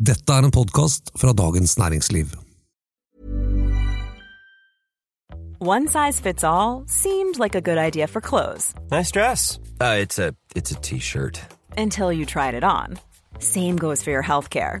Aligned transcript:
Dette 0.00 0.32
er 0.32 0.46
en 0.46 0.50
podkast 0.50 1.10
fra 1.20 1.32
Dagens 1.36 1.78
Næringsliv. 1.78 2.26
One 5.60 5.88
size 5.88 6.20
fits 6.22 6.42
all 6.44 6.84
seemed 6.86 7.38
like 7.38 7.54
a 7.54 7.60
good 7.60 7.76
idea 7.76 8.06
for 8.06 8.20
clothes 8.20 8.72
Nice 8.90 9.10
dress. 9.12 9.58
Uh, 9.80 9.98
it's 10.00 10.18
a 10.18 10.32
it's 10.56 10.70
a 10.72 10.80
t-shirt. 10.80 11.40
until 11.76 12.12
you 12.12 12.24
tried 12.24 12.54
it 12.54 12.64
on. 12.64 12.98
Same 13.38 13.76
goes 13.76 14.02
for 14.02 14.10
your 14.10 14.22
healthcare. 14.22 14.80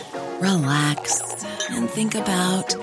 relax, 0.41 1.43
and 1.69 1.89
think 1.89 2.15
about 2.15 2.75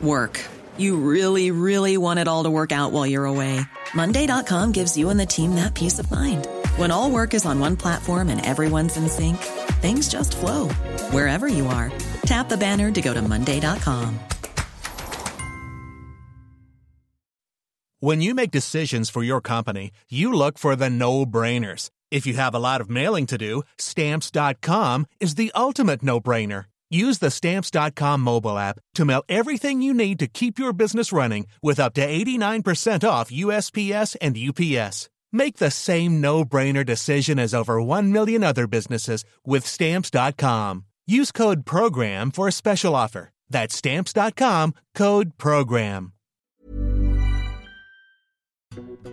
work. 0.00 0.44
You 0.76 0.96
really, 0.96 1.50
really 1.50 1.98
want 1.98 2.18
it 2.18 2.28
all 2.28 2.44
to 2.44 2.50
work 2.50 2.72
out 2.72 2.92
while 2.92 3.06
you're 3.06 3.24
away. 3.24 3.60
Monday.com 3.94 4.72
gives 4.72 4.96
you 4.96 5.10
and 5.10 5.20
the 5.20 5.26
team 5.26 5.54
that 5.56 5.74
peace 5.74 5.98
of 5.98 6.10
mind. 6.10 6.46
When 6.76 6.90
all 6.90 7.10
work 7.10 7.34
is 7.34 7.44
on 7.44 7.60
one 7.60 7.76
platform 7.76 8.28
and 8.28 8.44
everyone's 8.44 8.96
in 8.96 9.08
sync, 9.08 9.38
things 9.82 10.08
just 10.08 10.36
flow 10.36 10.68
wherever 11.10 11.46
you 11.46 11.66
are. 11.66 11.92
Tap 12.22 12.48
the 12.48 12.56
banner 12.56 12.90
to 12.90 13.00
go 13.00 13.12
to 13.12 13.22
Monday.com. 13.22 14.18
When 18.00 18.20
you 18.20 18.32
make 18.32 18.52
decisions 18.52 19.10
for 19.10 19.24
your 19.24 19.40
company, 19.40 19.90
you 20.08 20.32
look 20.32 20.56
for 20.56 20.76
the 20.76 20.88
no 20.88 21.26
brainers. 21.26 21.90
If 22.12 22.26
you 22.26 22.34
have 22.34 22.54
a 22.54 22.60
lot 22.60 22.80
of 22.80 22.88
mailing 22.88 23.26
to 23.26 23.36
do, 23.36 23.62
stamps.com 23.76 25.06
is 25.18 25.34
the 25.34 25.50
ultimate 25.54 26.04
no 26.04 26.20
brainer. 26.20 26.66
Use 26.90 27.18
the 27.18 27.30
stamps.com 27.30 28.20
mobile 28.20 28.56
app 28.56 28.78
to 28.94 29.04
mail 29.04 29.22
everything 29.28 29.82
you 29.82 29.92
need 29.92 30.18
to 30.20 30.26
keep 30.26 30.58
your 30.58 30.72
business 30.72 31.12
running 31.12 31.46
with 31.62 31.78
up 31.80 31.94
to 31.94 32.06
89% 32.06 33.08
off 33.08 33.30
USPS 33.30 34.16
and 34.20 34.36
UPS. 34.36 35.10
Make 35.30 35.58
the 35.58 35.70
same 35.70 36.20
no 36.20 36.44
brainer 36.44 36.84
decision 36.86 37.38
as 37.38 37.52
over 37.52 37.82
1 37.82 38.10
million 38.12 38.42
other 38.42 38.66
businesses 38.66 39.24
with 39.44 39.66
stamps.com. 39.66 40.84
Use 41.06 41.32
code 41.32 41.66
PROGRAM 41.66 42.30
for 42.30 42.48
a 42.48 42.52
special 42.52 42.94
offer. 42.94 43.30
That's 43.50 43.76
stamps.com 43.76 44.74
code 44.94 45.36
PROGRAM. 45.36 46.12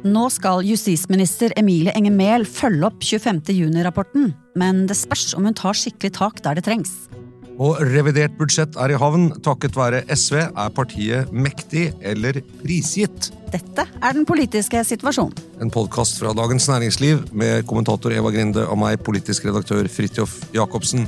Nå 0.05 0.27
skal 0.29 0.61
justisminister 0.67 1.53
Emilie 1.57 1.93
Enger 1.97 2.13
Mehl 2.13 2.45
opp 2.85 3.01
25. 3.01 3.49
juni-rapporten, 3.49 4.33
men 4.55 4.85
det 4.87 4.97
spørs 4.99 5.33
om 5.33 5.47
hun 5.47 5.55
tar 5.57 5.73
skikkelig 5.73 6.13
tak 6.19 6.43
der 6.45 6.59
det 6.59 6.67
trengs. 6.67 6.93
Og 7.55 7.77
revidert 7.79 8.33
budsjett 8.35 8.75
er 8.75 8.91
i 8.91 8.97
havn. 8.99 9.29
Takket 9.43 9.77
være 9.79 10.01
SV 10.11 10.41
er 10.43 10.71
partiet 10.75 11.31
mektig 11.31 11.87
eller 12.03 12.41
prisgitt. 12.59 13.29
Dette 13.53 13.85
er 13.87 14.15
den 14.17 14.25
politiske 14.27 14.81
situasjonen. 14.83 15.35
En 15.63 15.71
podkast 15.71 16.19
fra 16.19 16.33
Dagens 16.35 16.67
Næringsliv 16.67 17.21
med 17.31 17.63
kommentator 17.69 18.11
Eva 18.11 18.33
Grinde 18.35 18.65
og 18.67 18.81
meg, 18.81 18.99
politisk 18.99 19.47
redaktør 19.47 19.87
Fridtjof 19.87 20.35
Jacobsen. 20.55 21.07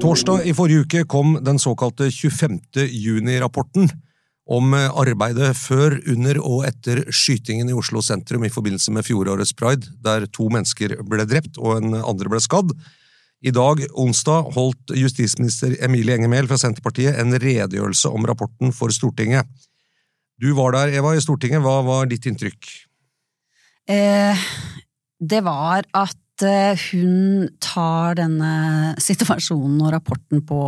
Torsdag 0.00 0.46
i 0.48 0.54
forrige 0.56 0.86
uke 0.86 1.02
kom 1.10 1.34
den 1.44 1.58
såkalte 1.60 2.06
25. 2.14 2.86
juni-rapporten 2.86 3.90
om 4.50 4.74
arbeidet 4.74 5.52
før, 5.54 5.94
under 6.10 6.40
og 6.42 6.64
etter 6.66 7.04
skytingen 7.14 7.70
i 7.70 7.76
Oslo 7.76 8.02
sentrum 8.02 8.42
i 8.42 8.50
forbindelse 8.50 8.90
med 8.94 9.06
fjorårets 9.06 9.52
pride, 9.54 9.92
der 10.02 10.26
to 10.34 10.48
mennesker 10.50 10.96
ble 11.06 11.26
drept 11.30 11.60
og 11.60 11.76
en 11.78 12.00
andre 12.00 12.32
ble 12.32 12.40
skadd. 12.42 12.74
I 13.40 13.52
dag, 13.56 13.80
onsdag, 13.96 14.50
holdt 14.52 14.92
justisminister 14.98 15.72
Emilie 15.86 16.18
Enger 16.18 16.28
Mehl 16.28 16.48
fra 16.50 16.58
Senterpartiet 16.60 17.16
en 17.22 17.32
redegjørelse 17.32 18.10
om 18.12 18.26
rapporten 18.28 18.74
for 18.76 18.92
Stortinget. 18.92 19.48
Du 20.40 20.50
var 20.58 20.74
der, 20.76 20.92
Eva, 20.98 21.14
i 21.16 21.22
Stortinget. 21.24 21.62
Hva 21.64 21.78
var 21.86 22.10
ditt 22.10 22.26
inntrykk? 22.28 22.68
Eh, 23.88 24.44
det 25.20 25.40
var 25.46 25.88
at 25.96 26.20
eh, 26.46 26.78
hun 26.90 27.48
tar 27.62 28.18
denne 28.18 28.94
situasjonen 29.00 29.78
og 29.84 29.94
rapporten 29.94 30.42
på 30.46 30.60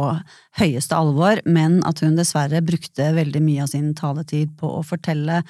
høyeste 0.61 0.97
alvor, 0.97 1.43
men 1.45 1.81
at 1.89 2.03
hun 2.05 2.17
dessverre 2.19 2.63
brukte 2.65 3.13
veldig 3.17 3.43
mye 3.45 3.67
av 3.67 3.73
sin 3.73 3.93
taletid 3.99 4.57
på 4.61 4.71
å 4.79 4.83
fortelle 4.87 5.43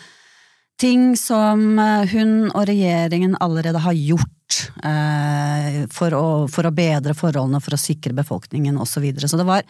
ting 0.83 1.13
som 1.19 1.79
eh, 1.79 2.13
hun 2.15 2.51
og 2.51 2.67
regjeringen 2.71 3.37
allerede 3.41 3.83
har 3.85 3.97
gjort 3.97 4.63
eh, 4.85 5.83
for, 5.93 6.15
å, 6.17 6.27
for 6.51 6.69
å 6.69 6.75
bedre 6.75 7.15
forholdene, 7.19 7.63
for 7.63 7.77
å 7.77 7.81
sikre 7.81 8.17
befolkningen 8.17 8.81
osv. 8.81 8.97
Så, 8.97 9.05
videre. 9.05 9.31
så 9.31 9.41
det 9.41 9.49
var 9.49 9.67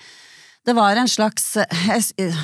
det 0.67 0.75
var 0.79 0.97
en 0.97 1.11
slags 1.11 1.57
eh, 1.59 2.43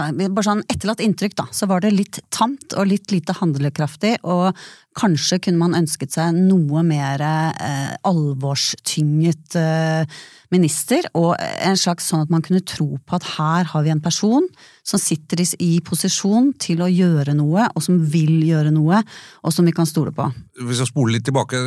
Bare 0.00 0.44
sånn 0.44 0.62
etterlatt 0.68 1.00
inntrykk, 1.04 1.34
da. 1.38 1.46
Så 1.56 1.66
var 1.68 1.82
det 1.84 1.92
litt 1.92 2.18
tamt 2.32 2.74
og 2.76 2.88
litt 2.88 3.12
lite 3.12 3.34
handlekraftig, 3.36 4.18
og 4.28 4.56
kanskje 4.98 5.38
kunne 5.44 5.60
man 5.60 5.76
ønsket 5.78 6.12
seg 6.16 6.36
noe 6.36 6.82
mer 6.84 7.22
eh, 7.24 7.94
alvorstynget 8.08 9.56
eh, 9.60 10.20
minister, 10.52 11.08
og 11.16 11.32
en 11.40 11.80
slags 11.80 12.10
sånn 12.10 12.24
at 12.26 12.32
man 12.32 12.44
kunne 12.44 12.64
tro 12.66 12.98
på 12.98 13.18
at 13.18 13.28
her 13.38 13.68
har 13.72 13.86
vi 13.86 13.92
en 13.94 14.04
person 14.04 14.48
som 14.86 15.00
sitter 15.00 15.44
i, 15.44 15.48
i 15.64 15.72
posisjon 15.84 16.52
til 16.60 16.84
å 16.84 16.90
gjøre 16.90 17.36
noe, 17.38 17.68
og 17.72 17.84
som 17.84 18.00
vil 18.12 18.40
gjøre 18.48 18.72
noe, 18.76 19.02
og 19.44 19.56
som 19.56 19.68
vi 19.68 19.76
kan 19.76 19.88
stole 19.88 20.12
på. 20.16 20.28
Hvis 20.60 20.84
jeg 20.84 20.92
spoler 20.92 21.16
litt 21.16 21.28
tilbake, 21.28 21.60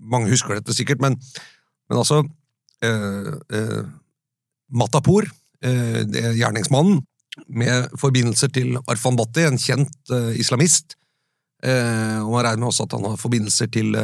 mange 0.00 0.32
husker 0.32 0.56
dette 0.56 0.76
sikkert, 0.76 1.02
men, 1.04 1.20
men 1.88 2.00
altså 2.00 2.22
eh, 2.84 3.34
eh, 3.52 3.82
Matapour, 4.70 5.26
eh, 5.62 6.02
gjerningsmannen, 6.38 7.02
med 7.46 7.92
forbindelser 7.98 8.50
til 8.52 8.74
Arfan 8.90 9.16
Bhatti, 9.16 9.46
en 9.46 9.58
kjent 9.60 10.12
eh, 10.12 10.32
islamist. 10.40 10.96
Eh, 11.62 12.18
og 12.22 12.34
man 12.34 12.44
regner 12.46 12.62
med 12.64 12.70
også 12.72 12.86
at 12.88 12.96
han 12.96 13.06
har 13.06 13.20
forbindelser 13.20 13.70
til, 13.72 13.96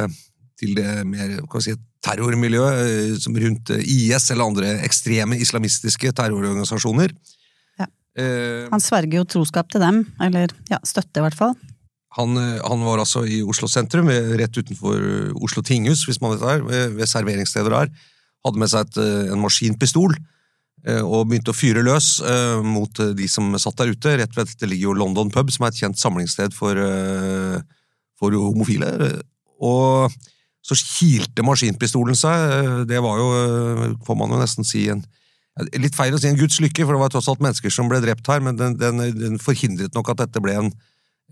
til 0.59 0.75
det 0.77 0.91
mer 1.09 1.39
si, 1.63 1.73
terrormiljøet 2.05 3.17
som 3.21 3.35
rundt 3.35 3.71
IS 3.81 4.29
eller 4.31 4.45
andre 4.45 4.75
ekstreme 4.85 5.39
islamistiske 5.41 6.11
terrororganisasjoner. 6.17 7.13
Ja. 7.81 7.87
Eh, 8.17 8.67
Han 8.71 8.83
sverger 8.83 9.19
jo 9.19 9.25
troskap 9.37 9.71
til 9.73 9.83
dem, 9.83 10.03
eller 10.21 10.53
ja, 10.71 10.79
støtte 10.85 11.19
i 11.19 11.25
hvert 11.25 11.37
fall. 11.37 11.57
han, 12.17 12.37
han 12.37 12.85
var 12.85 13.03
altså 13.03 13.25
i 13.25 13.43
Oslo 13.43 13.67
sentrum, 13.69 14.07
rett 14.09 14.57
utenfor 14.57 15.33
Oslo 15.43 15.61
tinghus, 15.61 16.05
hvis 16.07 16.21
man 16.21 16.33
vet 16.33 16.41
det 16.41 16.49
her 16.49 16.63
ved, 16.95 17.05
serveringssteder 17.05 17.69
der. 17.69 17.91
Hadde 18.45 18.61
med 18.61 18.71
seg 18.71 18.87
et, 18.87 18.97
en 19.33 19.41
maskinpistol 19.41 20.15
og 21.03 21.27
begynte 21.27 21.51
å 21.51 21.57
fyre 21.57 21.81
løs 21.83 22.17
uh, 22.21 22.61
mot 22.63 23.01
eh, 23.03 23.15
de 23.17 23.27
som 23.31 23.49
satt 23.59 23.79
der 23.81 23.91
ute. 23.91 24.17
Rett 24.21 24.37
ved 24.37 24.53
det 24.59 24.69
ligger 24.69 24.91
jo 24.91 24.99
London 25.01 25.31
pub, 25.33 25.49
som 25.51 25.65
er 25.65 25.73
et 25.73 25.81
kjent 25.81 25.99
samlingssted 25.99 26.55
for, 26.55 26.77
uh, 26.77 27.57
for 28.19 28.35
homofile. 28.37 28.91
Og 29.57 30.13
så 30.67 30.75
kilte 30.77 31.45
maskinpistolen 31.45 32.17
seg. 32.17 32.33
eh, 32.33 32.85
Det 32.85 32.99
var 33.03 33.17
jo, 33.17 33.27
eh, 33.37 33.95
får 34.05 34.17
man 34.17 34.29
jo 34.31 34.41
nesten 34.43 34.65
si, 34.65 34.89
en 34.89 35.05
Litt 35.73 35.95
feil 35.95 36.13
å 36.13 36.19
si 36.21 36.27
en 36.27 36.37
guds 36.37 36.59
lykke, 36.61 36.85
for 36.85 36.93
det 36.93 36.99
var 37.01 37.09
tross 37.09 37.27
alt 37.31 37.39
mennesker 37.41 37.71
som 37.73 37.87
ble 37.89 37.97
drept 37.99 38.27
her, 38.27 38.39
men 38.45 38.55
den, 38.55 38.75
den, 38.77 38.99
den 39.17 39.39
forhindret 39.39 39.95
nok 39.95 40.11
at 40.11 40.19
dette 40.19 40.37
ble 40.39 40.53
en 40.53 40.67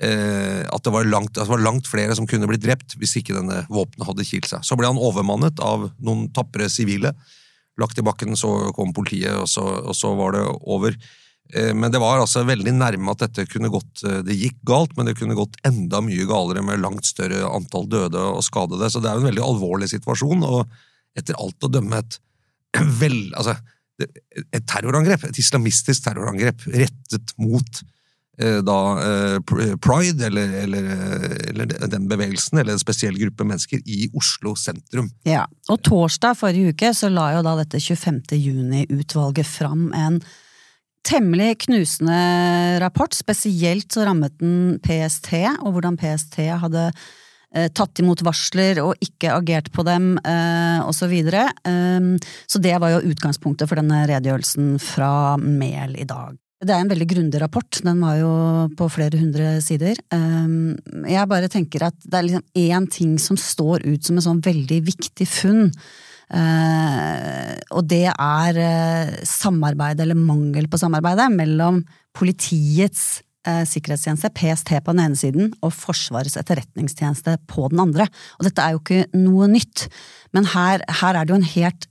eh, 0.01 0.65
at, 0.65 0.81
det 0.81 1.05
langt, 1.05 1.37
at 1.37 1.45
det 1.45 1.51
var 1.51 1.61
langt 1.61 1.85
flere 1.85 2.15
som 2.17 2.25
kunne 2.25 2.47
blitt 2.49 2.63
drept 2.63 2.95
hvis 2.97 3.13
ikke 3.19 3.35
denne 3.37 3.67
våpenet 3.69 4.07
hadde 4.07 4.25
kilt 4.25 4.49
seg. 4.49 4.65
Så 4.65 4.73
ble 4.79 4.89
han 4.89 4.97
overmannet 4.97 5.61
av 5.61 5.91
noen 6.01 6.25
tapre 6.33 6.65
sivile. 6.73 7.13
Lagt 7.81 7.99
i 7.99 8.05
bakken, 8.05 8.37
så 8.39 8.71
kom 8.75 8.93
politiet, 8.95 9.35
og 9.35 9.49
så, 9.51 9.63
og 9.83 9.95
så 9.97 10.13
var 10.15 10.35
det 10.37 10.43
over. 10.63 10.95
Eh, 11.53 11.73
Men 11.75 11.91
det 11.91 12.01
var 12.01 12.21
altså 12.21 12.45
veldig 12.47 12.73
nærme 12.77 13.11
at 13.11 13.25
dette 13.25 13.45
kunne 13.51 13.69
gått 13.73 14.03
eh, 14.07 14.21
Det 14.25 14.37
gikk 14.37 14.61
galt, 14.65 14.95
men 14.97 15.09
det 15.09 15.17
kunne 15.19 15.37
gått 15.37 15.59
enda 15.67 16.01
mye 16.01 16.27
galere 16.29 16.63
med 16.65 16.81
langt 16.83 17.05
større 17.05 17.43
antall 17.49 17.89
døde 17.91 18.21
og 18.31 18.43
skadede. 18.47 18.89
Så 18.89 19.03
det 19.03 19.11
er 19.11 19.19
jo 19.19 19.25
en 19.25 19.31
veldig 19.31 19.45
alvorlig 19.45 19.91
situasjon, 19.91 20.45
og 20.47 20.63
etter 21.15 21.37
alt 21.39 21.63
å 21.67 21.71
dømme 21.71 22.01
et 22.01 22.19
vel, 23.01 23.19
altså, 23.35 23.55
et 24.03 24.65
terrorangrep, 24.67 25.29
et 25.29 25.37
islamistisk 25.39 26.03
terrorangrep 26.03 26.65
rettet 26.73 27.35
mot 27.39 27.83
da 28.37 28.79
eh, 28.99 29.75
pride, 29.79 30.25
eller, 30.27 30.55
eller, 30.63 30.83
eh, 30.83 31.49
eller 31.49 31.69
den 31.87 32.07
bevegelsen, 32.11 32.59
eller 32.59 32.75
en 32.75 32.81
spesiell 32.81 33.15
gruppe 33.19 33.47
mennesker, 33.47 33.79
i 33.85 34.09
Oslo 34.13 34.55
sentrum. 34.59 35.07
Ja, 35.27 35.45
og 35.71 35.79
torsdag 35.87 36.35
forrige 36.39 36.75
uke 36.75 36.91
så 36.95 37.11
la 37.11 37.29
jo 37.37 37.45
da 37.45 37.55
dette 37.61 37.79
25. 37.79 38.35
juni-utvalget 38.35 39.47
fram 39.47 39.87
en 39.95 40.19
temmelig 41.05 41.61
knusende 41.67 42.79
rapport. 42.83 43.13
Spesielt 43.15 43.93
så 43.93 44.07
rammet 44.07 44.35
den 44.41 44.79
PST, 44.83 45.31
og 45.61 45.75
hvordan 45.75 45.99
PST 46.01 46.39
hadde 46.65 46.89
eh, 47.55 47.69
tatt 47.71 48.01
imot 48.03 48.25
varsler 48.25 48.81
og 48.83 48.95
ikke 49.05 49.31
agert 49.35 49.71
på 49.71 49.85
dem, 49.87 50.15
eh, 50.25 50.81
osv. 50.83 51.13
Så, 51.29 51.45
um, 51.71 52.15
så 52.51 52.59
det 52.59 52.75
var 52.83 52.97
jo 52.97 53.13
utgangspunktet 53.13 53.69
for 53.69 53.79
denne 53.79 54.03
redegjørelsen 54.09 54.75
fra 54.81 55.37
Mehl 55.39 55.95
i 56.01 56.09
dag. 56.09 56.35
Det 56.65 56.73
er 56.73 56.81
en 56.81 56.89
veldig 56.89 57.07
grundig 57.11 57.41
rapport, 57.43 57.77
den 57.85 57.99
var 58.01 58.15
jo 58.17 58.31
på 58.77 58.87
flere 58.89 59.19
hundre 59.21 59.59
sider. 59.61 59.99
Um, 60.13 60.73
jeg 61.05 61.29
bare 61.29 61.49
tenker 61.51 61.85
at 61.91 61.97
det 62.01 62.17
er 62.17 62.25
liksom 62.25 62.45
én 62.57 62.87
ting 62.89 63.13
som 63.21 63.37
står 63.37 63.85
ut 63.85 64.07
som 64.07 64.17
en 64.17 64.25
sånn 64.25 64.41
veldig 64.45 64.79
viktig 64.87 65.27
funn. 65.29 65.69
Uh, 66.25 67.53
og 67.75 67.85
det 67.91 68.07
er 68.09 68.57
samarbeidet, 68.57 69.29
samarbeid, 69.29 70.01
eller 70.01 70.17
mangel 70.17 70.69
på 70.71 70.81
samarbeidet, 70.81 71.29
mellom 71.37 71.83
politiets 72.17 73.19
sikkerhetstjeneste, 73.45 74.31
PST 74.35 74.71
på 74.83 74.93
den 74.95 75.03
ene 75.03 75.19
siden, 75.19 75.51
og 75.61 75.73
Forsvarets 75.75 76.37
etterretningstjeneste 76.41 77.37
på 77.51 77.67
den 77.71 77.81
andre. 77.83 78.07
Og 78.39 78.47
dette 78.47 78.63
er 78.63 78.75
jo 78.75 78.81
ikke 78.81 79.05
noe 79.17 79.49
nytt, 79.51 79.87
men 80.35 80.47
her, 80.51 80.83
her 81.01 81.15
er 81.15 81.25
det 81.25 81.33
jo 81.33 81.39
en 81.39 81.51
helt 81.55 81.89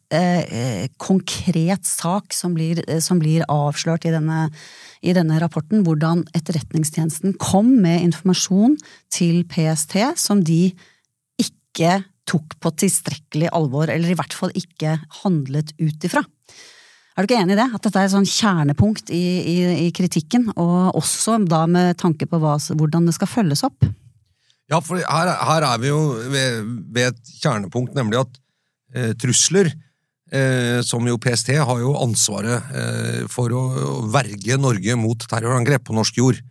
konkret 1.03 1.89
sak 1.89 2.35
som 2.37 2.55
blir, 2.55 2.83
som 3.03 3.19
blir 3.23 3.47
avslørt 3.51 4.06
i 4.06 4.12
denne, 4.15 4.49
i 5.03 5.15
denne 5.17 5.39
rapporten, 5.43 5.83
hvordan 5.87 6.27
Etterretningstjenesten 6.37 7.37
kom 7.41 7.73
med 7.83 8.05
informasjon 8.05 8.77
til 9.12 9.43
PST 9.50 9.99
som 10.21 10.45
de 10.45 10.69
ikke 11.41 11.97
tok 12.29 12.57
på 12.62 12.73
tilstrekkelig 12.81 13.50
alvor, 13.57 13.91
eller 13.93 14.12
i 14.12 14.17
hvert 14.19 14.37
fall 14.37 14.55
ikke 14.57 14.97
handlet 15.23 15.75
ut 15.81 16.07
ifra. 16.09 16.25
Er 17.14 17.22
du 17.22 17.31
ikke 17.31 17.38
enig 17.38 17.55
i 17.55 17.61
det? 17.61 17.69
At 17.76 17.84
dette 17.87 18.00
er 18.00 18.08
et 18.08 18.14
sånn 18.14 18.26
kjernepunkt 18.26 19.11
i, 19.14 19.22
i, 19.46 19.58
i, 19.87 19.90
kritikken, 19.94 20.49
og 20.58 20.96
også 20.99 21.38
da 21.46 21.62
med 21.70 21.94
tanke 22.00 22.26
på 22.26 22.40
hva, 22.43 22.56
hvordan 22.75 23.06
det 23.06 23.14
skal 23.14 23.31
følges 23.31 23.62
opp? 23.66 23.87
Ja, 24.72 24.81
for 24.82 24.99
her, 24.99 25.31
her 25.31 25.66
er 25.69 25.82
vi 25.82 25.93
jo 25.93 26.00
ved, 26.32 26.64
ved, 26.96 27.12
et 27.12 27.34
kjernepunkt, 27.38 27.94
nemlig 27.94 28.25
at 28.25 28.40
eh, 28.96 29.12
trusler, 29.20 29.70
eh, 30.34 30.81
som 30.82 31.06
jo 31.06 31.20
PST 31.22 31.55
har 31.55 31.84
jo 31.84 31.94
ansvaret 32.00 32.75
eh, 32.75 33.22
for 33.31 33.55
å, 33.55 33.62
å 33.70 33.96
verge 34.11 34.58
Norge 34.58 34.99
mot 34.99 35.28
terrorangrep 35.31 35.87
på 35.87 35.94
norsk 35.94 36.19
jord. 36.19 36.43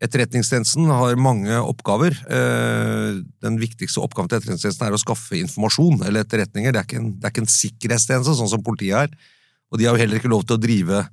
Etterretningstjenesten 0.00 0.88
har 0.90 1.18
mange 1.20 1.58
oppgaver. 1.60 2.16
Eh, 2.32 3.20
den 3.44 3.62
viktigste 3.62 4.02
oppgaven 4.02 4.32
til 4.32 4.40
Etterretningstjenesten 4.40 4.88
er 4.88 4.96
å 4.96 5.04
skaffe 5.04 5.38
informasjon 5.38 6.00
eller 6.08 6.24
etterretninger. 6.24 6.74
Det 6.74 6.80
er 6.80 6.88
ikke 6.88 7.02
en, 7.04 7.12
er 7.20 7.30
ikke 7.30 7.44
en 7.44 7.58
sikkerhetstjeneste, 7.60 8.40
sånn 8.40 8.56
som 8.58 8.64
politiet 8.64 9.04
er. 9.04 9.36
Og 9.70 9.80
de 9.80 9.86
har 9.86 9.96
jo 9.96 10.02
heller 10.02 10.20
ikke 10.20 10.32
lov 10.32 10.44
til 10.46 10.58
å 10.58 10.62
drive 10.62 11.04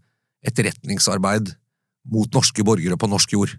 etterretningsarbeid 0.48 1.54
mot 2.14 2.30
norske 2.34 2.64
borgere 2.66 2.98
på 3.00 3.10
norsk 3.12 3.34
jord. 3.36 3.56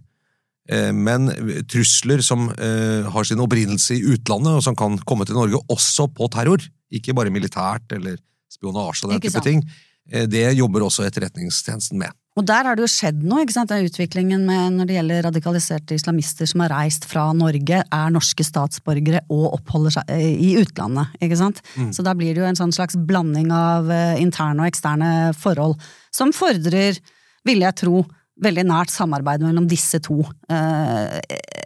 Eh, 0.69 0.91
men 0.95 1.31
trusler 1.71 2.23
som 2.25 2.49
eh, 2.55 3.07
har 3.09 3.29
sin 3.29 3.43
opprinnelse 3.45 3.99
i 3.99 4.15
utlandet, 4.15 4.59
og 4.59 4.65
som 4.65 4.79
kan 4.79 4.99
komme 5.09 5.29
til 5.29 5.39
Norge 5.39 5.61
også 5.73 6.09
på 6.15 6.31
terror, 6.35 6.65
ikke 6.89 7.15
bare 7.17 7.33
militært 7.33 7.93
eller 7.97 8.17
spionasje 8.53 9.07
og 9.07 9.15
den 9.15 9.27
type 9.27 9.45
ting, 9.45 9.61
det 10.09 10.55
jobber 10.57 10.87
også 10.87 11.03
Etterretningstjenesten 11.05 11.99
med. 12.01 12.15
Og 12.39 12.45
der 12.47 12.69
har 12.69 12.79
det 12.79 12.85
jo 12.85 12.91
skjedd 12.91 13.25
noe, 13.27 13.43
ikke 13.43 13.57
sant? 13.57 13.73
Den 13.73 13.89
utviklingen 13.89 14.45
med 14.47 14.77
når 14.77 14.87
det 14.89 14.95
gjelder 14.95 15.25
radikaliserte 15.27 15.97
islamister 15.99 16.47
som 16.47 16.63
har 16.63 16.71
reist 16.71 17.09
fra 17.11 17.25
Norge, 17.35 17.81
er 17.83 18.13
norske 18.15 18.47
statsborgere 18.47 19.25
og 19.35 19.57
oppholder 19.57 19.97
seg 19.97 20.13
eh, 20.15 20.37
i 20.47 20.53
utlandet, 20.61 21.17
ikke 21.25 21.39
sant. 21.41 21.59
Mm. 21.75 21.89
Så 21.97 22.05
da 22.07 22.15
blir 22.19 22.37
det 22.37 22.45
jo 22.45 22.47
en 22.47 22.61
sånn 22.61 22.75
slags 22.75 22.95
blanding 23.09 23.51
av 23.55 23.91
eh, 23.91 24.21
interne 24.23 24.63
og 24.63 24.71
eksterne 24.71 25.11
forhold, 25.39 25.83
som 26.15 26.31
fordrer, 26.37 27.01
vil 27.49 27.67
jeg 27.67 27.79
tro, 27.83 28.05
veldig 28.39 28.65
nært 28.69 28.93
samarbeid 28.95 29.43
mellom 29.43 29.67
disse 29.67 29.99
to 30.07 30.21
eh, 30.47 31.19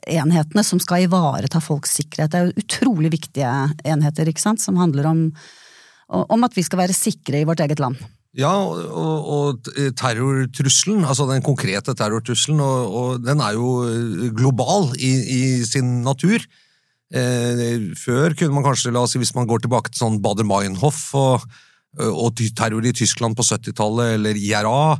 enhetene 0.08 0.64
som 0.64 0.80
skal 0.80 1.04
ivareta 1.04 1.60
folks 1.60 1.98
sikkerhet. 1.98 2.32
Det 2.32 2.40
er 2.40 2.48
jo 2.48 2.64
utrolig 2.64 3.12
viktige 3.12 3.52
enheter, 3.84 4.32
ikke 4.32 4.46
sant, 4.46 4.64
som 4.64 4.80
handler 4.80 5.10
om, 5.10 5.22
om 6.08 6.48
at 6.48 6.56
vi 6.56 6.64
skal 6.64 6.80
være 6.86 6.96
sikre 6.96 7.42
i 7.42 7.48
vårt 7.48 7.60
eget 7.60 7.82
land. 7.82 8.00
Ja, 8.32 8.52
og, 8.56 9.26
og, 9.28 9.70
terrortrusselen, 9.98 11.04
altså 11.04 11.26
den 11.28 11.44
konkrete 11.44 11.92
terrortrusselen, 11.92 12.62
og, 12.64 12.94
og 12.96 13.24
den 13.26 13.42
er 13.44 13.58
jo 13.58 13.72
eh, 13.84 14.30
global 14.32 14.88
i, 14.96 15.12
i 15.20 15.42
sin 15.68 15.98
natur. 16.06 16.40
Eh, 17.12 17.90
før 18.00 18.32
kunne 18.32 18.56
man 18.56 18.64
kanskje, 18.64 18.94
la 18.94 19.04
oss 19.04 19.12
si, 19.12 19.20
hvis 19.20 19.34
man 19.36 19.48
går 19.50 19.66
tilbake 19.66 19.92
til 19.92 20.06
sånn 20.06 20.22
Bader-Meinhof 20.24 21.02
og, 21.20 21.44
og, 22.08 22.40
terror 22.56 22.88
i 22.88 22.94
Tyskland 22.96 23.36
på 23.36 23.44
70-tallet, 23.44 24.16
eller 24.16 24.40
IRA, 24.40 24.96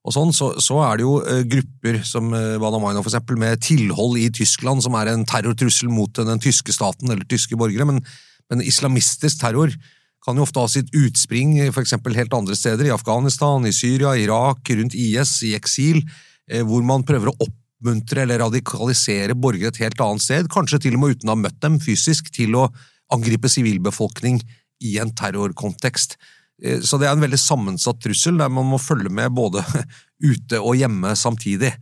og 0.00 0.16
sånn, 0.16 0.32
så, 0.32 0.54
så, 0.64 0.78
er 0.86 0.96
det 0.96 1.04
jo 1.04 1.18
eh, 1.20 1.44
grupper 1.44 2.00
som 2.08 2.32
eh, 2.32 2.56
Bader-Meinhof 2.62 3.04
for 3.04 3.12
eksempel, 3.12 3.36
med 3.44 3.60
tilhold 3.60 4.16
i 4.22 4.30
Tyskland, 4.40 4.80
som 4.80 4.96
er 4.96 5.12
en 5.12 5.28
terrortrussel 5.28 5.92
mot 5.92 6.16
den 6.16 6.40
tyske 6.40 6.72
staten 6.72 7.12
eller 7.12 7.28
tyske 7.28 7.60
borgere, 7.60 7.84
men, 7.92 8.00
men 8.48 8.64
islamistisk 8.64 9.44
terror 9.44 9.76
kan 10.24 10.36
jo 10.36 10.44
ofte 10.44 10.60
ha 10.60 10.68
sitt 10.68 10.90
utspring 10.96 11.56
for 11.72 11.82
eksempel 11.82 12.16
helt 12.18 12.34
andre 12.36 12.56
steder, 12.58 12.88
i 12.88 12.94
Afghanistan, 12.94 13.64
i 13.66 13.72
Syria, 13.74 14.14
Irak, 14.18 14.68
rundt 14.76 14.96
IS, 14.96 15.38
i 15.48 15.54
eksil, 15.56 16.02
eh, 16.50 16.64
hvor 16.66 16.84
man 16.86 17.06
prøver 17.08 17.32
å 17.32 17.36
oppmuntre 17.46 18.24
eller 18.24 18.42
radikalisere 18.44 19.36
borgere 19.38 19.72
et 19.72 19.80
helt 19.84 20.00
annet 20.04 20.24
sted, 20.24 20.50
kanskje 20.52 20.82
til 20.84 20.98
og 20.98 21.04
med 21.04 21.16
uten 21.16 21.30
å 21.30 21.36
ha 21.36 21.42
møtt 21.46 21.60
dem 21.64 21.80
fysisk, 21.80 22.28
til 22.34 22.58
å 22.60 22.68
angripe 23.10 23.48
sivilbefolkning 23.50 24.42
i 24.84 24.98
en 25.02 25.14
terrorkontekst. 25.16 26.18
Eh, 26.62 26.80
så 26.84 27.00
det 27.00 27.08
er 27.08 27.16
en 27.16 27.24
veldig 27.24 27.40
sammensatt 27.40 28.02
trussel, 28.04 28.36
der 28.40 28.52
man 28.52 28.68
må 28.68 28.80
følge 28.80 29.12
med 29.12 29.32
både 29.36 29.64
ute 30.32 30.60
og 30.60 30.76
hjemme 30.76 31.16
samtidig. 31.16 31.72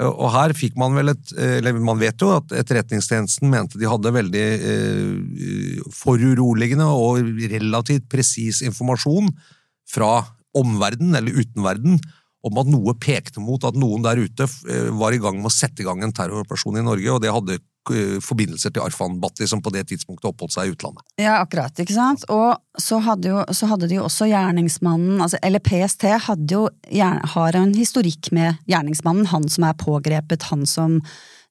Eh, 0.00 0.08
og 0.08 0.30
her 0.34 0.54
fikk 0.56 0.76
man 0.80 0.96
vel 0.98 1.14
et 1.14 1.32
Eller 1.36 1.76
man 1.80 2.00
vet 2.00 2.20
jo 2.20 2.32
at 2.36 2.52
Etterretningstjenesten 2.52 3.50
mente 3.52 3.80
de 3.80 3.88
hadde 3.90 4.14
veldig 4.16 4.46
eh, 4.72 5.88
foruroligende 5.94 6.88
og 6.92 7.22
relativt 7.52 8.08
presis 8.12 8.62
informasjon 8.66 9.30
fra 9.90 10.20
omverden 10.56 11.14
eller 11.18 11.36
utenverden 11.36 12.00
om 12.46 12.60
at 12.60 12.68
noe 12.70 12.94
pekte 13.02 13.42
mot 13.42 13.64
at 13.66 13.76
noen 13.78 14.04
der 14.04 14.20
ute 14.22 14.46
eh, 14.70 14.90
var 14.94 15.14
i 15.14 15.22
gang 15.22 15.40
med 15.40 15.50
å 15.50 15.56
sette 15.56 15.82
i 15.82 15.88
gang 15.88 16.04
en 16.04 16.14
terroroperasjon 16.14 16.78
i 16.78 16.84
Norge, 16.86 17.10
og 17.12 17.24
det 17.24 17.32
hadde 17.34 17.58
Eh, 17.58 17.75
forbindelser 18.24 18.72
til 18.74 18.84
Arfan 18.84 19.18
Bhatti, 19.22 19.46
som 19.48 19.62
på 19.62 19.72
det 19.74 19.86
tidspunktet 19.90 20.28
oppholdt 20.30 20.56
seg 20.56 20.68
i 20.68 20.74
utlandet. 20.74 21.04
Ja, 21.20 21.38
akkurat, 21.42 21.76
ikke 21.82 21.96
sant. 21.96 22.26
Og 22.32 22.56
så 22.80 22.98
hadde, 23.04 23.30
jo, 23.32 23.44
så 23.56 23.68
hadde 23.70 23.88
de 23.90 24.00
jo 24.00 24.06
også 24.08 24.28
gjerningsmannen, 24.30 25.20
altså, 25.24 25.40
eller 25.46 25.62
PST 25.64 26.08
jo, 26.50 26.66
har 27.36 27.56
en 27.56 27.72
historikk 27.76 28.32
med 28.36 28.60
gjerningsmannen, 28.70 29.30
han 29.32 29.48
som 29.52 29.68
er 29.68 29.78
pågrepet, 29.80 30.50
han 30.50 30.66
som, 30.68 31.00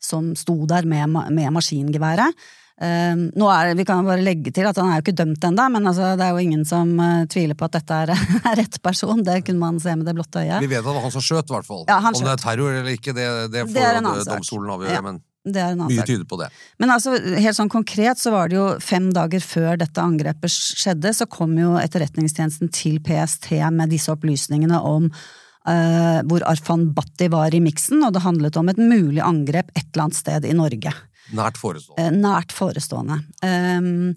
som 0.04 0.34
sto 0.38 0.62
der 0.70 0.88
med, 0.90 1.18
med 1.34 1.56
maskingeværet. 1.56 2.46
Uh, 2.76 3.32
nå 3.40 3.48
er, 3.48 3.70
vi 3.80 3.86
kan 3.88 4.04
bare 4.04 4.20
legge 4.20 4.52
til 4.52 4.68
at 4.68 4.76
Han 4.76 4.90
er 4.92 4.98
jo 5.00 5.06
ikke 5.06 5.14
dømt 5.16 5.46
ennå, 5.48 5.70
men 5.72 5.88
altså, 5.88 6.10
det 6.20 6.26
er 6.26 6.34
jo 6.36 6.42
ingen 6.44 6.66
som 6.68 6.90
uh, 7.00 7.24
tviler 7.32 7.56
på 7.56 7.70
at 7.70 7.78
dette 7.78 8.00
er, 8.04 8.12
er 8.52 8.58
rett 8.60 8.76
person. 8.84 9.24
Det 9.24 9.38
kunne 9.48 9.62
man 9.62 9.80
se 9.80 9.94
med 9.96 10.04
det 10.10 10.16
blotte 10.18 10.44
øyet. 10.44 10.60
Vi 10.60 10.68
vet 10.74 10.82
at 10.82 10.90
det 10.90 10.96
var 10.98 11.06
han 11.06 11.16
som 11.16 11.24
skjøt, 11.24 11.48
i 11.48 11.56
hvert 11.56 11.70
fall. 11.70 11.86
Ja, 11.88 12.02
Om 12.04 12.20
det 12.20 12.34
er 12.34 12.44
terror 12.44 12.74
eller 12.74 12.92
ikke, 12.92 13.16
det, 13.16 13.30
det 13.54 13.64
får 13.72 14.02
det 14.02 14.28
domstolen 14.28 14.76
avgjøre. 14.76 14.98
Ja. 14.98 15.06
men... 15.06 15.24
Mye 15.46 16.06
tyder 16.08 16.26
på 16.28 16.40
det. 16.40 16.50
Men 16.82 16.94
altså, 16.96 17.16
helt 17.16 17.58
sånn 17.58 17.72
konkret 17.72 18.22
så 18.22 18.34
var 18.34 18.50
det 18.50 18.58
jo 18.58 18.68
fem 18.84 19.12
dager 19.14 19.44
før 19.44 19.80
dette 19.82 20.02
angrepet 20.02 20.52
skjedde, 20.52 21.14
så 21.14 21.28
kom 21.30 21.54
jo 21.60 21.76
Etterretningstjenesten 21.82 22.72
til 22.74 22.98
PST 23.06 23.52
med 23.76 23.94
disse 23.94 24.12
opplysningene 24.14 24.80
om 24.82 25.10
uh, 25.10 26.20
hvor 26.30 26.46
Arfan 26.50 26.90
Bhatti 26.96 27.30
var 27.34 27.56
i 27.56 27.62
miksen, 27.64 28.04
og 28.06 28.16
det 28.16 28.26
handlet 28.26 28.58
om 28.62 28.72
et 28.72 28.82
mulig 28.82 29.22
angrep 29.26 29.70
et 29.76 29.86
eller 29.92 30.08
annet 30.08 30.22
sted 30.22 30.50
i 30.50 30.56
Norge. 30.58 30.96
Nært 31.36 31.62
forestående. 31.62 32.10
Uh, 32.10 32.20
nært 32.26 32.56
forestående. 32.56 33.22
Um, 33.46 34.12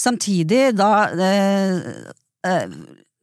samtidig, 0.00 0.66
da 0.78 0.92
uh, 1.14 2.68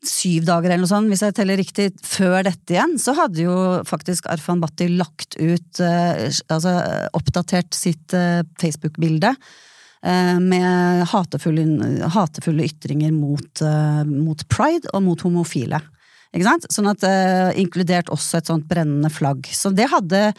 syv 0.07 0.45
dager 0.47 0.71
eller 0.71 0.81
noe 0.81 0.89
sånt, 0.89 1.09
hvis 1.11 1.21
jeg 1.25 1.35
teller 1.37 1.59
riktig, 1.59 1.91
før 2.05 2.41
dette 2.47 2.73
igjen, 2.73 2.95
så 3.01 3.13
hadde 3.17 3.43
jo 3.43 3.55
faktisk 3.87 4.27
Arfan 4.31 4.61
Bhatti 4.63 4.87
lagt 4.89 5.37
ut, 5.37 5.81
eh, 5.83 6.29
altså 6.49 6.73
oppdatert 7.17 7.77
sitt 7.77 8.15
eh, 8.17 8.41
Facebook-bilde. 8.61 9.35
Eh, 10.01 10.37
med 10.41 11.03
hatefulle, 11.11 11.65
hatefulle 12.15 12.65
ytringer 12.65 13.13
mot, 13.13 13.61
mot, 14.09 14.47
pride 14.49 14.89
og 14.95 15.05
mot 15.05 15.27
homofile. 15.27 15.83
Ikke 16.31 16.47
sant? 16.47 16.65
Sånn 16.71 16.87
at 16.89 17.03
Inkludert 17.59 18.09
også 18.09 18.39
et 18.39 18.49
sånt 18.49 18.65
brennende 18.69 19.11
flagg. 19.11 19.45
Så 19.51 19.69
det 19.75 19.89
hadde, 19.91 20.29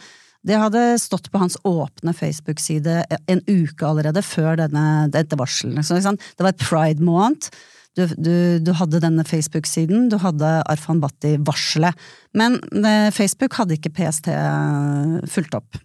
det 0.43 0.57
hadde 0.59 0.81
stått 0.99 1.29
på 1.31 1.39
hans 1.39 1.55
åpne 1.69 2.15
Facebook-side 2.17 3.03
en 3.13 3.43
uke 3.45 3.85
allerede 3.87 4.25
før 4.25 4.57
denne, 4.59 5.05
dette 5.13 5.37
varselet. 5.39 5.85
Det 5.85 6.43
var 6.43 6.51
et 6.51 6.65
pride-måned. 6.65 7.53
Du, 7.93 8.07
du, 8.17 8.35
du 8.59 8.73
hadde 8.73 9.01
denne 9.03 9.25
Facebook-siden, 9.27 10.07
du 10.09 10.17
hadde 10.21 10.49
Arfan 10.71 11.01
Bhatti-varselet. 11.03 11.93
Men 12.33 12.57
eh, 12.81 13.09
Facebook 13.13 13.53
hadde 13.59 13.77
ikke 13.77 13.93
PST 13.93 14.31
eh, 14.33 15.17
fulgt 15.29 15.57
opp. 15.57 15.77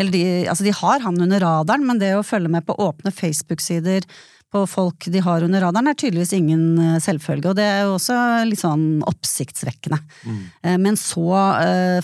Eller 0.00 0.14
de, 0.14 0.24
altså 0.48 0.64
de 0.64 0.72
har 0.72 1.02
han 1.04 1.20
under 1.20 1.42
radaren, 1.44 1.84
men 1.84 2.00
det 2.00 2.14
å 2.16 2.24
følge 2.24 2.48
med 2.52 2.64
på 2.64 2.78
åpne 2.80 3.12
Facebook-sider 3.12 4.06
på 4.50 4.62
folk 4.66 5.04
de 5.12 5.20
har 5.22 5.44
under 5.46 5.62
radaren, 5.62 5.90
er 5.92 5.98
tydeligvis 6.00 6.32
ingen 6.38 6.62
eh, 6.80 6.96
selvfølge, 7.04 7.52
og 7.52 7.58
det 7.58 7.66
er 7.68 7.82
jo 7.84 7.98
også 7.98 8.16
litt 8.48 8.62
sånn 8.62 8.86
oppsiktsvekkende. 9.12 10.00
Mm. 10.24 10.40
Med 10.70 10.88
en 10.94 10.98
så 10.98 11.42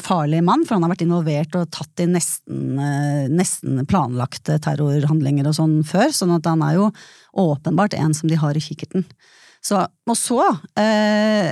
farlig 0.04 0.42
mann, 0.44 0.66
for 0.68 0.76
han 0.76 0.84
har 0.84 0.92
vært 0.92 1.06
involvert 1.06 1.56
og 1.56 1.72
tatt 1.72 2.04
i 2.04 2.10
nesten, 2.10 2.76
nesten 3.32 3.80
planlagte 3.88 4.60
terrorhandlinger 4.68 5.48
og 5.48 5.56
sånn 5.62 5.80
før, 5.88 6.12
sånn 6.12 6.36
at 6.36 6.52
han 6.52 6.60
er 6.68 6.76
jo 6.76 6.90
åpenbart 7.48 7.96
en 7.96 8.12
som 8.16 8.28
de 8.28 8.36
har 8.44 8.56
i 8.56 8.62
kikkerten. 8.62 9.08
Så, 9.66 9.80
og 9.82 10.16
så 10.18 10.42
eh, 10.78 11.50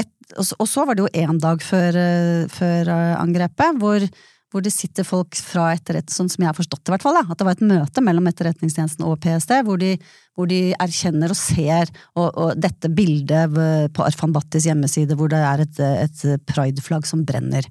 et, 0.00 0.10
og 0.38 0.66
så- 0.66 0.86
var 0.88 0.96
det 0.98 1.04
jo 1.04 1.14
én 1.22 1.38
dag 1.42 1.62
før, 1.62 1.96
eh, 1.96 2.48
før 2.50 2.88
eh, 2.90 3.14
angrepet, 3.20 3.78
hvor, 3.78 4.06
hvor 4.50 4.64
det 4.64 4.72
sitter 4.74 5.06
folk 5.06 5.36
fra 5.38 5.68
etterretningstjenesten, 5.76 6.16
sånn 6.16 6.32
som 6.32 6.42
jeg 6.42 6.50
har 6.50 6.58
forstått 6.58 6.82
det, 6.82 6.90
i 6.90 6.94
hvert 6.96 7.06
fall, 7.06 7.20
at 7.20 7.38
det 7.38 7.46
var 7.46 7.54
et 7.58 7.68
møte 7.70 8.02
mellom 8.02 8.26
Etterretningstjenesten 8.26 9.06
og 9.06 9.20
PST, 9.22 9.52
hvor 9.68 9.78
de, 9.78 9.92
hvor 10.34 10.50
de 10.50 10.58
erkjenner 10.82 11.30
og 11.30 11.38
ser 11.38 11.92
og, 12.16 12.26
og 12.34 12.58
dette 12.58 12.90
bildet 12.90 13.54
på 13.94 14.06
Arfan 14.06 14.34
Battis 14.34 14.66
hjemmeside, 14.66 15.14
hvor 15.14 15.30
det 15.30 15.38
er 15.38 15.62
et, 15.66 15.78
et 16.08 16.24
prideflagg 16.50 17.06
som 17.06 17.22
brenner. 17.28 17.68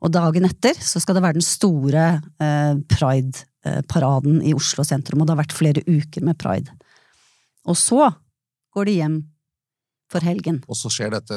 Og 0.00 0.10
dagen 0.16 0.48
etter 0.48 0.74
så 0.80 0.98
skal 1.02 1.18
det 1.18 1.22
være 1.22 1.38
den 1.38 1.46
store 1.46 2.04
eh, 2.40 2.74
pride-paraden 2.90 4.40
i 4.42 4.56
Oslo 4.56 4.82
sentrum, 4.86 5.20
og 5.22 5.28
det 5.28 5.36
har 5.36 5.42
vært 5.44 5.58
flere 5.60 5.84
uker 5.86 6.24
med 6.26 6.40
pride. 6.40 6.74
Og 7.68 7.76
så 7.78 8.08
går 8.74 8.90
de 8.90 8.96
hjem 9.00 9.20
for 10.10 10.26
helgen. 10.26 10.58
Og 10.70 10.78
så 10.78 10.90
skjer 10.92 11.14
dette 11.14 11.36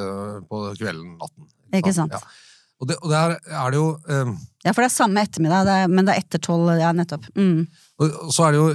på 0.49 0.63
kvelden, 0.79 1.15
natten. 1.21 1.47
Ikke 1.73 1.93
sant? 1.95 2.13
Ja. 2.13 2.21
Og, 2.81 2.89
det, 2.89 2.97
og 2.99 3.11
der 3.13 3.37
er 3.37 3.71
det 3.71 3.79
jo 3.79 3.87
um... 4.09 4.33
Ja, 4.63 4.73
for 4.73 4.83
det 4.83 4.89
er 4.89 4.95
samme 4.95 5.23
ettermiddag, 5.23 5.67
det 5.67 5.75
er, 5.83 5.91
men 5.91 6.07
det 6.07 6.15
er 6.15 6.23
etter 6.23 6.41
tolv, 6.43 6.71
ja, 6.79 6.91
nettopp. 6.95 7.27
Mm. 7.37 7.65
Og 8.01 8.33
så 8.33 8.47
er 8.47 8.55
det 8.55 8.61
jo 8.61 8.71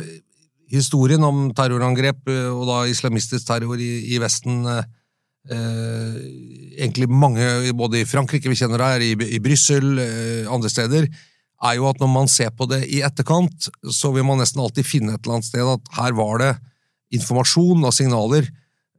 historien 0.72 1.24
om 1.24 1.48
terrorangrep, 1.56 2.22
eh, 2.30 2.46
og 2.52 2.68
da 2.68 2.78
islamistisk 2.90 3.48
terror 3.48 3.80
i, 3.80 3.92
i 4.14 4.22
Vesten 4.22 4.62
eh, 4.68 4.86
Egentlig 5.48 7.06
mange, 7.08 7.44
både 7.72 8.02
i 8.02 8.06
Frankrike, 8.06 8.50
vi 8.52 8.58
kjenner 8.58 8.82
her, 8.84 9.00
i, 9.00 9.14
i 9.16 9.40
Brussel, 9.40 9.94
eh, 10.02 10.50
andre 10.52 10.68
steder, 10.72 11.08
er 11.64 11.78
jo 11.78 11.88
at 11.88 12.02
når 12.02 12.10
man 12.12 12.28
ser 12.30 12.52
på 12.54 12.68
det 12.70 12.82
i 12.86 13.00
etterkant, 13.06 13.70
så 13.90 14.12
vil 14.14 14.26
man 14.28 14.42
nesten 14.42 14.60
alltid 14.62 14.86
finne 14.86 15.16
et 15.16 15.24
eller 15.24 15.38
annet 15.38 15.48
sted 15.48 15.72
at 15.72 15.94
her 15.96 16.14
var 16.18 16.42
det 16.42 16.52
informasjon 17.14 17.84
og 17.84 17.94
signaler 17.94 18.48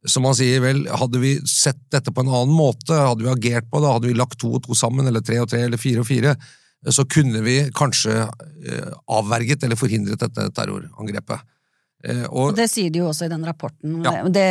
som 0.08 0.24
man 0.24 0.36
sier, 0.38 0.62
vel, 0.64 0.86
hadde 0.88 1.20
vi 1.20 1.34
sett 1.48 1.80
dette 1.92 2.14
på 2.16 2.24
en 2.24 2.32
annen 2.32 2.56
måte, 2.56 2.96
hadde 2.96 3.26
vi 3.26 3.32
agert 3.34 3.68
på 3.68 3.82
det, 3.84 3.92
hadde 3.92 4.08
vi 4.08 4.16
lagt 4.16 4.40
to 4.40 4.54
og 4.56 4.64
to 4.64 4.78
sammen, 4.78 5.08
eller 5.10 5.24
tre 5.26 5.42
og 5.44 5.50
tre, 5.52 5.66
eller 5.68 5.82
fire 5.82 6.06
og 6.06 6.08
fire, 6.08 6.36
så 6.88 7.04
kunne 7.04 7.42
vi 7.44 7.58
kanskje 7.76 8.22
eh, 8.24 8.92
avverget 9.12 9.66
eller 9.68 9.80
forhindret 9.80 10.22
dette 10.24 10.46
terrorangrepet. 10.56 11.44
Eh, 12.08 12.24
Og 12.30 12.54
og, 12.54 12.56
det 12.56 12.70
sier 12.72 12.94
de 12.94 13.02
jo 13.02 13.10
også 13.10 13.28
i 13.28 13.32
den 13.34 13.44
rapporten. 13.44 13.98
Ja. 14.06 14.22
Det, 14.32 14.48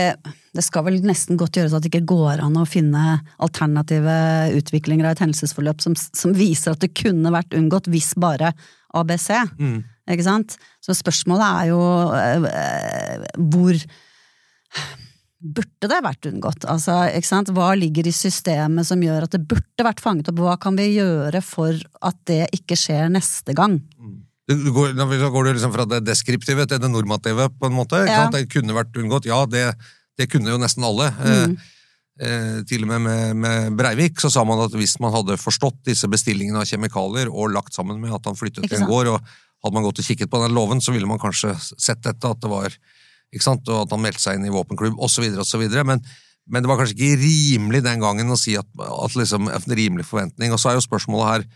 det 0.53 0.65
skal 0.67 0.85
vel 0.91 1.01
nesten 1.01 1.41
godt 1.41 1.57
gjøres 1.57 1.73
at 1.73 1.87
det 1.87 1.95
ikke 1.95 2.11
går 2.13 2.43
an 2.45 2.61
å 2.61 2.69
finne 2.69 3.23
alternative 3.41 4.19
utviklinger 4.59 5.09
av 5.09 5.17
et 5.17 5.25
hendelsesforløp 5.25 5.81
som, 5.81 5.97
som 5.97 6.37
viser 6.37 6.77
at 6.77 6.85
det 6.85 6.93
kunne 6.93 7.33
vært 7.33 7.57
unngått 7.57 7.89
hvis 7.89 8.13
bare 8.21 8.53
ABC. 8.93 9.31
mm, 9.57 9.79
Ikke 10.09 10.27
sant? 10.27 10.57
Så 10.85 10.97
spørsmålet 10.97 11.47
er 11.49 11.71
jo 11.73 11.83
eh, 12.17 13.29
hvor 13.37 13.85
Burde 15.39 15.87
det 15.87 15.99
vært 16.03 16.27
unngått? 16.27 16.65
Altså, 16.67 16.97
ikke 17.15 17.29
sant? 17.29 17.53
Hva 17.55 17.69
ligger 17.79 18.09
i 18.11 18.13
systemet 18.13 18.89
som 18.89 18.99
gjør 18.99 19.29
at 19.29 19.37
det 19.37 19.45
burde 19.47 19.85
vært 19.87 20.03
fanget 20.03 20.33
opp? 20.33 20.41
Hva 20.43 20.57
kan 20.59 20.75
vi 20.75 20.89
gjøre 20.97 21.39
for 21.47 21.79
at 22.03 22.19
det 22.27 22.49
ikke 22.59 22.75
skjer 22.77 23.07
neste 23.15 23.55
gang? 23.55 23.79
du 24.49 24.71
går, 24.73 24.95
da 24.97 25.29
går 25.29 25.45
du 25.45 25.51
liksom 25.53 25.73
fra 25.75 25.85
det 25.89 26.05
deskriptive 26.07 26.65
til 26.69 26.81
det 26.81 26.89
normative, 26.91 27.51
på 27.53 27.69
en 27.69 27.77
måte. 27.77 28.01
Ikke 28.05 28.21
Ja. 28.21 28.29
Det 28.33 28.49
kunne 28.49 28.77
vært 28.77 28.97
unngått. 28.97 29.27
Ja, 29.29 29.45
det, 29.47 29.75
det 30.17 30.31
kunne 30.33 30.51
jo 30.51 30.61
nesten 30.61 30.85
alle. 30.85 31.11
Mm. 31.13 31.59
Eh, 32.19 32.29
eh, 32.29 32.63
til 32.65 32.83
og 32.83 32.89
med, 32.89 33.01
med 33.03 33.37
med 33.37 33.77
Breivik 33.77 34.21
så 34.21 34.31
sa 34.31 34.45
man 34.45 34.65
at 34.65 34.73
hvis 34.73 34.99
man 35.01 35.13
hadde 35.13 35.37
forstått 35.37 35.85
disse 35.85 36.09
bestillingene 36.09 36.59
av 36.59 36.67
kjemikalier 36.67 37.29
og 37.29 37.53
lagt 37.53 37.75
sammen 37.75 38.01
med 38.01 38.15
at 38.15 38.25
han 38.25 38.39
flyttet 38.39 38.69
til 38.69 38.81
en 38.81 38.89
gård, 38.89 39.07
og 39.07 39.21
hadde 39.65 39.75
man 39.75 39.87
gått 39.87 40.01
og 40.03 40.07
kikket 40.07 40.31
på 40.31 40.41
den 40.43 40.57
loven, 40.57 40.81
så 40.85 40.95
ville 40.95 41.09
man 41.09 41.21
kanskje 41.23 41.55
sett 41.59 42.03
dette, 42.05 42.31
at 42.31 42.41
det 42.43 42.51
var 42.51 42.75
ikke 43.35 43.45
sant, 43.45 43.69
og 43.69 43.85
at 43.85 43.95
han 43.95 44.03
meldte 44.03 44.23
seg 44.23 44.39
inn 44.39 44.49
i 44.49 44.55
våpenklubb, 44.55 44.99
osv., 45.05 45.27
osv. 45.43 45.65
Men, 45.85 46.03
men 46.49 46.65
det 46.65 46.71
var 46.71 46.81
kanskje 46.81 46.97
ikke 46.97 47.23
rimelig 47.23 47.83
den 47.85 48.05
gangen 48.05 48.33
å 48.33 48.39
si 48.41 48.57
at, 48.59 48.69
at 48.79 49.17
liksom, 49.19 49.51
en 49.53 49.79
rimelig 49.81 50.07
forventning. 50.09 50.55
Og 50.55 50.63
så 50.63 50.73
er 50.73 50.79
jo 50.79 50.87
spørsmålet 50.89 51.33
her 51.33 51.49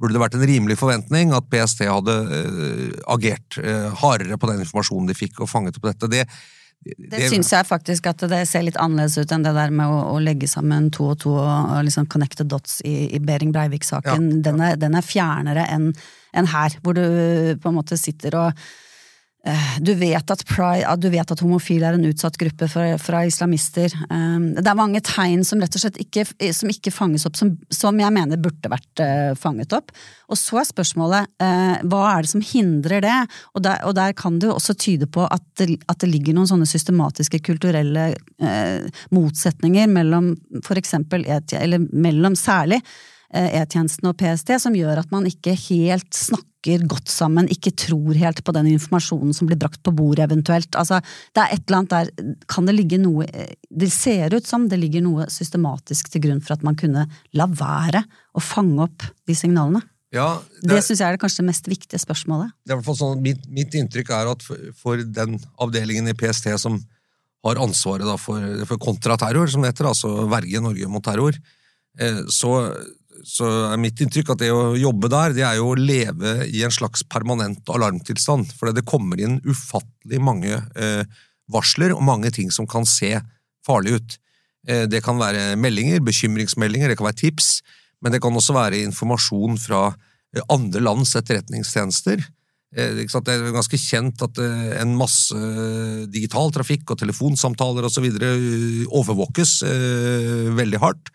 Burde 0.00 0.16
det 0.16 0.20
vært 0.22 0.36
en 0.38 0.46
rimelig 0.48 0.78
forventning 0.80 1.34
at 1.36 1.48
PST 1.52 1.82
hadde 1.84 2.14
eh, 2.32 2.84
agert 3.12 3.58
eh, 3.60 3.90
hardere 4.00 4.38
på 4.40 4.48
den 4.48 4.62
informasjonen 4.64 5.10
de 5.10 5.16
fikk, 5.18 5.42
og 5.44 5.50
fanget 5.50 5.76
opp 5.76 5.90
dette? 5.90 6.08
Det, 6.08 6.22
Det 7.12 7.26
syns 7.28 7.50
jeg 7.52 7.66
faktisk 7.68 8.08
at 8.08 8.24
det 8.32 8.38
ser 8.48 8.64
litt 8.64 8.78
annerledes 8.80 9.18
ut 9.20 9.34
enn 9.36 9.44
det 9.44 9.52
der 9.52 9.74
med 9.76 9.92
å, 9.92 9.98
å 10.14 10.22
legge 10.24 10.48
sammen 10.48 10.88
to 10.96 11.10
og 11.12 11.20
to 11.20 11.34
og, 11.34 11.44
og 11.74 11.84
liksom 11.84 12.08
connecte 12.08 12.48
dots 12.48 12.78
i, 12.80 13.10
i 13.12 13.20
Behring 13.20 13.52
Breivik-saken. 13.52 14.30
Ja, 14.30 14.38
ja. 14.38 14.40
Den, 14.48 14.64
den 14.80 14.96
er 14.96 15.04
fjernere 15.04 15.68
enn 15.68 15.90
enn 16.36 16.50
her, 16.50 16.78
hvor 16.84 16.96
du 16.96 17.04
på 17.60 17.70
en 17.70 17.76
måte 17.76 17.98
sitter 18.00 18.36
og 18.38 18.62
eh, 19.46 19.72
du 19.80 19.92
vet, 19.98 20.30
at 20.30 20.44
du 21.00 21.08
vet 21.12 21.32
at 21.32 21.42
homofile 21.42 21.88
er 21.88 21.96
en 21.96 22.08
utsatt 22.10 22.36
gruppe 22.40 22.68
fra, 22.70 22.86
fra 23.00 23.22
islamister. 23.26 23.92
Um, 24.10 24.52
det 24.58 24.66
er 24.66 24.78
mange 24.78 25.02
tegn 25.04 25.44
som 25.46 25.62
rett 25.62 25.76
og 25.76 25.84
slett 25.84 26.00
ikke, 26.02 26.26
som 26.56 26.72
ikke 26.72 26.92
fanges 26.94 27.26
opp, 27.28 27.38
som, 27.38 27.54
som 27.72 27.98
jeg 28.00 28.14
mener 28.14 28.40
burde 28.40 28.72
vært 28.72 29.04
eh, 29.04 29.32
fanget 29.38 29.74
opp. 29.76 29.94
Og 30.30 30.38
så 30.38 30.60
er 30.60 30.68
spørsmålet 30.68 31.30
eh, 31.42 31.82
hva 31.90 32.02
er 32.12 32.26
det 32.26 32.32
som 32.32 32.44
hindrer 32.44 33.04
det? 33.04 33.18
Og 33.56 33.64
der, 33.66 33.80
og 33.88 33.96
der 33.98 34.14
kan 34.18 34.38
det 34.38 34.50
jo 34.50 34.56
også 34.58 34.76
tyde 34.78 35.08
på 35.10 35.26
at 35.26 35.46
det, 35.58 35.80
at 35.90 36.02
det 36.02 36.10
ligger 36.12 36.36
noen 36.36 36.50
sånne 36.50 36.68
systematiske 36.68 37.42
kulturelle 37.46 38.10
eh, 38.14 39.06
motsetninger 39.14 39.90
mellom 39.90 40.34
for 40.66 40.78
eksempel, 40.80 41.26
eller 41.26 41.88
mellom 41.90 42.36
særlig 42.38 42.78
eh, 42.80 43.08
E-tjenesten 43.30 44.08
og 44.10 44.16
PST, 44.18 44.56
som 44.58 44.74
gjør 44.74 45.04
at 45.04 45.12
man 45.14 45.28
ikke 45.28 45.52
helt 45.68 46.10
snakker 46.16 46.82
godt 46.90 47.08
sammen, 47.08 47.46
ikke 47.48 47.72
tror 47.78 48.18
helt 48.18 48.42
på 48.44 48.54
den 48.56 48.72
informasjonen 48.72 49.32
som 49.36 49.48
blir 49.48 49.58
brakt 49.60 49.80
på 49.86 49.94
bordet 49.96 50.26
eventuelt. 50.26 50.74
Altså, 50.76 50.98
det 51.36 51.44
er 51.44 51.54
et 51.54 51.62
eller 51.62 51.78
annet 51.78 51.94
der, 51.94 52.34
kan 52.50 52.66
det 52.66 52.74
ligge 52.74 52.98
noe 53.00 53.28
eh, 53.30 53.54
Det 53.70 53.88
ser 53.94 54.34
ut 54.34 54.46
som 54.46 54.66
det 54.68 54.80
ligger 54.82 55.04
noe 55.06 55.28
systematisk 55.30 56.10
til 56.10 56.26
grunn 56.26 56.42
for 56.42 56.56
at 56.56 56.66
man 56.66 56.76
kunne 56.76 57.06
la 57.38 57.46
være 57.46 58.02
å 58.34 58.42
fange 58.42 58.82
opp 58.82 59.06
de 59.30 59.38
signalene. 59.38 59.80
ja, 60.12 60.42
Det 60.60 60.74
det, 60.74 60.84
syns 60.84 61.00
jeg 61.00 61.06
er 61.06 61.16
det 61.16 61.22
kanskje 61.22 61.44
det 61.44 61.50
mest 61.52 61.70
viktige 61.70 62.02
spørsmålet. 62.02 62.50
det 62.66 62.74
er 62.74 62.80
hvert 62.80 62.90
fall 62.90 62.98
sånn, 62.98 63.22
mitt, 63.22 63.46
mitt 63.48 63.74
inntrykk 63.74 64.10
er 64.10 64.34
at 64.34 64.42
for, 64.42 64.72
for 64.74 64.98
den 64.98 65.38
avdelingen 65.56 66.10
i 66.10 66.18
PST 66.18 66.50
som 66.58 66.82
har 67.46 67.60
ansvaret 67.62 68.20
for, 68.20 68.42
for 68.68 68.80
kontraterror, 68.82 69.48
som 69.48 69.62
det 69.62 69.72
heter, 69.72 69.88
altså 69.88 70.26
verge 70.28 70.60
Norge 70.60 70.88
mot 70.92 71.04
terror, 71.04 71.38
eh, 71.98 72.20
så, 72.28 72.74
så 73.26 73.48
er 73.70 73.80
mitt 73.80 74.00
inntrykk 74.00 74.32
at 74.32 74.42
det 74.42 74.50
å 74.54 74.76
jobbe 74.78 75.10
der, 75.12 75.34
det 75.36 75.44
er 75.46 75.58
jo 75.58 75.72
å 75.72 75.78
leve 75.78 76.46
i 76.48 76.62
en 76.66 76.74
slags 76.74 77.02
permanent 77.08 77.68
alarmtilstand. 77.72 78.52
For 78.56 78.72
det 78.74 78.86
kommer 78.88 79.20
inn 79.20 79.38
ufattelig 79.44 80.20
mange 80.24 80.56
eh, 80.56 81.04
varsler 81.50 81.94
og 81.96 82.04
mange 82.06 82.32
ting 82.34 82.52
som 82.54 82.68
kan 82.70 82.88
se 82.88 83.12
farlig 83.66 83.98
ut. 83.98 84.18
Eh, 84.68 84.86
det 84.90 85.02
kan 85.04 85.20
være 85.20 85.54
meldinger, 85.60 86.02
bekymringsmeldinger, 86.06 86.92
det 86.92 86.98
kan 87.00 87.10
være 87.10 87.22
tips, 87.22 87.60
men 88.00 88.14
det 88.14 88.22
kan 88.24 88.36
også 88.36 88.56
være 88.56 88.82
informasjon 88.86 89.60
fra 89.60 89.88
eh, 89.90 90.44
andre 90.48 90.84
lands 90.84 91.16
etterretningstjenester. 91.20 92.24
Det 92.70 93.02
er 93.02 93.48
ganske 93.50 93.78
kjent 93.82 94.20
at 94.22 94.36
en 94.78 94.92
masse 94.94 95.34
digital 96.14 96.52
trafikk 96.54 96.92
og 96.94 97.00
telefonsamtaler 97.00 97.88
osv. 97.88 98.04
overvåkes 98.86 99.56
veldig 100.54 100.78
hardt. 100.78 101.10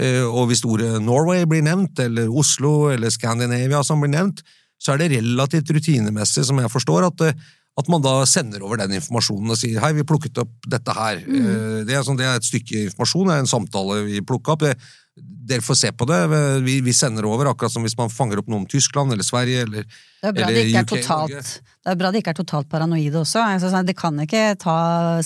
Eh, 0.00 0.24
Og 0.24 0.48
hvis 0.50 0.64
ordet 0.64 0.96
Norway 1.04 1.44
blir 1.48 1.64
nevnt, 1.66 1.98
eller 2.00 2.30
Oslo 2.32 2.90
eller 2.92 3.12
Scandinavia 3.12 3.82
som 3.84 4.00
blir 4.00 4.12
nevnt, 4.14 4.42
så 4.80 4.94
er 4.94 5.02
det 5.02 5.10
relativt 5.18 5.70
rutinemessig, 5.76 6.46
som 6.48 6.60
jeg 6.62 6.72
forstår, 6.72 7.10
at, 7.10 7.26
eh, 7.28 7.48
at 7.78 7.88
man 7.92 8.02
da 8.04 8.24
sender 8.28 8.64
over 8.64 8.80
den 8.80 8.96
informasjonen 8.96 9.52
og 9.52 9.58
sier 9.60 9.80
hei, 9.80 9.92
vi 9.96 10.06
plukket 10.08 10.40
opp 10.42 10.68
dette 10.68 10.94
her. 10.96 11.20
Mm. 11.26 11.84
Det, 11.86 11.94
er 11.94 12.02
sånn, 12.04 12.18
det 12.18 12.26
er 12.26 12.40
et 12.40 12.48
stykke 12.48 12.86
informasjon, 12.88 13.28
det 13.28 13.36
er 13.36 13.44
en 13.44 13.54
samtale 13.54 14.00
vi 14.08 14.24
plukka 14.26 14.56
opp. 14.56 14.64
Det, 14.64 14.74
dere 15.20 15.64
får 15.64 15.78
se 15.80 15.90
på 15.92 16.06
det, 16.08 16.18
vi, 16.64 16.76
vi 16.84 16.92
sender 16.94 17.26
over, 17.26 17.50
akkurat 17.50 17.72
som 17.72 17.84
hvis 17.86 17.96
man 17.98 18.12
fanger 18.12 18.40
opp 18.40 18.50
noe 18.50 18.62
om 18.62 18.68
Tyskland 18.70 19.12
eller 19.14 19.26
Sverige 19.26 19.64
eller 19.66 19.86
Det 19.86 20.28
er 20.28 20.36
bra 20.36 20.44
Eller 20.46 20.54
det 20.56 20.64
ikke 20.68 20.78
er 20.78 20.86
UK, 20.86 20.92
totalt, 20.92 21.50
det 21.80 21.92
er 21.92 21.98
bra 22.02 22.12
de 22.12 22.22
ikke 22.22 22.34
er 22.34 22.38
totalt 22.38 22.70
paranoide 22.70 23.20
også. 23.22 23.42
Altså, 23.56 23.82
det 23.86 23.96
kan 23.98 24.20
ikke 24.24 24.44
ta 24.60 24.76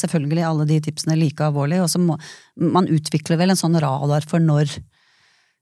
selvfølgelig 0.00 0.46
alle 0.48 0.68
de 0.70 0.80
tipsene 0.88 1.18
like 1.20 1.44
alvorlig, 1.44 1.82
må 2.00 2.18
man 2.56 2.88
utvikler 2.88 3.40
vel 3.40 3.54
en 3.54 3.60
sånn 3.60 3.78
radar 3.82 4.26
for 4.30 4.42
når 4.42 4.72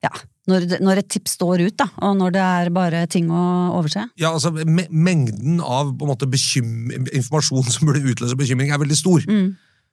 ja, 0.03 0.11
når, 0.51 0.67
når 0.83 0.99
et 0.99 1.11
tips 1.15 1.37
står 1.37 1.63
ut, 1.63 1.77
da, 1.79 1.87
og 2.03 2.17
når 2.19 2.35
det 2.35 2.43
er 2.43 2.71
bare 2.75 3.05
ting 3.11 3.29
å 3.31 3.43
overse. 3.79 4.03
Ja, 4.19 4.33
altså 4.33 4.51
me 4.51 4.89
Mengden 4.91 5.61
av 5.63 5.93
måte 6.03 6.27
informasjon 6.27 7.71
som 7.71 7.87
burde 7.87 8.03
utløse 8.11 8.39
bekymring, 8.39 8.73
er 8.75 8.83
veldig 8.83 8.99
stor. 8.99 9.23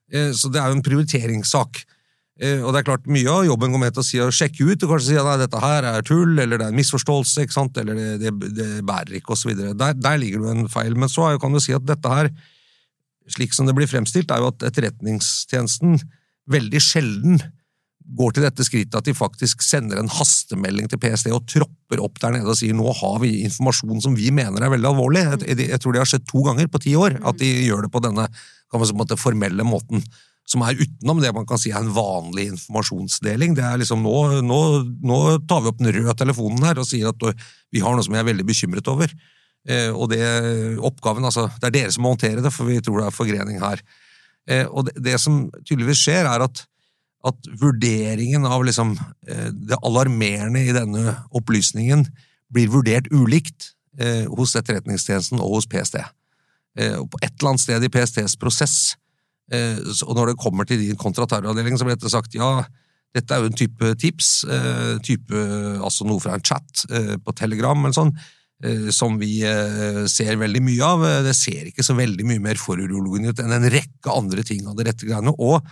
Eh, 0.09 0.31
Så 0.33 0.49
det 0.49 0.61
er 0.61 0.71
jo 0.71 0.79
en 0.79 0.85
prioriteringssak. 0.85 1.83
Eh, 2.39 2.61
Og 2.63 2.71
det 2.71 2.81
er 2.81 2.87
klart, 2.87 3.07
Mye 3.11 3.27
av 3.31 3.47
jobben 3.47 3.73
går 3.73 3.83
med 3.83 3.95
til 3.95 4.03
å 4.03 4.07
si, 4.07 4.21
å 4.23 4.29
sjekke 4.31 4.67
ut 4.69 4.85
og 4.85 4.93
kanskje 4.93 5.11
si 5.11 5.19
at 5.19 5.41
dette 5.41 5.63
her 5.63 5.89
er 5.91 6.05
tull, 6.07 6.37
eller 6.39 6.57
det 6.57 6.69
er 6.69 6.73
en 6.73 6.79
misforståelse, 6.79 7.43
ikke 7.43 7.57
sant? 7.57 7.77
eller 7.81 7.99
det, 7.99 8.13
det, 8.23 8.53
det 8.55 8.69
bærer 8.87 9.19
ikke, 9.19 9.35
osv. 9.35 9.51
Der, 9.55 9.97
der 9.97 10.21
ligger 10.21 10.39
det 10.39 10.47
jo 10.47 10.55
en 10.55 10.71
feil. 10.71 10.95
Men 10.95 11.11
så 11.11 11.33
kan 11.41 11.53
du 11.53 11.59
si 11.63 11.75
at 11.75 11.87
dette 11.87 12.15
her 12.15 12.31
slik 13.29 13.53
som 13.53 13.67
det 13.67 13.75
blir 13.77 13.89
fremstilt, 13.89 14.31
er 14.31 14.41
jo 14.41 14.49
at 14.49 14.65
Etterretningstjenesten 14.71 15.99
veldig 16.49 16.81
sjelden 16.81 17.41
går 18.17 18.33
til 18.33 18.45
dette 18.45 18.65
skrittet 18.65 18.95
at 18.97 19.05
de 19.05 19.13
faktisk 19.13 19.61
sender 19.61 19.99
en 20.01 20.09
hastemelding 20.09 20.87
til 20.89 20.97
PST 21.01 21.29
og 21.29 21.45
tropper 21.49 22.01
opp 22.01 22.17
der 22.23 22.39
nede 22.39 22.49
og 22.49 22.57
sier 22.57 22.73
nå 22.73 22.89
har 22.97 23.19
vi 23.21 23.43
informasjon 23.45 24.01
som 24.01 24.15
vi 24.17 24.31
mener 24.33 24.65
er 24.65 24.73
veldig 24.73 24.89
alvorlig. 24.89 25.25
Jeg, 25.45 25.59
jeg 25.67 25.81
tror 25.83 25.93
det 25.93 26.01
har 26.01 26.09
skjedd 26.09 26.25
to 26.29 26.41
ganger 26.47 26.71
på 26.71 26.81
ti 26.81 26.95
år 26.97 27.19
at 27.21 27.37
de 27.41 27.51
gjør 27.67 27.85
det 27.85 27.91
på 27.93 28.01
denne 28.01 28.25
kan 28.69 28.81
man 28.81 28.89
si, 28.89 29.17
formelle 29.17 29.65
måten. 29.65 30.01
Som 30.49 30.63
er 30.65 30.79
utenom 30.79 31.19
det 31.21 31.29
man 31.35 31.45
kan 31.45 31.59
si 31.61 31.69
er 31.69 31.83
en 31.83 31.91
vanlig 31.93 32.47
informasjonsdeling. 32.55 33.53
Det 33.57 33.65
er 33.65 33.81
liksom 33.81 34.01
nå, 34.01 34.15
nå, 34.45 34.61
nå 35.05 35.19
tar 35.49 35.61
vi 35.61 35.69
opp 35.69 35.81
den 35.81 35.91
røde 35.93 36.15
telefonen 36.17 36.65
her 36.65 36.81
og 36.81 36.87
sier 36.89 37.11
at 37.11 37.27
vi 37.69 37.83
har 37.83 37.93
noe 37.93 38.05
som 38.05 38.15
vi 38.15 38.21
er 38.21 38.31
veldig 38.31 38.47
bekymret 38.47 38.89
over. 38.89 39.13
Eh, 39.67 39.91
og 39.91 40.09
det 40.13 40.23
oppgaven, 40.85 41.27
altså, 41.27 41.47
det 41.59 41.69
er 41.69 41.75
dere 41.75 41.93
som 41.93 42.05
må 42.05 42.13
håndtere 42.13 42.43
det, 42.43 42.51
for 42.55 42.69
vi 42.69 42.79
tror 42.83 43.01
det 43.01 43.09
er 43.09 43.15
forgrening 43.15 43.59
her. 43.61 43.81
Eh, 44.49 44.65
og 44.65 44.87
det, 44.87 44.95
det 45.05 45.17
som 45.21 45.47
tydeligvis 45.65 46.05
skjer, 46.05 46.29
er 46.29 46.47
at 46.47 46.65
at 47.27 47.49
vurderingen 47.59 48.45
av 48.47 48.61
liksom, 48.63 48.93
eh, 49.27 49.49
det 49.51 49.75
alarmerende 49.83 50.61
i 50.63 50.71
denne 50.71 51.17
opplysningen 51.35 52.05
blir 52.47 52.71
vurdert 52.71 53.09
ulikt 53.11 53.73
hos 54.31 54.53
Etterretningstjenesten 54.55 55.41
og 55.43 55.57
hos 55.57 55.65
PST. 55.67 55.97
Og 57.01 57.09
på 57.11 57.19
et 57.19 57.33
eller 57.33 57.49
annet 57.49 57.63
sted 57.65 57.83
i 57.83 57.89
PSTs 57.91 58.37
prosess, 58.39 58.75
og 59.49 60.11
når 60.17 60.31
det 60.31 60.41
kommer 60.41 60.67
til 60.67 60.81
din 60.81 60.99
kontraterroravdeling, 60.99 61.77
så 61.79 61.87
blir 61.87 61.97
det 61.97 62.11
sagt 62.13 62.35
ja, 62.37 62.63
dette 63.15 63.33
er 63.33 63.41
jo 63.41 63.49
en 63.49 63.57
type 63.57 63.93
tips, 63.97 64.27
eh, 64.45 64.97
type, 65.05 65.45
altså 65.81 66.05
noe 66.05 66.21
fra 66.21 66.35
en 66.37 66.45
chat 66.45 66.83
eh, 66.93 67.15
på 67.17 67.33
Telegram 67.37 67.79
eller 67.81 67.97
sånn, 67.97 68.13
som 68.91 69.13
vi 69.15 69.37
ser 70.11 70.35
veldig 70.35 70.59
mye 70.59 70.83
av. 70.83 71.03
Det 71.23 71.31
ser 71.31 71.69
ikke 71.69 71.83
så 71.85 71.93
veldig 71.95 72.25
mye 72.27 72.41
mer 72.43 72.57
foruroligende 72.59 73.31
ut 73.31 73.39
enn 73.39 73.53
en 73.55 73.67
rekke 73.71 74.11
andre 74.11 74.43
ting 74.43 74.65
av 74.67 74.75
det 74.75 74.89
rette 74.89 75.07
greiene. 75.07 75.31
og 75.31 75.63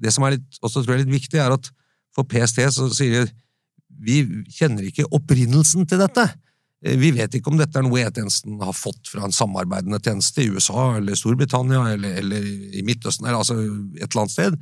det 0.00 0.12
som 0.14 0.24
er 0.24 0.38
litt, 0.38 0.46
også 0.64 0.80
tror 0.80 0.94
jeg 0.94 1.02
er 1.02 1.04
litt 1.04 1.18
viktig, 1.18 1.36
er 1.36 1.52
at 1.52 1.68
for 2.16 2.24
PST 2.24 2.62
så 2.72 2.88
sier 2.96 3.28
de 3.28 3.34
vi 4.00 4.22
kjenner 4.56 4.86
ikke 4.88 5.08
opprinnelsen 5.12 5.84
til 5.88 6.00
dette. 6.00 6.24
Eh, 6.84 6.96
vi 6.98 7.12
vet 7.16 7.34
ikke 7.36 7.52
om 7.52 7.58
dette 7.60 7.76
er 7.78 7.84
noe 7.84 8.02
E-tjenesten 8.02 8.60
har 8.64 8.76
fått 8.76 9.10
fra 9.12 9.26
en 9.26 9.34
samarbeidende 9.34 10.00
tjeneste 10.00 10.44
i 10.44 10.50
USA 10.52 10.94
eller 10.96 11.18
Storbritannia 11.18 11.84
eller, 11.94 12.20
eller 12.22 12.46
i 12.76 12.84
Midtøsten, 12.86 13.26
eller 13.26 13.42
altså 13.42 13.58
et 13.60 14.06
eller 14.08 14.22
annet 14.24 14.36
sted. 14.36 14.60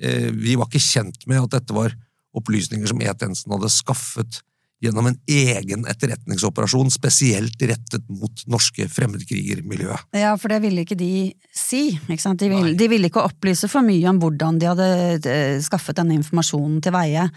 Eh, 0.00 0.30
vi 0.34 0.56
var 0.58 0.70
ikke 0.70 0.82
kjent 0.82 1.28
med 1.30 1.44
at 1.44 1.60
dette 1.60 1.76
var 1.76 1.94
opplysninger 2.36 2.88
som 2.90 3.02
E-tjenesten 3.04 3.54
hadde 3.54 3.70
skaffet 3.70 4.42
gjennom 4.82 5.06
en 5.06 5.18
egen 5.30 5.84
etterretningsoperasjon 5.86 6.88
spesielt 6.90 7.60
rettet 7.70 8.08
mot 8.10 8.40
norske 8.50 8.88
fremmedkrigermiljøet. 8.90 10.08
Ja, 10.18 10.32
for 10.40 10.50
det 10.50 10.58
ville 10.64 10.82
ikke 10.82 10.98
de 10.98 11.30
si. 11.54 11.84
Ikke? 12.10 12.32
De, 12.40 12.48
ville, 12.50 12.72
de 12.74 12.88
ville 12.90 13.10
ikke 13.12 13.22
opplyse 13.22 13.70
for 13.70 13.86
mye 13.86 14.08
om 14.10 14.18
hvordan 14.18 14.58
de 14.58 14.72
hadde 14.72 14.88
eh, 15.22 15.60
skaffet 15.62 16.00
denne 16.00 16.16
informasjonen 16.18 16.80
til 16.82 16.96
veie. 16.96 17.28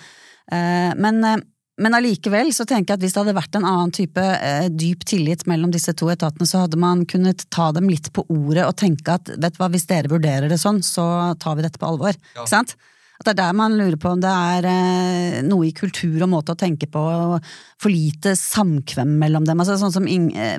Men, 0.45 1.23
men 1.81 1.95
allikevel 1.97 2.53
så 2.55 2.63
tenker 2.63 2.93
jeg 2.93 2.99
at 2.99 3.03
hvis 3.03 3.15
det 3.15 3.21
hadde 3.21 3.35
vært 3.35 3.57
en 3.59 3.67
annen 3.67 3.91
type 3.95 4.25
dyp 4.79 5.03
tillit 5.07 5.43
mellom 5.49 5.73
disse 5.73 5.91
to 5.97 6.07
etatene, 6.13 6.47
så 6.47 6.63
hadde 6.63 6.79
man 6.79 7.03
kunnet 7.09 7.43
ta 7.51 7.71
dem 7.75 7.89
litt 7.91 8.07
på 8.15 8.23
ordet 8.31 8.63
og 8.63 8.77
tenke 8.79 9.17
at 9.17 9.33
vet 9.33 9.57
du 9.57 9.59
hva, 9.59 9.67
hvis 9.73 9.87
dere 9.89 10.11
vurderer 10.11 10.47
det 10.51 10.59
sånn, 10.61 10.79
så 10.85 11.35
tar 11.41 11.57
vi 11.59 11.65
dette 11.65 11.81
på 11.81 11.89
alvor. 11.89 12.15
Ja. 12.15 12.45
Ikke 12.45 12.53
sant? 12.53 12.77
At 13.15 13.27
det 13.27 13.35
er 13.35 13.39
der 13.39 13.55
man 13.55 13.75
lurer 13.79 13.95
på 13.99 14.11
om 14.11 14.21
det 14.23 14.31
er 14.31 14.67
eh, 14.67 15.41
noe 15.47 15.69
i 15.69 15.75
kultur 15.75 16.25
og 16.25 16.31
måte 16.31 16.55
å 16.55 16.59
tenke 16.59 16.87
på, 16.91 16.99
og 16.99 17.51
for 17.81 17.91
lite 17.91 18.35
samkvem 18.39 19.15
mellom 19.21 19.47
dem. 19.47 19.61
Altså, 19.63 19.77
sånn 19.79 19.93
som 19.95 20.07
Inge, 20.07 20.55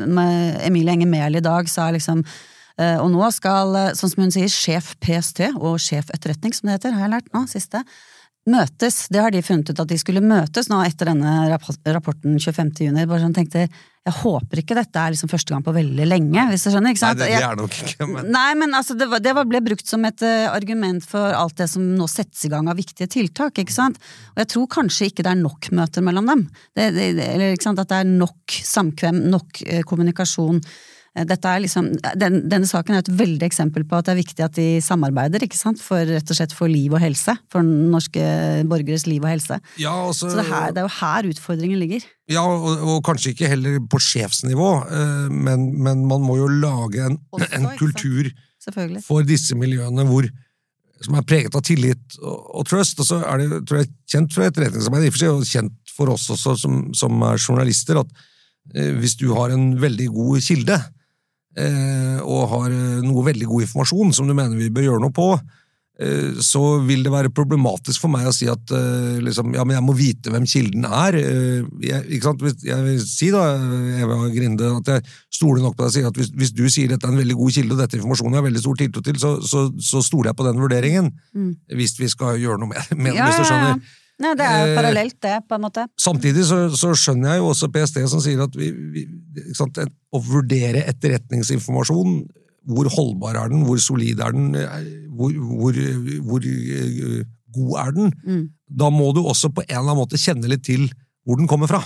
Emilie 0.65 0.97
Enger 0.97 1.11
Mehl 1.11 1.37
i 1.37 1.45
dag 1.45 1.69
sa 1.69 1.91
liksom 1.93 2.23
eh, 2.25 2.97
og 2.97 3.11
nå 3.13 3.29
skal, 3.37 3.77
sånn 3.99 4.13
som 4.13 4.25
hun 4.25 4.33
sier, 4.33 4.53
sjef 4.53 4.95
PST 5.05 5.51
og 5.55 5.77
sjef 5.85 6.09
etterretning, 6.17 6.57
som 6.57 6.71
det 6.71 6.79
heter, 6.79 6.97
har 6.97 7.07
jeg 7.07 7.15
lært 7.19 7.33
nå, 7.37 7.45
siste, 7.53 7.85
møtes. 8.51 9.07
Det 9.13 9.21
har 9.23 9.35
de 9.35 9.43
funnet 9.45 9.71
ut 9.71 9.83
at 9.83 9.91
de 9.91 9.99
skulle 10.01 10.23
møtes 10.25 10.71
nå 10.71 10.79
etter 10.87 11.11
denne 11.11 11.35
rapporten 11.51 12.39
25. 12.39 12.73
juni. 12.87 13.07
Bare 13.09 13.25
sånn 13.25 13.35
tenkte, 13.37 13.67
jeg 14.07 14.15
håper 14.21 14.61
ikke 14.63 14.77
dette 14.79 15.03
er 15.03 15.15
liksom 15.15 15.31
første 15.33 15.51
gang 15.51 15.65
på 15.67 15.75
veldig 15.75 16.07
lenge, 16.07 16.45
hvis 16.53 16.67
du 16.67 16.71
skjønner. 16.71 16.95
ikke 16.95 17.03
sant? 17.03 17.19
Nei, 17.19 17.27
det, 17.27 17.41
det 17.43 17.49
er 17.49 17.59
nok 17.59 17.79
ikke, 17.83 18.09
men... 18.13 18.31
Nei, 18.37 18.49
men 18.63 18.79
altså, 18.79 18.95
det, 18.99 19.09
det, 19.25 19.35
ble 19.51 19.63
brukt 19.67 19.91
som 19.91 20.07
et 20.07 20.23
uh, 20.23 20.47
argument 20.53 21.07
for 21.07 21.35
alt 21.35 21.59
det 21.59 21.67
som 21.73 21.89
nå 21.99 22.07
settes 22.11 22.47
i 22.47 22.53
gang 22.53 22.71
av 22.71 22.79
viktige 22.79 23.11
tiltak, 23.11 23.59
ikke 23.63 23.75
sant. 23.75 23.99
Og 24.37 24.45
jeg 24.45 24.53
tror 24.55 24.69
kanskje 24.79 25.11
ikke 25.11 25.27
det 25.27 25.33
er 25.35 25.43
nok 25.43 25.71
møter 25.75 26.07
mellom 26.07 26.31
dem. 26.31 26.45
Det, 26.79 26.91
eller 26.93 27.57
ikke 27.57 27.67
sant, 27.67 27.83
at 27.83 27.91
det 27.91 28.05
er 28.05 28.13
nok 28.13 28.61
samkvem, 28.77 29.25
nok 29.35 29.65
uh, 29.67 29.83
kommunikasjon. 29.91 30.63
Eh, 31.17 31.61
liksom, 31.63 31.89
den, 32.21 32.43
denne 32.51 32.69
saken 32.69 32.95
er 32.95 33.01
et 33.01 33.13
veldig 33.19 33.47
eksempel 33.47 33.87
på 33.89 33.97
at 33.97 34.09
det 34.09 34.13
er 34.13 34.21
viktig 34.21 34.45
at 34.45 34.57
de 34.59 34.67
samarbeider, 34.85 35.47
ikke 35.47 35.57
sant? 35.57 35.81
For 35.81 36.05
rett 36.05 36.33
og 36.33 36.37
slett 36.37 36.53
for 36.53 36.69
liv 36.69 36.93
og 36.93 37.01
helse. 37.01 37.33
For 37.53 37.65
norske 37.65 38.23
borgeres 38.69 39.07
liv 39.09 39.25
og 39.25 39.33
helse. 39.33 39.59
Ja, 39.81 39.95
altså, 40.09 40.29
Så 40.29 40.43
det, 40.43 40.49
her, 40.51 40.73
det, 40.77 40.83
er 40.83 40.89
jo 40.89 40.95
her 40.99 41.31
utfordringen 41.33 41.81
ligger. 41.81 42.05
Ja, 42.29 42.43
og, 42.45 42.83
og 42.85 43.05
kanskje 43.07 43.33
ikke 43.33 43.49
heller 43.49 43.79
på 43.89 44.01
sjefsnivå, 44.03 44.73
eh, 44.87 45.29
men, 45.33 45.71
men, 45.81 46.05
man 46.11 46.25
må 46.27 46.37
jo 46.43 46.51
lage 46.53 47.07
en, 47.07 47.21
også, 47.33 47.53
en 47.57 47.71
kultur 47.81 48.33
for 49.07 49.23
disse 49.23 49.55
miljøene 49.55 50.05
hvor 50.09 50.27
som 51.05 51.15
er 51.19 51.27
preget 51.29 51.55
av 51.55 51.63
tillit 51.65 52.17
og, 52.23 52.37
og 52.61 52.69
trust. 52.69 53.01
Og 53.01 53.09
så 53.09 53.21
er 53.25 53.43
det 53.43 53.63
tror 53.69 53.83
jeg, 53.83 53.93
kjent 54.11 54.35
for 54.35 54.49
etterretningsarbeid, 54.49 55.09
og 55.31 55.49
kjent 55.49 55.95
for 55.97 56.13
oss 56.13 56.29
også 56.35 56.57
som, 56.61 56.81
som 56.97 57.25
er 57.25 57.41
journalister, 57.41 58.01
at 58.03 58.13
eh, 58.75 58.93
hvis 59.01 59.17
du 59.21 59.31
har 59.37 59.55
en 59.55 59.71
veldig 59.81 60.11
god 60.13 60.45
kilde, 60.45 60.81
og 61.57 62.51
har 62.53 62.73
eh, 62.73 63.05
noe 63.05 63.29
veldig 63.31 63.47
god 63.49 63.69
informasjon 63.69 64.13
som 64.17 64.29
du 64.29 64.35
mener 64.37 64.59
vi 64.59 64.73
bør 64.73 64.91
gjøre 64.91 65.03
noe 65.07 65.15
på, 65.17 65.29
eh, 66.03 66.37
så 66.45 66.63
vil 66.85 67.05
det 67.07 67.13
være 67.15 67.33
problematisk 67.33 68.05
for 68.05 68.13
meg 68.13 68.29
å 68.29 68.35
si 68.37 68.49
at 68.53 68.75
liksom, 69.25 69.55
ja, 69.57 69.65
men 69.65 69.79
jeg 69.79 69.87
må 69.87 69.97
vite 69.97 70.33
hvem 70.35 70.49
kilden 70.49 70.85
er. 70.85 71.19
Jeg, 71.81 72.03
ikke 72.19 72.29
sant? 72.29 72.47
Jeg 72.67 72.87
vil 72.89 73.03
si 73.05 73.31
da, 73.35 73.45
Eva 74.05 74.19
Grinde, 74.35 74.73
at 74.83 74.95
jeg 74.97 75.07
stoler 75.39 75.65
nok 75.65 75.79
på 75.79 75.87
deg 75.87 75.93
og 75.93 75.97
sier 75.97 76.11
at 76.11 76.21
hvis, 76.21 76.33
hvis, 76.37 76.57
du 76.57 76.67
sier 76.69 76.93
dette 76.93 77.09
er 77.09 77.15
en 77.15 77.23
veldig 77.25 77.39
god 77.41 77.59
kilde, 77.59 77.77
og 77.77 77.85
dette 77.85 78.01
informasjonen 78.01 78.37
jeg 78.37 78.45
har 78.45 78.51
veldig 78.51 78.65
stor 78.67 78.83
tiltro 78.83 79.07
til, 79.09 79.23
så, 79.23 79.37
så, 79.45 79.69
så, 79.81 80.05
stoler 80.05 80.33
jeg 80.33 80.41
på 80.41 80.49
den 80.51 80.61
vurderingen. 80.61 81.15
Mm. 81.37 81.55
Hvis 81.81 81.97
vi 82.01 82.13
skal 82.13 82.41
gjøre 82.43 82.61
noe 82.61 82.75
med, 82.75 82.99
med 83.01 83.17
ja, 83.17 83.31
hvis 83.31 83.41
du 83.41 83.49
skjønner. 83.49 83.79
Ja, 83.79 83.81
ja. 83.81 84.03
Nei, 84.23 84.33
det 84.39 84.47
er 84.47 84.63
jo 84.63 84.69
eh, 84.71 84.79
parallelt, 84.79 85.17
det, 85.21 85.35
på 85.45 85.59
en 85.59 85.65
måte. 85.67 85.85
Samtidig 86.01 86.47
så, 86.49 86.63
så 86.73 86.95
skjønner 86.97 87.35
jeg 87.35 87.43
jo 87.43 87.51
også 87.53 87.69
PST 87.73 87.99
som 88.09 88.23
sier 88.25 88.41
at 88.47 88.55
vi, 88.57 88.71
vi, 88.95 89.05
sant, 89.57 89.77
å 89.77 90.21
vurdere 90.25 90.87
etterretningsinformasjon 90.89 92.23
hvor 92.67 92.89
holdbar 92.91 93.37
er 93.39 93.53
den, 93.53 93.67
hvor 93.67 93.79
solid 93.83 94.23
er 94.25 94.33
den, 94.35 94.57
eh, 94.59 94.89
hvor, 95.17 95.37
hvor, 95.37 95.77
hvor 96.27 96.49
uh, 96.49 97.21
god 97.57 97.77
er 97.83 97.93
den? 97.99 98.17
Mm. 98.25 98.43
Da 98.81 98.89
må 98.91 99.13
du 99.15 99.23
også 99.23 99.53
på 99.55 99.63
en 99.67 99.71
eller 99.71 99.85
annen 99.85 100.01
måte 100.01 100.21
kjenne 100.21 100.51
litt 100.51 100.65
til 100.67 100.89
hvor 101.27 101.39
den 101.39 101.51
kommer 101.51 101.71
fra. 101.71 101.85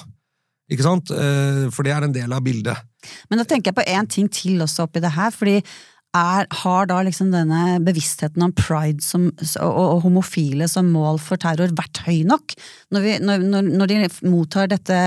Ikke 0.71 0.87
sant? 0.87 1.11
Uh, 1.11 1.67
for 1.75 1.85
det 1.87 1.93
er 1.97 2.07
en 2.07 2.15
del 2.15 2.33
av 2.33 2.45
bildet. 2.47 2.79
Men 3.29 3.43
da 3.43 3.49
tenker 3.49 3.73
jeg 3.73 3.81
på 3.81 3.89
én 3.91 4.09
ting 4.09 4.31
til 4.33 4.63
også 4.63 4.87
oppi 4.87 5.03
det 5.03 5.13
her. 5.17 5.35
fordi 5.35 5.59
er, 6.17 6.47
har 6.63 6.89
da 6.91 7.01
liksom 7.07 7.29
denne 7.31 7.79
bevisstheten 7.87 8.43
om 8.43 8.55
pride 8.57 9.03
som, 9.05 9.29
og, 9.63 9.71
og, 9.71 10.01
homofile 10.07 10.67
som 10.71 10.89
mål 10.91 11.21
for 11.23 11.39
terror 11.41 11.71
vært 11.79 12.03
høy 12.07 12.25
nok? 12.27 12.57
Når, 12.91 13.05
vi, 13.05 13.15
når, 13.23 13.47
når 13.69 13.93
de 13.93 14.01
mottar 14.27 14.71
dette, 14.73 14.99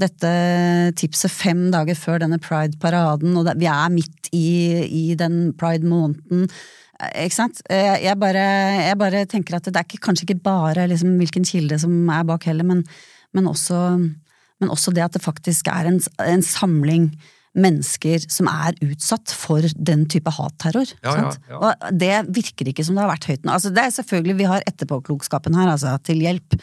dette, 0.00 0.32
tipset 1.00 1.32
fem 1.32 1.70
dager 1.72 1.96
før 1.96 2.20
denne 2.24 2.40
pride-paraden, 2.42 3.32
og 3.38 3.48
det, 3.48 3.56
vi 3.62 3.70
er 3.72 3.96
midt 3.96 4.32
i, 4.36 4.46
i 4.84 5.04
den 5.18 5.54
pride-måneden 5.58 6.48
ikke 7.18 7.34
sant? 7.34 7.62
Jeg 7.66 8.14
bare, 8.20 8.42
jeg 8.86 8.98
bare, 9.00 9.24
tenker 9.26 9.56
at 9.56 9.66
det 9.66 9.74
er 9.74 9.86
ikke, 9.88 10.04
kanskje 10.04 10.28
ikke 10.28 10.44
bare 10.44 10.84
liksom 10.90 11.16
hvilken 11.18 11.46
kilde 11.48 11.80
som 11.82 11.96
er 12.12 12.26
bak 12.28 12.44
heller, 12.46 12.68
men, 12.68 12.84
men, 13.34 13.48
også, 13.50 13.80
men 14.62 14.70
også, 14.70 14.92
det 14.94 15.08
at 15.08 15.16
det 15.16 15.24
faktisk 15.24 15.72
er 15.72 15.88
en, 15.90 15.98
en 16.22 16.44
samling 16.46 17.10
mennesker 17.58 18.22
som 18.32 18.48
er 18.48 18.76
utsatt 18.84 19.32
for 19.36 19.64
den 19.76 20.06
type 20.10 20.32
hatterror. 20.32 20.88
Ja, 21.04 21.16
ja, 21.18 21.32
ja. 21.50 21.58
Og 21.58 21.98
det 22.00 22.14
virker 22.32 22.70
ikke 22.70 22.84
som 22.86 22.96
det 22.96 23.04
har 23.04 23.12
vært 23.12 23.28
høyt 23.28 23.44
nå. 23.44 23.52
Altså, 23.56 23.72
det 23.74 23.84
er 23.84 23.92
selvfølgelig, 23.98 24.38
Vi 24.38 24.48
har 24.48 24.64
etterpåklokskapen 24.66 25.56
her, 25.58 25.68
altså, 25.74 25.96
til 26.04 26.22
hjelp. 26.24 26.56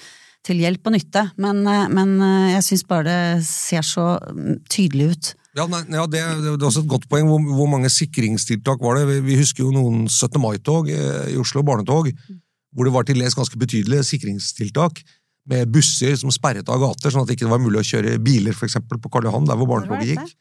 Til 0.48 0.62
hjelp 0.64 0.88
og 0.88 0.94
nytte, 0.96 1.26
men, 1.36 1.66
eh, 1.68 1.90
men 1.92 2.14
eh, 2.24 2.54
jeg 2.54 2.64
syns 2.64 2.86
bare 2.88 3.04
det 3.04 3.46
ser 3.46 3.84
så 3.84 4.06
mm, 4.24 4.62
tydelig 4.72 5.10
ut. 5.12 5.32
Ja, 5.60 5.66
nei, 5.68 5.82
ja 5.92 6.06
det, 6.08 6.22
det, 6.46 6.54
er 6.54 6.64
også 6.64 6.86
et 6.86 6.92
godt 6.94 7.10
poeng. 7.12 7.28
Hvor, 7.28 7.44
hvor, 7.58 7.68
mange 7.68 7.92
sikringstiltak 7.92 8.80
var 8.80 8.96
det? 8.96 9.04
Vi, 9.10 9.20
vi 9.28 9.40
husker 9.42 9.66
jo 9.66 9.74
noen 9.76 10.08
17. 10.08 10.40
mai-tog 10.40 10.88
eh, 10.96 11.34
i 11.34 11.38
Oslo, 11.42 11.66
barnetog, 11.68 12.08
hvor 12.72 12.88
det 12.88 12.96
var 12.96 13.06
til 13.06 13.20
dels 13.20 13.36
ganske 13.36 13.60
betydelige 13.60 14.08
sikringstiltak. 14.14 15.04
Med 15.52 15.68
busser 15.74 16.16
som 16.16 16.32
sperret 16.32 16.72
av 16.72 16.80
gater, 16.82 17.12
sånn 17.12 17.28
at 17.28 17.30
det 17.30 17.36
ikke 17.36 17.52
var 17.52 17.60
mulig 17.60 17.84
å 17.84 17.90
kjøre 17.92 18.16
biler 18.24 18.56
for 18.56 18.70
eksempel, 18.70 19.02
på 19.02 19.12
Karl 19.12 19.28
Johan, 19.28 19.48
der 19.50 19.60
hvor 19.60 19.70
barnetoget 19.74 20.14
gikk. 20.14 20.38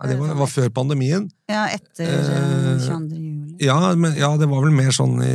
Ja, 0.00 0.08
det 0.08 0.16
var, 0.16 0.32
var, 0.38 0.48
før 0.48 0.70
pandemien. 0.72 1.28
Ja, 1.50 1.66
etter 1.68 2.08
eh, 2.08 2.84
22. 2.86 2.96
Eh, 2.96 3.20
juli. 3.20 3.56
Ja, 3.66 3.78
men, 3.98 4.16
ja, 4.16 4.30
det 4.40 4.48
var 4.48 4.64
vel 4.64 4.72
mer 4.72 4.94
sånn 4.96 5.18
i 5.20 5.34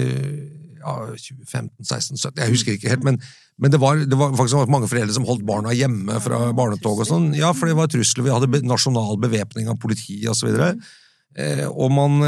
ja, 0.80 0.96
2015, 1.14 1.86
16, 1.86 2.18
17 2.18 2.42
Jeg 2.42 2.54
husker 2.54 2.76
ikke 2.76 2.92
helt, 2.94 3.06
men, 3.06 3.20
men 3.62 3.74
det, 3.74 3.80
var, 3.82 4.02
det, 4.02 4.18
var, 4.18 4.34
faktisk 4.38 4.74
mange 4.74 4.90
foreldre 4.90 5.14
som 5.14 5.26
holdt 5.30 5.46
barna 5.46 5.74
hjemme 5.78 6.18
fra 6.24 6.48
barnetog 6.58 7.04
og 7.04 7.10
sånn. 7.10 7.32
Ja, 7.38 7.54
for 7.58 7.70
det 7.70 7.78
var 7.78 7.90
trusler. 7.94 8.26
Vi 8.26 8.34
hadde 8.34 8.62
nasjonal 8.66 9.18
bevæpning 9.22 9.70
av 9.70 9.80
politi 9.82 10.20
og 10.30 10.38
så 10.38 10.50
videre. 10.50 10.74
Eh, 11.38 11.66
og 11.70 11.92
man 11.94 12.22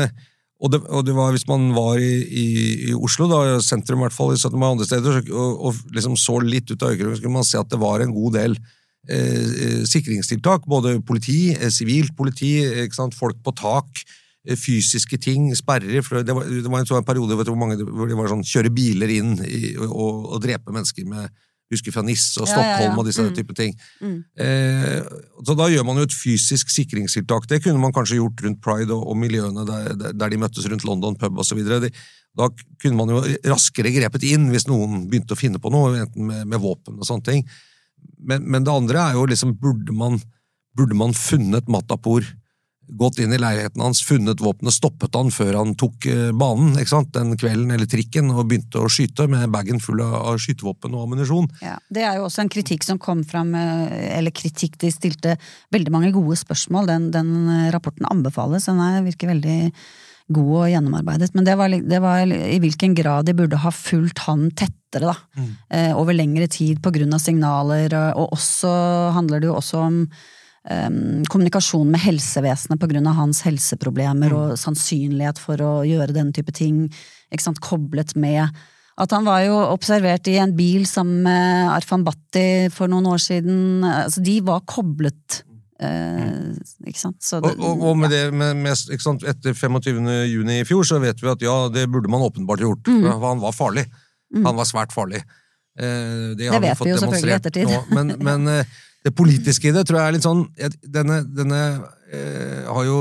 Og 0.58 0.71
det, 0.73 0.80
og 0.89 1.04
det 1.06 1.13
var, 1.13 1.36
hvis 1.36 1.45
man 1.45 1.67
var 1.76 2.00
i, 2.02 2.15
i, 2.26 2.45
i 2.89 2.93
Oslo, 2.97 3.28
da, 3.30 3.60
sentrum 3.62 4.02
i 4.02 4.08
hvert 4.08 4.15
fall, 4.15 4.32
i 4.34 4.39
17. 4.39 4.58
mai 4.58 4.71
andre 4.71 4.88
steder, 4.89 5.19
og, 5.30 5.60
og 5.69 5.93
liksom 5.93 6.15
så 6.17 6.39
litt 6.41 6.71
ut 6.71 6.82
av 6.82 6.95
øyekroken, 6.95 7.13
så 7.13 7.21
kunne 7.21 7.38
man 7.38 7.45
se 7.45 7.60
at 7.62 7.69
det 7.69 7.78
var 7.78 8.02
en 8.02 8.15
god 8.15 8.34
del 8.39 8.58
eh, 8.58 8.63
eh, 8.63 8.86
sikringstiltak. 9.88 10.65
Både 10.67 10.97
politi, 11.05 11.51
eh, 11.55 11.69
sivilt 11.69 12.15
politi, 12.17 12.53
folk 13.15 13.38
på 13.43 13.53
tak, 13.55 14.03
eh, 14.47 14.55
fysiske 14.55 15.17
ting, 15.19 15.53
sperrer. 15.55 16.01
Det, 16.23 16.33
var, 16.36 16.43
det 16.45 16.67
var 16.69 16.79
en 16.79 16.86
sånn 16.86 17.05
periode 17.05 17.36
mange, 17.55 17.77
hvor 17.83 18.07
det 18.07 18.15
var 18.17 18.27
sånn 18.27 18.43
kjøre 18.43 18.73
biler 18.73 19.10
inn 19.10 19.38
i, 19.45 19.75
og, 19.77 20.33
og 20.33 20.41
drepe 20.41 20.71
mennesker 20.71 21.05
med 21.05 21.29
Husker 21.67 21.91
fra 21.91 21.99
NIS 22.01 22.38
og 22.39 22.47
Ja, 22.47 22.53
ja, 22.55 22.62
ja. 22.63 22.75
Stockholm 22.77 22.99
og 23.01 23.05
disse 23.10 23.23
Mm. 23.27 23.33
type 23.36 23.53
ting. 23.53 23.73
Mm. 23.99 24.23
Eh, 24.39 25.01
så 25.43 25.53
da 25.53 25.65
gjør 25.67 25.83
man 25.83 25.97
jo 25.97 26.03
et 26.07 26.13
fysisk 26.15 26.69
sikringstiltak. 26.71 27.45
Det 27.45 27.62
kunne 27.62 27.81
man 27.81 27.91
kanskje 27.91 28.21
gjort 28.21 28.39
rundt 28.45 28.62
Pride 28.63 28.89
og, 28.95 29.03
og 29.12 29.17
miljøene 29.17 29.65
der- 29.67 30.13
der 30.13 30.29
de 30.29 30.38
møttes 30.38 30.63
rundt 30.71 30.86
London 30.88 31.17
pub 31.19 31.38
osv. 31.38 31.60
Da 32.38 32.47
kunne 32.79 32.95
man 32.95 33.10
jo 33.10 33.19
raskere 33.43 33.91
grepet 33.91 34.23
inn 34.23 34.47
hvis 34.49 34.67
noen 34.71 35.10
begynte 35.10 35.36
å 35.36 35.38
finne 35.38 35.60
på 35.60 35.69
noe, 35.69 36.05
enten 36.05 36.25
med, 36.25 36.47
med 36.47 36.60
våpen 36.62 36.95
og 37.01 37.03
sånne 37.03 37.25
ting. 37.25 37.43
Men, 38.17 38.43
men 38.49 38.65
det 38.65 38.73
andre 38.73 39.03
er 39.03 39.17
jo 39.17 39.27
liksom, 39.29 39.55
burde 39.62 39.93
man, 39.95 40.19
burde 40.77 40.97
man 40.97 41.15
funnet 41.15 41.69
Matapour? 41.71 42.25
gått 42.88 43.19
inn 43.19 43.33
i 43.33 43.39
leiligheten 43.39 43.81
hans, 43.83 44.01
funnet 44.05 44.41
våpenet, 44.41 44.73
stoppet 44.75 45.15
han 45.17 45.29
før 45.33 45.60
han 45.60 45.73
tok 45.79 46.07
eh, 46.10 46.31
banen 46.36 46.77
ikke 46.79 46.93
sant? 46.93 47.12
den 47.15 47.36
kvelden, 47.39 47.71
eller 47.75 47.89
trikken, 47.89 48.31
og 48.31 48.47
begynte 48.47 48.81
å 48.81 48.91
skyte 48.91 49.27
med 49.31 49.51
bagen 49.53 49.81
full 49.83 50.01
av, 50.05 50.38
skytevåpen 50.41 50.95
og 50.95 51.07
ammunisjon. 51.07 51.49
Ja, 51.63 51.77
Det 51.91 52.05
er 52.07 52.19
jo 52.19 52.27
også 52.29 52.45
en 52.45 52.53
kritikk 52.53 52.88
som 52.88 53.01
kom 53.01 53.25
fram, 53.27 53.53
eh, 53.60 54.17
eller 54.17 54.36
kritikk, 54.36 54.79
de 54.79 54.91
stilte 54.93 55.36
veldig 55.75 55.93
mange 55.93 56.13
gode 56.15 56.39
spørsmål. 56.39 56.88
Den, 56.89 57.10
den 57.15 57.33
eh, 57.51 57.69
rapporten 57.75 58.07
anbefales, 58.10 58.69
den 58.69 58.83
er, 58.83 59.01
virker 59.05 59.33
veldig 59.36 59.60
god 60.33 60.53
og 60.59 60.69
gjennomarbeidet. 60.71 61.29
Men 61.35 61.45
det 61.47 61.55
var, 61.57 61.69
det 61.69 61.99
var 62.03 62.25
i 62.27 62.59
hvilken 62.59 62.95
grad 62.97 63.25
de 63.29 63.33
burde 63.37 63.57
ha 63.63 63.69
fulgt 63.71 64.19
han 64.27 64.49
tettere, 64.51 65.13
da. 65.13 65.15
Eh, 65.69 65.91
over 65.95 66.13
lengre 66.13 66.47
tid 66.51 66.81
på 66.83 66.91
grunn 66.95 67.13
av 67.13 67.19
signaler, 67.23 67.93
og- 67.95 68.17
og 68.25 68.31
også 68.37 69.13
handler 69.13 69.39
det 69.39 69.47
jo 69.47 69.55
også 69.55 69.77
om 69.85 69.99
eh, 70.69 70.89
kommunikasjon 71.31 71.87
med 71.89 72.01
helsevesenet 72.01 72.79
på 72.79 72.89
grunn 72.91 73.07
av 73.07 73.15
hans 73.15 73.41
helseproblemer 73.47 74.33
og 74.35 74.57
sannsynlighet 74.59 75.37
for 75.39 75.55
å 75.63 75.85
gjøre 75.87 76.11
denne 76.11 76.33
type 76.35 76.51
ting, 76.51 76.89
ikke 77.31 77.41
sant, 77.45 77.61
koblet 77.61 78.15
med 78.17 78.49
at 78.99 79.11
han 79.11 79.23
var 79.23 79.43
jo 79.45 79.53
observert 79.71 80.27
i 80.27 80.37
en 80.41 80.55
bil 80.57 80.83
sammen 80.89 81.21
med 81.23 81.69
Arfan 81.69 82.03
Bhatti 82.03 82.67
for 82.73 82.87
noen 82.89 83.05
år 83.05 83.19
siden. 83.21 83.83
Altså, 83.85 84.23
de 84.25 84.39
var 84.41 84.59
koblet, 84.65 85.43
eh. 85.79 86.91
Så 87.19 87.41
det, 87.43 87.53
Og, 87.59 87.81
og, 87.81 87.97
med 87.97 88.07
med 88.07 88.15
det, 88.15 88.23
med, 88.33 88.55
med, 88.55 89.25
etter 89.29 89.53
25. 89.53 90.07
juni 90.31 90.61
i 90.61 90.65
fjor, 90.65 90.83
så 90.87 90.99
vet 91.03 91.21
vi 91.21 91.29
at 91.29 91.43
ja, 91.45 91.57
det 91.73 91.87
burde 91.91 92.09
man 92.09 92.25
åpenbart 92.25 92.63
gjort. 92.63 92.87
Mm. 92.87 93.03
For 93.05 93.27
han 93.27 93.43
var 93.43 93.55
farlig. 93.55 93.85
Han 94.35 94.57
var 94.57 94.67
svært 94.67 94.95
farlig. 94.95 95.21
Eh, 95.77 96.33
det, 96.37 96.49
har 96.49 96.61
vet 96.63 96.77
fått 96.77 96.89
vi 96.89 96.95
jo 96.95 97.01
selvfølgelig 97.03 97.33
i 97.33 97.37
ettertid. 97.37 97.69
Nå, 97.69 97.83
men, 97.93 98.15
men 98.27 98.49
eh, 98.51 98.79
det 99.05 99.13
politiske 99.15 99.69
i 99.69 99.75
det 99.75 99.85
tror 99.87 100.01
jeg 100.01 100.09
er 100.09 100.15
litt 100.17 100.25
sånn 100.25 100.41
Denne, 100.83 101.19
denne 101.31 101.59
eh, 102.11 102.65
har 102.65 102.87
jo 102.87 102.97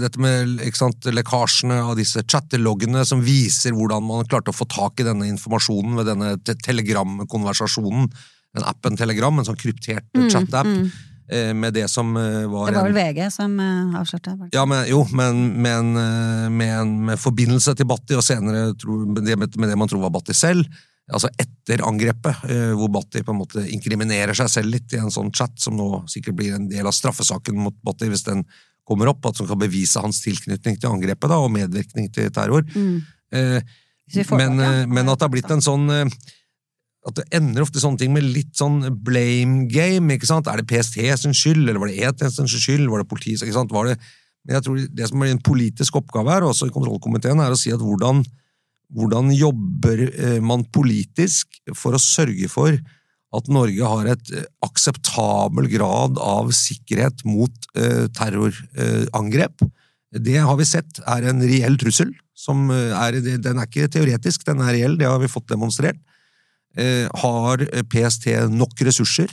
dette 0.00 0.22
med 0.22 0.64
sant, 0.74 1.10
lekkasjene 1.12 1.76
av 1.84 1.94
disse 2.00 2.24
chatteloggene 2.24 3.04
som 3.06 3.22
viser 3.22 3.76
hvordan 3.76 4.06
man 4.08 4.26
klarte 4.30 4.54
å 4.54 4.56
få 4.56 4.66
tak 4.70 5.02
i 5.02 5.06
denne 5.06 5.28
informasjonen 5.30 6.00
ved 6.00 6.10
denne 6.10 6.34
te 6.40 6.56
telegramkonversasjonen. 6.64 8.08
Den 8.56 8.66
appen 8.66 8.96
Telegram, 8.98 9.36
en 9.38 9.46
sånn 9.46 9.60
kryptert 9.60 10.08
chat-app. 10.32 10.66
eh, 10.66 11.09
Med 11.54 11.74
det 11.76 11.84
som 11.90 12.16
eh, 12.16 12.46
var, 12.50 12.66
Mm, 12.68 12.74
det 12.74 12.80
var 12.80 12.88
en- 12.88 12.94
vel 12.94 13.14
VG 13.14 13.30
som 13.30 13.52
eh, 13.60 13.98
avslørte 14.00 14.32
det. 14.38 14.48
ja, 14.52 14.64
men, 14.66 14.84
jo, 14.90 15.04
men 15.12 15.96
eh, 15.96 16.48
med 16.50 16.72
en 16.80 17.04
med 17.06 17.18
forbindelse 17.22 17.76
til 17.78 17.86
Batti, 17.86 18.16
og 18.18 18.24
senere 18.26 18.72
med, 19.06 19.24
det, 19.26 19.36
med 19.38 19.68
det 19.70 19.76
man 19.78 19.88
tror 19.88 20.00
var 20.02 20.10
Batti 20.10 20.34
selv. 20.34 20.64
Altså 21.10 21.28
etter 21.42 21.82
angrepet, 21.86 22.44
eh, 22.50 22.72
hvor 22.78 22.90
Batti 22.94 23.22
på 23.26 23.32
en 23.34 23.38
måte 23.40 23.62
inkriminerer 23.70 24.34
seg 24.34 24.48
selv 24.50 24.70
litt 24.74 24.92
i 24.94 24.98
en 24.98 25.10
sånn 25.10 25.30
chat, 25.34 25.54
som 25.58 25.74
nå 25.78 26.04
sikkert 26.10 26.36
blir 26.38 26.54
en 26.54 26.68
del 26.70 26.86
av 26.86 26.92
straffesaken 26.94 27.54
mot 27.58 27.74
Batti 27.82 28.06
hvis 28.10 28.26
den 28.26 28.44
kommer 28.86 29.06
opp, 29.10 29.24
at 29.26 29.36
som 29.38 29.46
kan 29.46 29.58
bevise 29.58 30.00
hans 30.02 30.20
tilknytning 30.24 30.78
til 30.80 30.90
angrepet 30.90 31.30
da, 31.30 31.38
og 31.38 31.50
medvirkning 31.54 32.10
til 32.14 32.30
terror. 32.34 32.62
Eh, 33.32 33.60
vi 34.14 34.24
får 34.26 34.36
men, 34.40 34.58
ja. 34.58 34.70
eh, 34.82 34.86
men 34.90 35.08
at 35.08 35.18
det 35.20 35.26
har 35.28 35.34
blitt 35.34 35.50
en 35.54 35.62
sånn 35.62 35.86
eh, 35.94 36.06
at 37.08 37.16
det 37.16 37.24
ender 37.32 37.64
ofte 37.64 37.80
sånne 37.80 38.02
ting 38.02 38.12
med 38.12 38.26
litt 38.28 38.52
sånn 38.58 38.82
blame 39.04 39.64
game. 39.72 40.12
ikke 40.12 40.28
sant? 40.28 40.48
Er 40.50 40.60
det 40.60 40.68
PST 40.68 41.00
sin 41.22 41.36
skyld, 41.36 41.64
eller 41.64 41.80
var 41.80 41.88
det 41.88 42.00
E-tjenestens 42.02 42.52
skyld, 42.60 42.90
var 42.92 43.02
det 43.02 43.08
politiet 43.08 43.40
ikke 43.40 43.56
sant? 43.56 43.72
Var 43.72 43.88
det, 43.88 43.96
men 44.44 44.58
jeg 44.58 44.66
tror 44.66 44.84
det 44.98 45.08
som 45.08 45.22
blir 45.22 45.32
en 45.32 45.44
politisk 45.44 45.96
oppgave 46.00 46.34
her, 46.34 46.46
også 46.48 46.68
i 46.68 46.74
kontrollkomiteen, 46.74 47.40
er 47.40 47.54
å 47.54 47.58
si 47.58 47.72
at 47.72 47.80
hvordan, 47.80 48.20
hvordan 48.96 49.32
jobber 49.32 50.04
eh, 50.10 50.38
man 50.44 50.66
politisk 50.72 51.60
for 51.72 51.96
å 51.96 52.02
sørge 52.02 52.50
for 52.52 52.76
at 53.30 53.50
Norge 53.52 53.90
har 53.94 54.12
et 54.12 54.32
eh, 54.36 54.46
akseptabel 54.66 55.70
grad 55.72 56.20
av 56.20 56.52
sikkerhet 56.56 57.24
mot 57.28 57.70
eh, 57.80 58.08
terrorangrep. 58.16 59.64
Det 60.20 60.36
har 60.42 60.56
vi 60.58 60.68
sett 60.68 61.00
er 61.08 61.30
en 61.30 61.40
reell 61.46 61.80
trussel. 61.80 62.12
Er, 62.50 63.20
den 63.22 63.60
er 63.60 63.66
ikke 63.68 63.88
teoretisk, 63.92 64.44
den 64.48 64.60
er 64.64 64.74
reell, 64.74 64.96
det 64.98 65.06
har 65.06 65.20
vi 65.22 65.30
fått 65.30 65.48
demonstrert. 65.52 66.00
Eh, 66.78 67.06
har 67.22 67.64
PST 67.90 68.30
nok 68.50 68.82
ressurser? 68.86 69.32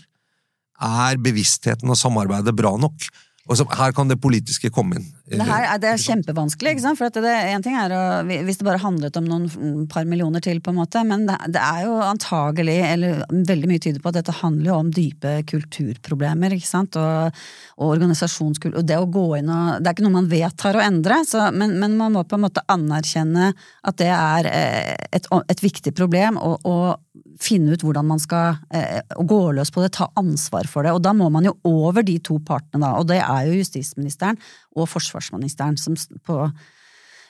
Er 0.81 1.17
bevisstheten 1.21 1.89
og 1.89 1.97
samarbeidet 1.99 2.55
bra 2.57 2.75
nok? 2.77 3.09
Og 3.47 3.57
så, 3.57 3.65
her 3.77 3.93
kan 3.95 4.09
det 4.09 4.21
politiske 4.21 4.71
komme 4.73 4.99
inn. 4.99 5.07
Det, 5.27 5.43
her, 5.43 5.65
er- 5.67 5.79
det 5.83 5.89
er 5.91 5.99
kjempevanskelig, 5.99 6.71
ikke 6.75 6.83
sant? 6.85 6.97
for 6.99 7.09
at 7.09 7.17
det, 7.19 7.31
en 7.51 7.63
ting 7.65 7.75
er 7.75 7.91
å, 7.91 8.01
hvis 8.47 8.59
det 8.61 8.67
bare 8.67 8.79
handlet 8.79 9.17
om 9.19 9.25
noen 9.27 9.47
mm, 9.51 9.81
par 9.91 10.05
millioner 10.07 10.43
til, 10.43 10.61
på 10.63 10.71
en 10.71 10.77
måte, 10.79 11.01
men 11.07 11.25
det, 11.27 11.35
det 11.51 11.59
er 11.63 11.81
jo 11.83 11.97
antagelig, 12.05 12.77
eller 12.93 13.23
veldig 13.49 13.69
mye 13.73 13.83
tyder 13.83 13.99
på 14.03 14.11
at 14.13 14.19
dette 14.21 14.37
handler 14.39 14.71
jo 14.71 14.77
om 14.85 14.91
dype 14.95 15.33
kulturproblemer, 15.51 16.55
ikke 16.55 16.69
sant, 16.69 16.95
og, 17.01 17.41
og 17.75 17.91
organisasjonskultur, 17.97 18.79
og 18.79 18.87
det 18.87 18.99
å 19.01 19.09
gå 19.11 19.25
inn 19.41 19.51
og 19.51 19.81
Det 19.83 19.89
er 19.91 19.97
ikke 19.97 20.05
noe 20.07 20.15
man 20.15 20.31
vedtar 20.31 20.79
å 20.79 20.85
endre, 20.85 21.19
så, 21.27 21.49
men, 21.51 21.75
men 21.81 21.97
man 21.99 22.15
må 22.15 22.23
på 22.23 22.39
en 22.39 22.45
måte 22.47 22.63
anerkjenne 22.71 23.51
at 23.83 23.99
det 23.99 24.09
er 24.13 24.47
eh, 24.53 24.95
et, 25.19 25.27
et 25.27 25.63
viktig 25.65 25.91
problem, 25.97 26.39
og, 26.39 26.63
og 26.63 27.03
finne 27.41 27.75
ut 27.75 27.83
hvordan 27.85 28.07
man 28.07 28.21
skal 28.21 28.55
eh, 28.73 29.01
gå 29.27 29.39
løs 29.53 29.69
på 29.73 29.83
det, 29.83 29.91
ta 29.97 30.07
ansvar 30.17 30.65
for 30.69 30.85
det. 30.87 30.93
Og 30.95 31.03
da 31.05 31.11
må 31.13 31.27
man 31.33 31.45
jo 31.45 31.53
over 31.69 32.05
de 32.05 32.15
to 32.25 32.39
partene, 32.45 32.81
da. 32.81 32.95
Og 32.97 33.05
det 33.11 33.19
er 33.21 33.49
jo 33.49 33.59
justisministeren 33.59 34.39
og 34.83 34.91
forsvarsministeren 34.91 35.79
som 35.81 35.97
på 36.25 36.41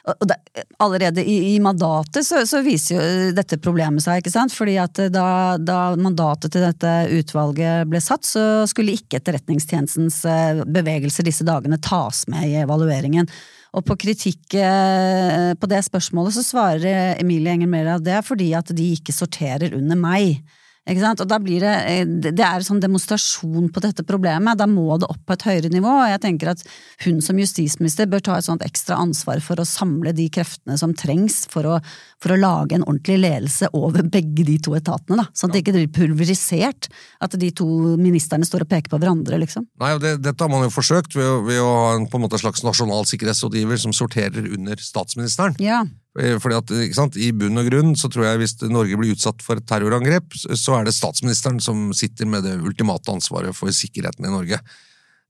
og 0.07 0.27
det, 0.29 0.37
allerede 0.79 1.23
i, 1.23 1.55
i 1.55 1.59
mandatet 1.59 2.23
så, 2.25 2.45
så 2.47 2.61
viser 2.63 2.95
jo 2.95 3.31
dette 3.35 3.59
problemet 3.59 4.03
seg, 4.03 4.21
ikke 4.21 4.31
sant. 4.31 4.53
Fordi 4.55 4.77
at 4.79 5.01
da, 5.11 5.57
da 5.59 5.79
mandatet 5.99 6.53
til 6.53 6.63
dette 6.63 6.93
utvalget 7.17 7.89
ble 7.91 8.01
satt, 8.03 8.23
så 8.27 8.43
skulle 8.71 8.95
ikke 8.95 9.19
Etterretningstjenestens 9.19 10.21
eh, 10.29 10.61
bevegelser 10.63 11.27
disse 11.27 11.45
dagene 11.47 11.79
tas 11.83 12.23
med 12.31 12.47
i 12.47 12.55
evalueringen. 12.61 13.27
Og 13.75 13.83
på 13.87 13.97
kritikk 13.99 14.55
eh, 14.61 15.51
på 15.59 15.69
det 15.69 15.81
spørsmålet 15.85 16.37
så 16.37 16.45
svarer 16.45 17.17
Emilie 17.17 17.57
Enger 17.57 17.71
Mehl 17.71 17.91
at 17.97 18.05
det 18.05 18.15
er 18.15 18.25
fordi 18.25 18.53
at 18.55 18.71
de 18.77 18.91
ikke 18.95 19.15
sorterer 19.15 19.75
under 19.75 19.99
meg. 19.99 20.39
Ikke 20.87 21.03
sant? 21.03 21.21
Og 21.23 21.29
da 21.29 21.39
blir 21.43 21.63
det, 21.63 21.75
eh, 21.91 22.05
det 22.07 22.39
er 22.39 22.59
en 22.59 22.67
sånn 22.67 22.81
demonstrasjon 22.83 23.69
på 23.73 23.83
dette 23.83 24.05
problemet. 24.07 24.57
Da 24.57 24.67
må 24.67 24.97
det 24.99 25.09
opp 25.09 25.23
på 25.27 25.35
et 25.35 25.45
høyere 25.47 25.71
nivå. 25.73 25.91
Og 25.91 26.11
jeg 26.11 26.21
tenker 26.23 26.53
at 26.53 26.63
hun 27.05 27.21
som 27.21 27.37
justisminister 27.37 28.07
bør 28.07 28.23
ta 28.23 28.37
et 28.37 28.47
sånt 28.47 28.65
ekstra 28.65 28.97
ansvar 28.97 29.41
for 29.43 29.59
å 29.59 29.67
samle 29.67 30.13
de 30.15 30.29
kreftene 30.29 30.77
som 30.79 30.93
trengs 30.93 31.45
for 31.51 31.63
å, 31.63 31.79
for 32.23 32.33
å 32.33 32.39
lage 32.39 32.75
en 32.75 32.87
ordentlig 32.87 33.19
ledelse 33.19 33.69
over 33.73 34.03
begge 34.03 34.45
de 34.47 34.57
to 34.57 34.75
etatene. 34.79 35.21
Da. 35.21 35.27
Sånn 35.33 35.51
at 35.51 35.57
det 35.57 35.63
ikke 35.65 35.77
blir 35.77 35.91
pulverisert. 35.91 36.89
At 37.21 37.37
de 37.37 37.51
to 37.51 37.67
ministerne 37.97 38.45
står 38.47 38.65
og 38.65 38.71
peker 38.71 38.93
på 38.93 39.01
hverandre, 39.01 39.39
liksom. 39.43 39.67
Nei, 39.81 39.93
og 39.95 40.01
det, 40.03 40.17
Dette 40.23 40.43
har 40.43 40.51
man 40.51 40.65
jo 40.65 40.73
forsøkt 40.73 41.15
ved 41.17 41.27
ved 41.47 41.61
å 41.61 41.69
ha 41.69 41.93
en 41.97 42.07
på 42.09 42.19
en 42.19 42.39
slags 42.39 42.63
nasjonal 42.65 43.07
sikkerhetsrådgiver 43.09 43.79
som 43.81 43.95
sorterer 43.95 44.47
under 44.55 44.79
statsministeren. 44.81 45.57
Ja. 45.63 45.83
Eh, 46.17 46.37
Fordi 46.41 46.57
at, 46.57 46.73
ikke 46.87 46.97
sant, 46.97 47.17
I 47.19 47.31
bunn 47.35 47.61
og 47.61 47.69
grunn 47.69 47.93
så 47.99 48.09
tror 48.09 48.25
jeg 48.25 48.41
hvis 48.41 48.55
Norge 48.71 48.97
blir 48.99 49.13
utsatt 49.13 49.43
for 49.45 49.59
et 49.59 49.67
terrorangrep, 49.69 50.33
så 50.33 50.79
er 50.79 50.87
det 50.87 50.95
statsministeren 50.97 51.61
som 51.63 51.91
sitter 51.97 52.29
med 52.29 52.47
det 52.47 52.57
ultimate 52.57 53.13
ansvaret 53.13 53.55
for 53.57 53.69
sikkerheten 53.75 54.25
i 54.25 54.33
Norge. 54.33 54.61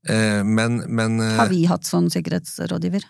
Eh, 0.08 0.42
Men, 0.46 0.82
men 0.88 1.20
eh, 1.20 1.36
Har 1.36 1.52
vi 1.52 1.64
hatt 1.68 1.84
sånn 1.88 2.08
sikkerhetsrådgiver? 2.12 3.04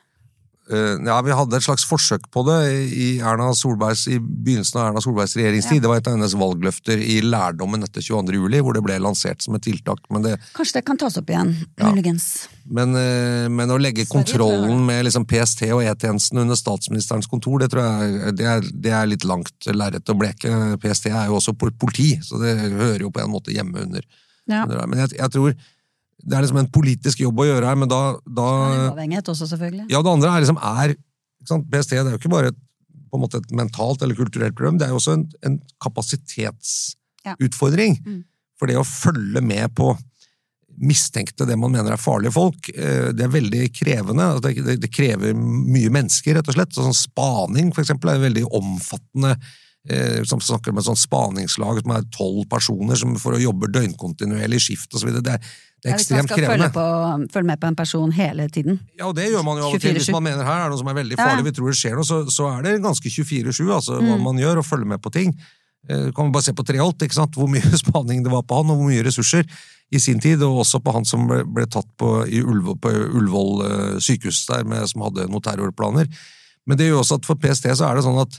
Eh, 0.71 0.99
Ja, 1.07 1.21
Vi 1.25 1.33
hadde 1.33 1.57
et 1.57 1.63
slags 1.65 1.85
forsøk 1.89 2.27
på 2.31 2.43
det 2.45 2.59
i, 2.93 3.07
Erna 3.25 3.53
Solbergs, 3.57 4.07
i 4.13 4.19
begynnelsen 4.19 4.77
av 4.81 4.91
Erna 4.91 5.01
Solbergs 5.01 5.35
regjeringstid. 5.39 5.81
Det 5.81 5.89
var 5.89 5.97
et 6.03 6.07
av 6.11 6.17
hennes 6.19 6.35
valgløfter 6.37 7.01
i 7.01 7.21
lærdommen 7.25 7.83
etter 7.87 8.03
22. 8.05 8.35
juli, 8.37 8.61
hvor 8.61 8.75
det 8.77 8.83
ble 8.85 8.99
lansert 9.01 9.41
som 9.43 9.55
et 9.57 9.63
tiltak. 9.65 9.99
Men, 10.11 10.23
det, 10.27 10.35
Kanskje 10.55 10.75
det 10.81 10.85
kan 10.85 10.97
tas 11.01 11.17
opp 11.17 11.27
igjen, 11.33 11.55
Ja. 11.79 11.91
muligens. 11.93 12.49
men, 12.71 12.95
eh, 12.97 13.49
men 13.49 13.69
å 13.71 13.79
legge 13.81 14.05
kontrollen 14.07 14.85
med 14.85 15.05
liksom 15.07 15.25
PST 15.27 15.71
og 15.73 15.83
E-tjenesten 15.83 16.39
under 16.39 16.55
statsministerens 16.55 17.27
kontor, 17.27 17.59
det 17.61 17.71
tror 17.71 17.83
jeg 17.89 18.37
det 18.37 18.47
er, 18.47 18.61
det 18.61 18.93
er 18.93 19.07
litt 19.07 19.25
langt 19.25 19.53
lerret 19.73 20.05
å 20.05 20.19
bleke. 20.19 20.77
PST 20.81 21.07
er 21.09 21.27
jo 21.29 21.37
også 21.41 21.57
po- 21.57 21.71
politi, 21.79 22.19
så 22.21 22.39
det 22.41 22.59
hører 22.73 23.01
jo 23.01 23.11
på 23.11 23.21
en 23.25 23.31
måte 23.33 23.55
hjemme 23.55 23.81
under. 23.87 24.03
Ja. 24.47 24.67
Men 24.67 24.99
jeg, 24.99 25.17
jeg 25.19 25.31
tror 25.31 25.55
det 26.19 26.35
er 26.37 26.43
liksom 26.45 26.61
en 26.61 26.75
politisk 26.75 27.21
jobb 27.23 27.37
å 27.43 27.49
gjøre 27.49 27.69
her, 27.71 27.77
men 27.79 27.89
da, 27.91 28.01
da 28.27 28.47
Uavhengighet 28.91 29.31
også, 29.33 29.47
selvfølgelig. 29.53 29.87
Ja, 29.93 29.99
det 30.03 30.13
andre 30.13 30.29
er 30.33 30.39
liksom, 30.45 30.59
er? 30.59 30.89
PST 31.49 31.91
det 31.95 32.01
er 32.03 32.13
jo 32.13 32.21
ikke 32.21 32.35
bare 32.35 32.49
et, 32.53 32.61
på 33.09 33.15
en 33.17 33.25
måte 33.25 33.39
et 33.41 33.51
mentalt 33.57 34.01
eller 34.05 34.17
kulturelt 34.19 34.57
problem, 34.59 34.77
det 34.81 34.87
er 34.87 34.93
jo 34.93 35.01
også 35.01 35.15
en, 35.17 35.25
en 35.47 35.57
kapasitetsutfordring. 35.85 37.93
Mm. 38.05 38.21
For 38.59 38.65
det 38.69 38.81
å 38.81 38.85
følge 38.85 39.41
med 39.45 39.67
på 39.79 39.87
mistenkte, 40.79 41.47
det 41.47 41.57
man 41.59 41.73
mener 41.75 41.95
er 41.95 42.01
farlige 42.01 42.35
folk, 42.35 42.69
eh, 42.71 43.11
det 43.17 43.25
er 43.25 43.33
veldig 43.33 43.65
krevende. 43.75 44.27
Altså, 44.35 44.77
Det, 44.79 44.91
krever 44.95 45.35
mye 45.35 45.91
mennesker, 45.91 46.35
rett 46.37 46.51
og 46.51 46.55
slett. 46.55 46.75
Sånn 46.75 46.95
spaning, 46.95 47.73
for 47.75 47.83
eksempel, 47.83 48.13
er 48.13 48.27
veldig 48.29 48.45
omfattende. 48.61 49.37
Eh, 49.89 50.23
som 50.25 50.41
snakker 50.43 50.71
om 50.71 50.79
et 50.79 50.85
sånt 50.85 51.01
spaningslag 51.01 51.79
som 51.81 51.93
er 51.95 52.09
tolv 52.13 52.45
personer 52.51 52.97
som 52.99 53.15
for 53.17 53.33
å 53.33 53.41
jobbe 53.41 53.71
døgnkontinuerlig 53.73 54.59
i 54.59 54.65
skift 54.67 54.95
osv. 54.99 55.09
Det, 55.25 55.39
det 55.83 55.91
er 55.91 55.95
Ja, 55.95 55.97
hvis 56.01 56.11
man 56.11 56.27
skal 56.27 56.45
følge, 56.49 56.69
på, 56.75 56.85
følge 57.33 57.47
med 57.47 57.61
på 57.63 57.67
en 57.71 57.77
person 57.79 58.13
hele 58.13 58.49
tiden. 58.51 58.81
Ja, 58.99 59.07
og 59.07 59.15
det 59.15 59.29
gjør 59.31 59.45
man 59.47 59.61
jo 59.61 59.69
av 59.69 59.75
og 59.77 59.81
til. 59.81 59.95
Hvis 59.95 60.11
man 60.11 60.25
mener 60.27 60.43
her 60.45 60.65
er 60.65 60.73
noe 60.73 60.79
som 60.81 60.89
er 60.91 60.97
veldig 60.99 61.17
Ja. 61.19 61.29
farlig, 61.29 61.45
vi 61.47 61.53
tror 61.55 61.71
det 61.71 61.79
skjer 61.79 61.95
noe, 61.95 62.05
så, 62.09 62.19
så 62.35 62.49
er 62.57 62.63
det 62.67 62.73
ganske 62.83 63.09
24-7, 63.09 63.71
altså 63.71 64.01
hva 64.01 64.17
Mm. 64.19 64.25
man 64.27 64.37
gjør, 64.43 64.59
og 64.59 64.67
følge 64.67 64.87
med 64.91 65.01
på 65.01 65.13
ting. 65.15 65.35
Eh, 65.89 66.11
kan 66.13 66.33
bare 66.35 66.43
se 66.43 66.53
på 66.53 66.65
Treholt, 66.67 66.99
ikke 67.07 67.15
sant? 67.15 67.35
hvor 67.39 67.47
mye 67.49 67.63
spaning 67.85 68.25
det 68.27 68.33
var 68.33 68.43
på 68.43 68.59
han, 68.59 68.71
og 68.71 68.77
hvor 68.83 68.91
mye 68.91 69.05
ressurser 69.07 69.47
i 69.95 69.99
sin 70.03 70.19
tid, 70.21 70.43
og 70.43 70.59
også 70.67 70.83
på 70.85 70.93
han 70.93 71.05
som 71.07 71.29
ble, 71.31 71.45
ble 71.47 71.65
tatt 71.71 71.87
på, 71.97 72.11
på 72.83 72.91
Ullevål 73.15 73.63
eh, 73.71 73.99
sykehus 74.03 74.43
der, 74.51 74.65
med, 74.69 74.83
som 74.91 75.07
hadde 75.07 75.29
noen 75.31 75.41
terrorplaner. 75.47 76.11
Men 76.67 76.77
det 76.77 76.91
gjør 76.91 77.01
også 77.05 77.17
at 77.23 77.25
for 77.25 77.39
PST 77.41 77.71
så 77.79 77.87
er 77.89 77.95
det 77.97 78.05
sånn 78.05 78.19
at 78.21 78.35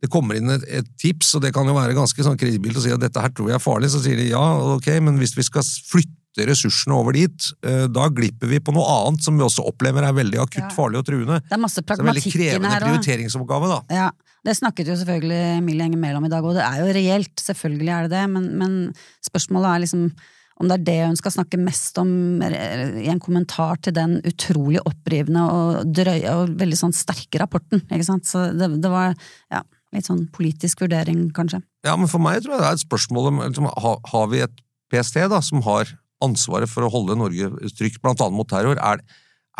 det 0.00 0.08
kommer 0.10 0.34
inn 0.34 0.48
et, 0.48 0.64
et 0.66 0.86
tips, 0.98 1.34
og 1.36 1.42
det 1.44 1.52
kan 1.52 1.68
jo 1.68 1.74
være 1.76 1.92
ganske 1.94 2.24
sånn 2.24 2.38
kredibilt 2.40 2.78
å 2.80 2.82
si 2.82 2.90
at 2.90 3.02
dette 3.02 3.20
her 3.20 3.28
tror 3.36 3.50
jeg 3.52 3.58
er 3.60 3.62
farlig, 3.62 3.90
så 3.92 4.00
sier 4.00 4.16
de 4.16 4.30
ja, 4.32 4.40
ok, 4.74 4.88
men 5.04 5.18
hvis 5.20 5.36
vi 5.36 5.44
skal 5.44 5.62
flytte 5.62 6.16
ressursene 6.38 6.94
over 6.94 7.12
dit, 7.16 7.46
eh, 7.66 7.86
da 7.90 8.08
glipper 8.08 8.48
vi 8.48 8.60
på 8.62 8.72
noe 8.74 8.86
annet 8.86 9.22
som 9.24 9.36
vi 9.36 9.44
også 9.44 9.64
opplever 9.66 10.06
er 10.06 10.12
veldig 10.14 10.38
akutt 10.38 10.62
Ja. 10.62 10.68
farlig 10.70 10.98
og 10.98 11.06
truende. 11.06 11.40
Det 11.42 11.52
er 11.52 11.58
masse 11.58 11.80
Så 11.80 11.86
det 11.86 11.98
er 11.98 12.00
en 12.00 12.14
veldig 12.14 12.32
krevende 12.32 12.80
prioriteringsoppgave, 12.80 13.68
da. 13.68 13.80
Ja, 13.90 14.10
det 14.44 14.56
snakket 14.56 14.86
jo 14.86 14.94
selvfølgelig 14.94 15.58
Emilie 15.58 15.84
Enger 15.84 15.98
Mehl 15.98 16.16
om 16.16 16.24
i 16.24 16.28
dag, 16.28 16.44
og 16.44 16.54
det 16.54 16.62
er 16.62 16.78
jo 16.80 16.92
reelt, 16.94 17.34
selvfølgelig 17.36 17.90
er 17.90 18.02
det 18.08 18.10
det, 18.10 18.30
men, 18.30 18.58
men 18.58 18.94
spørsmålet 19.26 19.74
er 19.74 19.80
liksom 19.86 20.12
om 20.60 20.68
det 20.68 20.74
er 20.76 20.84
det 20.84 21.06
hun 21.08 21.16
skal 21.16 21.32
snakke 21.32 21.56
mest 21.56 21.96
om 21.96 22.42
i 22.44 23.08
en 23.08 23.18
kommentar 23.18 23.78
til 23.80 23.94
den 23.96 24.18
utrolig 24.28 24.78
opprivende 24.84 25.40
og 25.40 25.88
drøye 25.96 26.34
og 26.36 26.52
veldig 26.60 26.76
sånn 26.76 26.92
sterke 26.92 27.40
rapporten, 27.40 27.80
ikke 27.88 28.04
sant. 28.04 28.28
Så 28.28 28.52
det, 28.52 28.68
det 28.82 28.90
var 28.92 29.14
ja, 29.50 29.62
litt 29.96 30.04
sånn 30.04 30.26
politisk 30.36 30.82
vurdering, 30.84 31.30
kanskje. 31.32 31.62
Ja, 31.86 31.96
men 31.96 32.12
for 32.12 32.20
meg 32.20 32.42
tror 32.44 32.58
jeg 32.58 32.60
det 32.60 32.68
er 32.68 32.76
et 32.76 32.84
spørsmål 32.84 33.30
om 33.32 33.40
liksom, 33.40 33.70
har, 33.72 33.96
Har 34.12 34.26
vi 34.28 34.42
et 34.44 34.60
PST 34.92 35.16
da, 35.32 35.40
som 35.40 35.62
har 35.64 35.88
ansvaret 36.24 36.70
for 36.70 36.86
å 36.86 36.92
holde 36.92 37.18
Norge 37.18 37.50
trygt, 37.76 38.00
annet 38.04 38.36
mot 38.36 38.48
terror? 38.48 38.78
Er, 38.78 39.02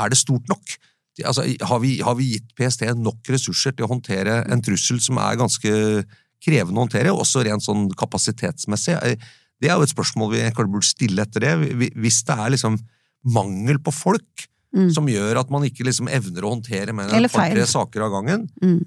er 0.01 0.13
det 0.13 0.21
stort 0.21 0.49
nok? 0.51 0.77
Altså, 1.27 1.45
har, 1.45 1.81
vi, 1.83 1.99
har 2.05 2.17
vi 2.17 2.31
gitt 2.35 2.53
PST 2.57 2.87
nok 2.97 3.29
ressurser 3.33 3.75
til 3.77 3.85
å 3.87 3.91
håndtere 3.91 4.41
en 4.49 4.63
trussel 4.65 5.01
som 5.05 5.19
er 5.21 5.41
ganske 5.41 5.73
krevende 6.41 6.79
å 6.79 6.87
håndtere, 6.87 7.13
også 7.13 7.45
rent 7.45 7.65
sånn 7.65 7.89
kapasitetsmessig? 7.99 8.97
Eh, 9.05 9.31
Det 9.61 9.69
er 9.69 9.77
jo 9.77 9.85
et 9.85 9.93
spørsmål 9.93 10.31
vi 10.33 10.45
kanskje 10.57 10.73
burde 10.73 10.89
stille 10.89 11.27
etter 11.27 11.45
det. 11.45 11.75
Hvis 12.01 12.23
det 12.25 12.37
er 12.39 12.55
liksom 12.55 12.79
mangel 13.29 13.77
på 13.85 13.93
folk 13.93 14.47
Mm. 14.71 14.91
som 14.95 15.07
gjør 15.11 15.41
at 15.41 15.49
man 15.51 15.65
ikke 15.67 15.83
liksom 15.83 16.07
evner 16.09 16.45
å 16.47 16.51
håndtere 16.55 16.93
mer 16.95 17.09
enn 17.11 17.25
et 17.27 17.33
par-tre 17.35 17.65
saker 17.67 18.05
av 18.07 18.13
gangen, 18.15 18.45
Mm. 18.63 18.85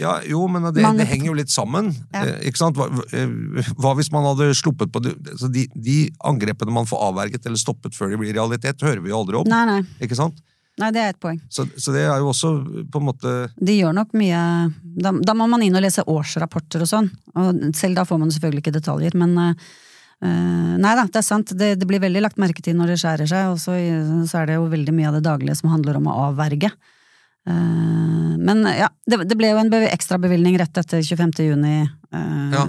ja, 0.00 0.14
jo, 0.24 0.46
men 0.48 0.62
det, 0.72 0.80
det 0.96 1.06
henger 1.10 1.26
jo 1.26 1.34
litt 1.36 1.50
sammen. 1.52 1.90
Ja. 2.14 2.22
Eh, 2.24 2.48
ikke 2.48 2.56
sant? 2.56 2.74
Hva, 2.78 2.86
eh, 3.12 3.26
hva 3.76 3.92
hvis 3.98 4.08
man 4.10 4.24
hadde 4.24 4.46
sluppet 4.56 4.88
på 4.90 5.02
det- 5.04 5.36
så 5.36 5.50
de, 5.52 5.66
de 5.76 6.10
angrepene 6.24 6.72
man 6.72 6.86
får 6.88 7.04
avverget 7.10 7.44
eller 7.44 7.60
stoppet 7.60 7.92
før 7.92 8.10
de 8.10 8.16
blir 8.16 8.32
realitet, 8.32 8.80
hører 8.80 9.02
vi 9.04 9.10
jo 9.12 9.18
aldri 9.20 9.36
om. 9.42 9.44
Nei, 9.52 9.64
nei, 9.66 9.82
Ikke 10.00 10.16
sant? 10.16 10.40
nei, 10.78 10.90
det 10.90 11.00
er 11.04 11.08
et 11.12 11.20
poeng. 11.20 11.38
Så, 11.50 11.68
så 11.76 11.92
det 11.92 12.06
er 12.08 12.16
jo 12.24 12.32
også 12.32 12.54
på 12.90 12.96
en 13.00 13.06
måte 13.12 13.30
De 13.62 13.76
gjør 13.76 13.92
nok 13.96 14.12
mye 14.16 14.72
Da, 14.96 15.12
da 15.12 15.34
må 15.36 15.46
man 15.48 15.62
inn 15.62 15.76
og 15.76 15.82
lese 15.84 16.00
årsrapporter 16.08 16.80
og 16.80 16.88
sånn, 16.88 17.10
og 17.36 17.60
selv 17.76 17.94
da 18.00 18.04
får 18.08 18.18
man 18.24 18.30
selvfølgelig 18.32 18.64
ikke 18.64 18.78
detaljer, 18.80 19.14
men 19.14 19.36
eh, 20.24 20.74
Nei 20.76 20.92
da, 20.98 21.06
det 21.08 21.16
er 21.22 21.24
sant, 21.24 21.52
det, 21.56 21.74
det 21.80 21.86
blir 21.88 22.00
veldig 22.02 22.20
lagt 22.22 22.36
merke 22.38 22.60
til 22.62 22.76
når 22.76 22.92
det 22.92 22.98
skjærer 23.00 23.26
seg, 23.30 23.48
og 23.54 23.58
så, 23.62 23.72
så 24.28 24.42
er 24.42 24.46
det 24.50 24.58
jo 24.58 24.66
veldig 24.68 24.92
mye 24.94 25.08
av 25.08 25.14
det 25.18 25.24
daglige 25.24 25.56
som 25.56 25.70
handler 25.72 25.96
om 25.96 26.06
å 26.12 26.16
avverge. 26.28 26.68
Uh, 27.48 28.34
men 28.42 28.64
ja, 28.74 28.88
det, 29.06 29.20
det 29.30 29.36
ble 29.38 29.52
jo 29.52 29.60
en 29.60 29.70
bev- 29.70 29.86
ekstrabevilgning 29.92 30.56
rett 30.58 30.78
etter 30.80 31.02
25. 31.04 31.32
juni. 31.46 31.76
Uh, 32.14 32.34
Ja. 32.52 32.62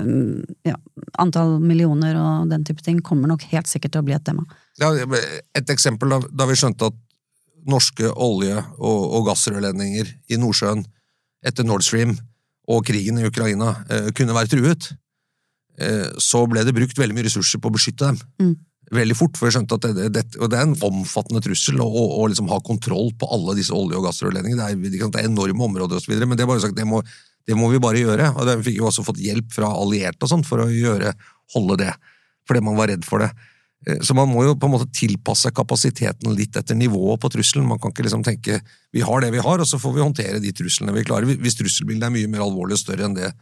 ja, 0.71 0.75
antall 1.21 1.57
millioner 1.61 2.15
og 2.17 2.49
den 2.49 2.63
type 2.65 2.81
ting 2.85 2.97
kommer 3.05 3.29
nok 3.29 3.43
helt 3.51 3.67
sikkert 3.69 3.93
til 3.93 4.01
å 4.01 4.05
bli 4.07 4.15
et 4.15 4.23
tema. 4.25 4.43
ja, 4.81 4.89
Et 5.55 5.69
eksempel 5.69 6.09
da, 6.09 6.19
da 6.31 6.47
vi 6.49 6.55
skjønte 6.57 6.89
at 6.91 6.97
norske 7.67 8.09
olje- 8.15 8.63
og, 8.79 9.01
og 9.17 9.27
gassrørledninger 9.27 10.09
i 10.33 10.37
Nordsjøen 10.39 10.85
etter 11.45 11.63
Nord 11.67 11.83
Stream 11.85 12.15
og 12.67 12.85
krigen 12.87 13.19
i 13.21 13.27
Ukraina 13.27 13.75
kunne 14.17 14.33
være 14.35 14.49
truet, 14.51 14.89
så 16.17 16.39
ble 16.49 16.63
det 16.65 16.73
brukt 16.73 16.97
veldig 16.97 17.13
mye 17.13 17.27
ressurser 17.27 17.61
på 17.61 17.69
å 17.69 17.75
beskytte 17.75 18.07
dem. 18.07 18.17
Mm. 18.41 18.55
Veldig 18.95 19.17
fort, 19.19 19.35
for 19.35 19.49
jeg 19.49 19.57
skjønte 19.57 19.75
at 19.75 19.85
det, 19.97 20.05
det, 20.15 20.23
og 20.39 20.51
det 20.51 20.59
er 20.59 20.63
en 20.63 20.77
omfattende 20.87 21.41
trussel 21.43 21.81
å, 21.83 21.87
å, 21.87 22.21
liksom 22.31 22.47
ha 22.47 22.61
kontroll 22.63 23.09
på 23.19 23.27
alle 23.35 23.57
disse 23.57 23.75
olje- 23.75 23.97
og 23.99 24.05
gassrørledningene. 24.07 24.69
Det 24.79 25.01
det 25.03 25.19
er 25.19 25.27
enorme 25.27 25.65
områder 25.67 25.99
osv., 25.99 26.13
men 26.23 26.37
det, 26.39 26.47
bare 26.47 26.63
sagt, 26.63 26.77
det, 26.77 26.87
må, 26.87 27.01
det 27.47 27.57
må 27.59 27.67
vi 27.73 27.81
bare 27.83 27.99
gjøre. 27.99 28.31
og 28.31 28.47
Vi 28.61 28.69
fikk 28.69 28.79
jo 28.79 28.87
også 28.87 29.03
fått 29.03 29.19
hjelp 29.19 29.51
fra 29.51 29.73
allierte 29.75 30.23
og 30.23 30.31
sånt 30.31 30.47
for 30.47 30.63
å 30.63 30.69
gjøre, 30.71 31.11
holde 31.57 31.79
det, 31.83 31.91
fordi 32.47 32.63
man 32.63 32.79
var 32.79 32.93
redd 32.93 33.03
for 33.07 33.25
det. 33.25 33.29
Eh, 33.85 33.99
Så 33.99 34.15
man 34.15 34.31
må 34.31 34.45
jo 34.47 34.55
på 34.55 34.69
en 34.69 34.77
måte 34.77 34.87
tilpasse 34.95 35.51
kapasiteten 35.51 36.31
litt 36.37 36.55
etter 36.55 36.79
nivået 36.79 37.19
på 37.19 37.31
trusselen. 37.35 37.67
Man 37.67 37.83
kan 37.83 37.91
ikke 37.91 38.07
liksom 38.07 38.23
tenke 38.23 38.61
vi 38.95 39.03
har 39.03 39.21
det 39.25 39.33
vi 39.35 39.43
har, 39.43 39.59
og 39.59 39.67
så 39.67 39.81
får 39.83 39.97
vi 39.97 40.05
håndtere 40.05 40.39
de 40.39 40.55
truslene 40.55 40.95
vi 40.95 41.03
klarer. 41.03 41.35
Hvis 41.43 41.59
trusselbildet 41.59 42.07
er 42.07 42.15
mye 42.15 42.31
mer 42.31 42.47
alvorlig 42.47 42.79
og 42.79 42.85
større 42.85 43.11
enn 43.11 43.19
det, 43.19 43.33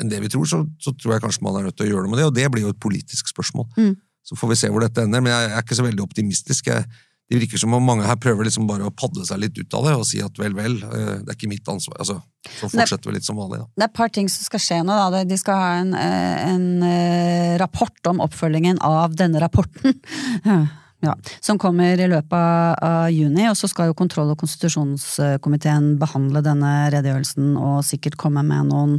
enn 0.00 0.10
det 0.12 0.22
vi 0.24 0.30
tror, 0.32 0.48
så, 0.48 0.62
så 0.80 0.94
tror 0.96 1.16
jeg 1.16 1.24
kanskje 1.24 1.44
man 1.44 1.58
er 1.58 1.68
nødt 1.68 1.76
til 1.78 1.88
å 1.88 1.92
gjøre 1.92 2.06
noe 2.06 2.14
med 2.14 2.22
det, 2.22 2.28
og 2.30 2.36
det 2.36 2.48
blir 2.52 2.66
jo 2.66 2.72
et 2.72 2.82
politisk 2.82 3.30
spørsmål. 3.32 3.68
Mm. 3.76 3.94
Så 4.22 4.38
får 4.38 4.52
vi 4.52 4.60
se 4.60 4.70
hvor 4.70 4.84
dette 4.84 5.02
ender, 5.02 5.22
men 5.24 5.34
jeg 5.34 5.50
er 5.50 5.64
ikke 5.64 5.78
så 5.78 5.86
veldig 5.86 6.04
optimistisk. 6.04 6.70
Jeg, 6.70 6.86
det 7.32 7.40
virker 7.40 7.60
som 7.60 7.74
om 7.74 7.84
mange 7.84 8.04
her 8.06 8.18
prøver 8.20 8.46
liksom 8.46 8.66
bare 8.68 8.86
å 8.86 8.92
padle 8.94 9.24
seg 9.26 9.40
litt 9.42 9.56
ut 9.56 9.76
av 9.78 9.88
det 9.88 9.94
og 9.98 10.04
si 10.08 10.20
at 10.24 10.36
vel, 10.40 10.54
vel, 10.56 10.76
eh, 10.84 11.14
det 11.22 11.32
er 11.32 11.38
ikke 11.38 11.50
mitt 11.50 11.68
ansvar. 11.72 11.96
Altså, 12.02 12.18
så 12.58 12.68
fortsetter 12.68 13.10
vi 13.10 13.16
litt 13.16 13.26
som 13.26 13.40
vanlig, 13.40 13.62
da. 13.62 13.68
Det 13.72 13.86
er 13.86 13.90
et 13.90 13.98
par 13.98 14.12
ting 14.12 14.28
som 14.32 14.46
skal 14.46 14.62
skje 14.62 14.78
nå. 14.84 14.98
Da. 15.14 15.24
De 15.28 15.38
skal 15.40 15.58
ha 15.58 15.72
en, 15.80 15.94
eh, 15.96 16.44
en 16.52 16.68
eh, 16.86 17.56
rapport 17.62 18.12
om 18.12 18.22
oppfølgingen 18.24 18.82
av 18.84 19.18
denne 19.18 19.42
rapporten. 19.42 19.98
Ja, 21.02 21.16
som 21.42 21.58
kommer 21.58 21.98
i 21.98 22.06
løpet 22.06 22.34
av, 22.38 22.76
av 22.78 23.04
juni, 23.10 23.48
og 23.50 23.56
så 23.58 23.66
skal 23.66 23.88
jo 23.88 23.96
kontroll- 23.98 24.28
og 24.30 24.38
konstitusjonskomiteen 24.38 25.96
behandle 25.98 26.44
denne 26.46 26.70
redegjørelsen 26.94 27.56
og 27.58 27.80
sikkert 27.82 28.14
komme 28.20 28.44
med 28.46 28.68
noen 28.68 28.92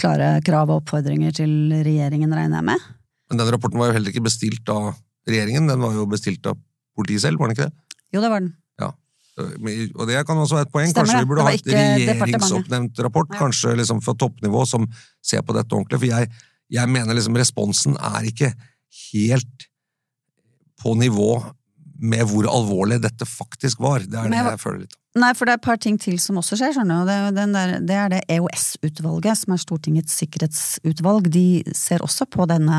klare 0.00 0.36
krav 0.44 0.70
og 0.70 0.82
oppfordringer 0.82 1.32
til 1.36 1.72
regjeringen, 1.86 2.32
regner 2.36 2.60
jeg 2.60 2.68
med. 2.68 2.86
Men 3.30 3.40
den 3.40 3.50
rapporten 3.54 3.80
var 3.80 3.90
jo 3.90 3.96
heller 3.96 4.12
ikke 4.12 4.24
bestilt 4.26 4.68
av 4.72 4.92
regjeringen, 5.26 5.66
den 5.70 5.82
var 5.82 5.96
jo 5.96 6.06
bestilt 6.10 6.46
av 6.46 6.58
politiet 6.96 7.24
selv, 7.24 7.40
var 7.40 7.50
den 7.50 7.56
ikke 7.56 7.68
det? 7.68 7.98
Jo, 8.14 8.22
det 8.22 8.30
var 8.30 8.44
den. 8.44 8.52
Ja. 8.80 8.90
Og 9.42 10.06
det 10.08 10.20
kan 10.28 10.38
også 10.40 10.56
være 10.56 10.68
et 10.68 10.72
poeng. 10.72 10.90
Stemmer 10.92 11.10
kanskje 11.10 11.24
vi 11.24 11.30
burde 11.32 11.46
ha 11.46 11.54
et 11.56 11.66
regjeringsoppnevnt 11.72 13.02
rapport, 13.04 13.32
Ja. 13.32 13.40
kanskje 13.42 13.74
liksom 13.76 14.00
fra 14.04 14.14
toppnivå, 14.14 14.64
som 14.66 14.86
ser 15.20 15.42
på 15.42 15.56
dette 15.56 15.74
ordentlig. 15.74 15.98
For 16.00 16.06
jeg, 16.06 16.30
jeg 16.70 16.88
mener 16.88 17.14
liksom 17.18 17.36
responsen 17.36 17.96
er 17.96 18.30
ikke 18.30 18.52
helt 19.12 19.68
på 20.80 20.94
nivå 20.96 21.30
med 22.06 22.22
hvor 22.30 22.44
alvorlig 22.50 22.98
dette 23.04 23.24
faktisk 23.28 23.76
var. 23.82 23.98
Det 24.06 24.18
er 24.18 24.22
det 24.30 24.44
jeg- 24.44 24.62
føler 24.62 24.80
litt. 24.86 24.96
Nei, 25.16 25.32
for 25.32 25.46
det 25.46 25.52
er 25.54 25.60
et 25.60 25.64
par 25.64 25.78
ting 25.80 25.96
til 25.98 26.18
som 26.20 26.36
også 26.36 26.56
skjer, 26.60 26.72
skjønner 26.76 27.00
du. 27.00 27.06
Det, 27.08 27.16
er 27.56 27.80
det 27.80 27.96
er 27.96 28.08
det 28.12 28.20
EOS-utvalget, 28.28 29.36
som 29.40 29.54
er 29.54 29.62
Stortingets 29.62 30.12
sikkerhetsutvalg. 30.20 31.30
De 31.32 31.64
ser 31.72 32.04
også 32.04 32.28
på 32.28 32.44
denne 32.50 32.78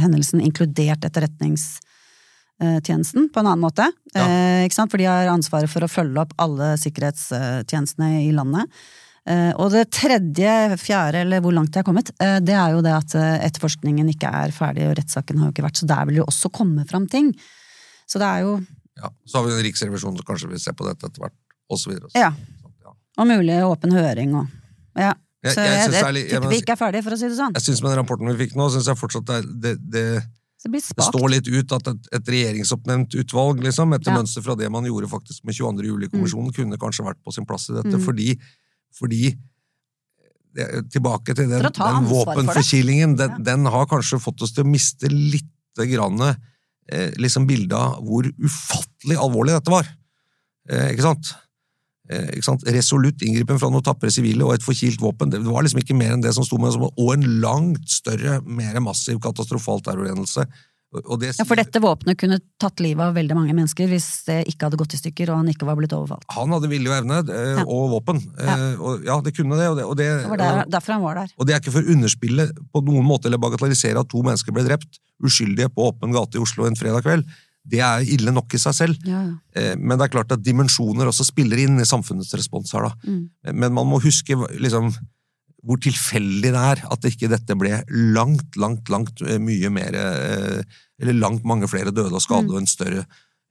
hendelsen, 0.00 0.40
inkludert 0.40 1.04
etterretningstjenesten, 1.04 3.28
på 3.28 3.38
en 3.40 3.46
annen 3.50 3.66
måte. 3.66 3.84
Ja. 4.14 4.24
Eh, 4.24 4.64
ikke 4.64 4.78
sant? 4.78 4.90
For 4.90 4.96
de 4.96 5.04
har 5.10 5.28
ansvaret 5.28 5.68
for 5.68 5.80
å 5.84 5.92
følge 5.92 6.20
opp 6.24 6.32
alle 6.40 6.80
sikkerhetstjenestene 6.80 8.24
i 8.24 8.32
landet. 8.32 8.64
Eh, 9.28 9.50
og 9.60 9.74
det 9.74 9.90
tredje, 9.92 10.52
fjerde, 10.80 11.20
eller 11.20 11.42
hvor 11.44 11.52
langt 11.52 11.74
de 11.74 11.82
har 11.82 11.86
kommet, 11.86 12.08
eh, 12.16 12.38
det 12.40 12.54
er 12.56 12.72
jo 12.72 12.80
det 12.84 12.94
at 12.96 13.12
eh, 13.18 13.42
etterforskningen 13.50 14.08
ikke 14.14 14.30
er 14.32 14.54
ferdig, 14.56 14.86
og 14.88 14.96
rettssaken 14.96 15.36
har 15.36 15.50
jo 15.50 15.52
ikke 15.52 15.66
vært, 15.66 15.80
så 15.82 15.88
der 15.90 16.06
vil 16.08 16.16
det 16.16 16.22
jo 16.22 16.30
også 16.32 16.48
komme 16.54 16.86
fram 16.88 17.04
ting. 17.12 17.28
Så 18.08 18.18
det 18.22 18.28
er 18.28 18.40
jo 18.46 18.58
Ja. 18.98 19.10
Så 19.28 19.38
har 19.38 19.44
vi 19.46 19.52
en 19.54 19.62
riksrevisjon 19.62 20.16
som 20.16 20.24
kanskje 20.26 20.48
vil 20.50 20.58
se 20.58 20.72
på 20.74 20.86
dette 20.88 21.06
etter 21.06 21.20
hvert, 21.22 21.34
og 21.70 21.78
så 21.78 21.90
videre. 21.92 22.08
Ja. 22.18 22.32
Ja. 22.82 22.92
Og 23.18 23.26
mulig 23.30 23.58
åpen 23.62 23.92
høring 23.94 24.34
og 24.34 24.48
Ja. 24.98 25.12
Jeg- 25.44 25.54
Så 25.54 25.60
jeg 25.62 25.70
jeg, 25.70 25.78
jeg, 25.78 25.90
det 25.92 26.18
jeg 26.18 26.30
tipper 26.32 26.48
vi 26.50 26.56
ikke 26.58 26.72
er 26.74 26.76
ferdige, 26.80 27.02
for 27.04 27.10
å 27.14 27.18
si 27.18 27.28
det 27.28 27.36
sånn. 27.38 27.52
Jeg 27.54 27.62
synes 27.62 27.82
Med 27.82 27.90
den 27.94 27.98
rapporten 28.04 28.26
vi 28.36 28.46
fikk 28.46 28.56
nå, 28.56 28.66
syns 28.74 28.86
jeg 28.90 28.96
fortsatt 28.98 29.24
det, 29.24 29.60
det, 29.62 29.72
det, 29.92 30.22
det 30.66 30.82
står 31.06 31.28
litt 31.30 31.46
ut 31.46 31.72
at 31.76 31.86
et, 31.92 32.08
et 32.12 32.24
regjeringsoppnevnt 32.34 33.14
utvalg, 33.22 33.60
liksom, 33.62 33.94
etter 33.94 34.10
Ja. 34.10 34.16
mønster 34.18 34.42
fra 34.42 34.56
det 34.56 34.68
man 34.72 34.82
gjorde 34.82 35.06
faktisk 35.06 35.44
med 35.44 35.54
22. 35.54 35.86
juli-kommisjonen, 35.86 36.50
kunne 36.52 36.76
kanskje 36.76 37.06
vært 37.06 37.22
på 37.22 37.32
sin 37.32 37.46
plass 37.46 37.70
i 37.70 37.74
dette, 37.74 37.94
Mm. 37.94 38.02
fordi, 38.02 38.34
fordi 38.98 39.38
Tilbake 40.90 41.34
til 41.36 41.46
den, 41.48 41.62
den 41.62 42.06
våpenforkilingen, 42.10 43.16
den, 43.16 43.30
Ja. 43.30 43.36
den 43.38 43.64
har 43.66 43.86
kanskje 43.86 44.18
fått 44.18 44.42
oss 44.42 44.50
til 44.52 44.64
å 44.64 44.66
miste 44.66 45.06
lite 45.08 45.86
grann 45.86 46.18
eh, 46.92 47.12
liksom 47.20 47.46
bildet 47.48 47.76
av 47.78 48.00
hvor 48.04 48.28
ufattelig 48.28 49.18
alvorlig 49.20 49.56
dette 49.56 49.72
var. 49.72 49.88
Eh, 50.70 50.90
ikke 50.94 51.06
sant? 51.06 51.34
eh, 52.10 52.30
ikke 52.36 52.48
sant? 52.48 52.64
resolutt 52.68 53.24
inngripen 53.24 53.60
fra 53.60 53.70
noen 53.72 53.84
tapre 53.84 54.10
sivile 54.12 54.46
og 54.46 54.56
et 54.56 54.64
forkilt 54.64 55.02
våpen. 55.02 55.32
Det 55.32 55.42
var 55.44 55.64
liksom 55.64 55.82
ikke 55.82 55.96
mer 55.98 56.16
enn 56.16 56.24
det 56.24 56.34
som 56.36 56.46
sto 56.46 56.60
med, 56.60 56.76
og 56.78 57.12
en 57.14 57.28
langt 57.42 57.88
større, 57.92 58.40
mer 58.44 58.80
massiv, 58.84 59.20
katastrofal 59.24 59.84
terrorhendelse. 59.84 60.46
Det, 60.88 61.34
Ja, 61.36 61.44
For 61.44 61.54
dette 61.60 61.80
våpenet 61.84 62.16
kunne 62.16 62.38
tatt 62.58 62.80
livet 62.80 63.02
av 63.04 63.14
veldig 63.14 63.34
mange 63.36 63.52
mennesker 63.52 63.90
hvis 63.90 64.06
det 64.24 64.38
ikke 64.48 64.68
hadde 64.68 64.78
gått 64.80 64.94
i 64.96 65.00
stykker 65.02 65.28
og 65.28 65.42
han 65.42 65.50
ikke 65.52 65.66
var 65.68 65.76
blitt 65.76 65.92
overfalt. 65.92 66.24
Han 66.32 66.48
hadde 66.54 66.70
vilje 66.70 66.88
og 66.88 66.96
evne, 67.02 67.18
eh, 67.28 67.58
Ja. 67.58 67.64
og 67.68 67.90
våpen. 67.92 68.22
Ja. 68.40 68.54
og, 68.80 69.04
ja, 69.04 69.20
det 69.20 69.34
kunne 69.36 69.58
det. 69.60 69.68
Og 69.68 69.76
det, 69.76 69.84
og 69.84 69.96
det, 69.98 70.06
Det 70.22 70.30
var 70.30 70.36
der, 70.40 70.64
derfor 70.72 70.92
han 70.96 71.02
var 71.02 71.14
der. 71.20 71.28
Og 71.36 71.46
det 71.46 71.54
er 71.54 71.60
ikke 71.60 71.72
for 71.76 71.82
å 71.82 71.92
underspille 71.92 72.48
på 72.72 72.82
noen 72.86 73.04
måte 73.04 73.26
eller 73.26 73.36
bagatellisere 73.38 74.00
at 74.00 74.08
to 74.08 74.22
mennesker 74.22 74.50
ble 74.56 74.64
drept, 74.64 74.98
uskyldige 75.22 75.68
på 75.68 75.92
åpen 75.92 76.10
gate 76.12 76.36
i 76.38 76.40
Oslo 76.40 76.64
en 76.64 76.74
fredag 76.78 77.02
kveld. 77.04 77.24
Det 77.68 77.80
er 77.84 78.00
ille 78.08 78.32
nok 78.32 78.54
i 78.54 78.56
seg 78.56 78.72
selv. 78.72 78.96
Ja, 79.04 79.20
ja. 79.28 79.34
Eh, 79.54 79.74
Men 79.76 79.98
det 79.98 80.08
er 80.08 80.14
klart 80.16 80.32
at 80.32 80.42
dimensjoner 80.42 81.04
også 81.04 81.26
spiller 81.28 81.58
inn 81.58 81.76
i 81.78 81.84
samfunnets 81.84 82.32
respons 82.32 82.72
her, 82.72 82.88
da. 82.88 82.94
Mm. 83.04 83.28
Men 83.52 83.74
man 83.74 83.86
må 83.86 84.00
huske 84.00 84.32
liksom, 84.56 84.94
hvor 85.66 85.80
tilfeldig 85.82 86.52
det 86.54 86.60
er 86.72 86.84
at 86.86 87.06
ikke 87.08 87.30
dette 87.32 87.56
ble 87.58 87.80
langt, 88.14 88.58
langt, 88.60 88.90
langt 88.92 89.22
eh, 89.26 89.40
mye 89.42 89.70
mer 89.74 89.96
eh, 89.98 90.60
Eller 90.98 91.14
langt 91.18 91.44
mange 91.46 91.68
flere 91.70 91.90
døde 91.94 92.14
og 92.14 92.22
skadede 92.22 92.50
Mm. 92.50 92.54
og 92.54 92.60
en 92.62 92.70
større 92.70 93.06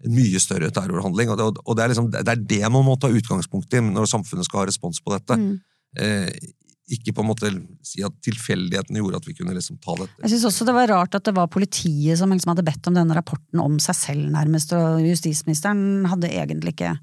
en 0.05 0.13
mye 0.13 0.39
større 0.39 0.69
terrorhandling. 0.69 1.29
Og 1.33 1.37
det, 1.39 1.45
og 1.65 1.75
det, 1.77 1.83
er 1.83 1.89
liksom, 1.89 2.11
det 2.13 2.29
er 2.29 2.35
det 2.51 2.61
man 2.69 2.85
må 2.85 2.93
ta 3.01 3.09
utgangspunkt 3.09 3.73
i 3.73 3.81
når 3.81 4.05
samfunnet 4.11 4.45
skal 4.45 4.61
ha 4.61 4.65
respons 4.69 4.99
på 5.01 5.13
dette. 5.15 5.37
Mm. 5.41 5.55
Eh, 5.97 6.51
ikke 6.93 7.11
på 7.17 7.23
en 7.23 7.27
måte 7.27 7.49
si 7.83 8.03
at 8.05 8.13
tilfeldighetene 8.23 9.01
gjorde 9.01 9.19
at 9.19 9.25
vi 9.27 9.33
kunne 9.35 9.55
liksom 9.57 9.79
ta 9.83 9.95
dette. 9.97 10.21
Jeg 10.21 10.35
syns 10.35 10.45
også 10.51 10.67
det 10.69 10.75
var 10.77 10.91
rart 10.93 11.17
at 11.17 11.25
det 11.27 11.33
var 11.35 11.49
politiet 11.51 12.19
som 12.19 12.31
liksom 12.31 12.53
hadde 12.53 12.67
bedt 12.67 12.87
om 12.87 12.95
denne 12.95 13.17
rapporten 13.17 13.59
om 13.63 13.75
seg 13.83 13.97
selv, 13.97 14.29
nærmest, 14.31 14.71
og 14.77 15.01
justisministeren 15.03 16.05
hadde 16.07 16.29
egentlig 16.31 16.77
ikke 16.77 16.93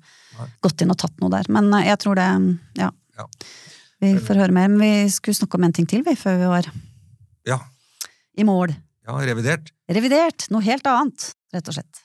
gått 0.65 0.81
inn 0.85 0.95
og 0.95 1.01
tatt 1.03 1.19
noe 1.21 1.35
der. 1.35 1.51
Men 1.53 1.73
eh, 1.75 1.91
jeg 1.91 2.01
tror 2.05 2.21
det 2.21 2.31
Ja. 2.81 2.93
Ja. 3.19 3.27
Vi 4.05 4.15
får 4.21 4.37
høre 4.43 4.53
mer, 4.53 4.69
men 4.69 4.81
vi 4.83 5.09
skulle 5.13 5.37
snakke 5.39 5.57
om 5.57 5.65
en 5.65 5.73
ting 5.73 5.87
til, 5.89 6.03
vi, 6.05 6.13
før 6.19 6.37
vi 6.43 6.49
var 6.51 6.69
Ja, 7.49 7.59
i 8.37 8.45
mål. 8.45 8.75
ja 9.07 9.13
revidert. 9.21 9.71
Revidert! 9.89 10.47
Noe 10.53 10.61
helt 10.65 10.87
annet, 10.89 11.31
rett 11.55 11.69
og 11.69 11.77
slett. 11.79 12.01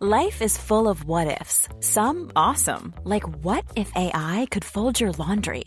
Life 0.00 0.40
is 0.40 0.56
full 0.56 0.88
of 0.88 1.04
what 1.04 1.40
ifs. 1.40 1.68
Some 1.80 2.30
awesome, 2.34 2.94
like 3.04 3.26
what 3.44 3.64
if 3.76 3.92
AI 3.94 4.46
could 4.50 4.64
fold 4.64 4.98
your 5.00 5.12
laundry? 5.12 5.64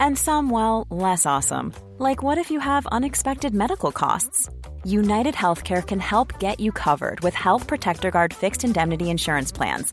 And 0.00 0.16
some, 0.18 0.48
well, 0.50 0.86
less 0.90 1.26
awesome, 1.26 1.72
like 1.98 2.22
what 2.22 2.38
if 2.38 2.50
you 2.50 2.60
have 2.60 2.86
unexpected 2.86 3.54
medical 3.54 3.92
costs? 3.92 4.48
United 4.84 5.34
Healthcare 5.34 5.86
can 5.86 6.00
help 6.00 6.38
get 6.40 6.60
you 6.60 6.72
covered 6.72 7.20
with 7.20 7.34
Health 7.34 7.66
Protector 7.66 8.10
Guard 8.10 8.32
fixed 8.34 8.64
indemnity 8.64 9.10
insurance 9.10 9.52
plans. 9.52 9.92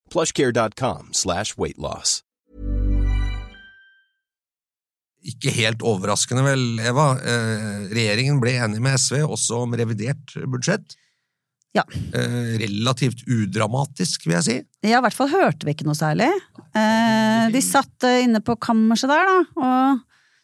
plushcare.com 0.11 1.13
slash 1.17 1.57
weightloss. 1.57 2.19
Ikke 5.21 5.53
helt 5.53 5.83
overraskende 5.85 6.43
vel, 6.45 6.65
Eva. 6.81 7.11
Eh, 7.21 7.87
regjeringen 7.93 8.39
ble 8.41 8.55
enig 8.65 8.81
med 8.81 8.97
SV 8.97 9.21
også 9.27 9.63
om 9.67 9.75
revidert 9.77 10.33
budsjett. 10.49 10.95
Ja. 11.77 11.83
Eh, 12.13 12.57
relativt 12.59 13.23
udramatisk, 13.27 14.25
vil 14.27 14.35
jeg 14.39 14.47
si. 14.47 14.55
Ja, 14.83 14.97
i 14.97 15.03
hvert 15.05 15.15
fall 15.15 15.31
hørte 15.31 15.67
vi 15.67 15.75
ikke 15.75 15.87
noe 15.87 15.97
særlig. 15.97 16.27
Eh, 16.75 17.45
de 17.53 17.61
satt 17.63 18.07
eh, 18.07 18.23
inne 18.25 18.41
på 18.43 18.57
kammerset 18.59 19.11
der, 19.11 19.29
da, 19.29 19.37
og 19.61 20.01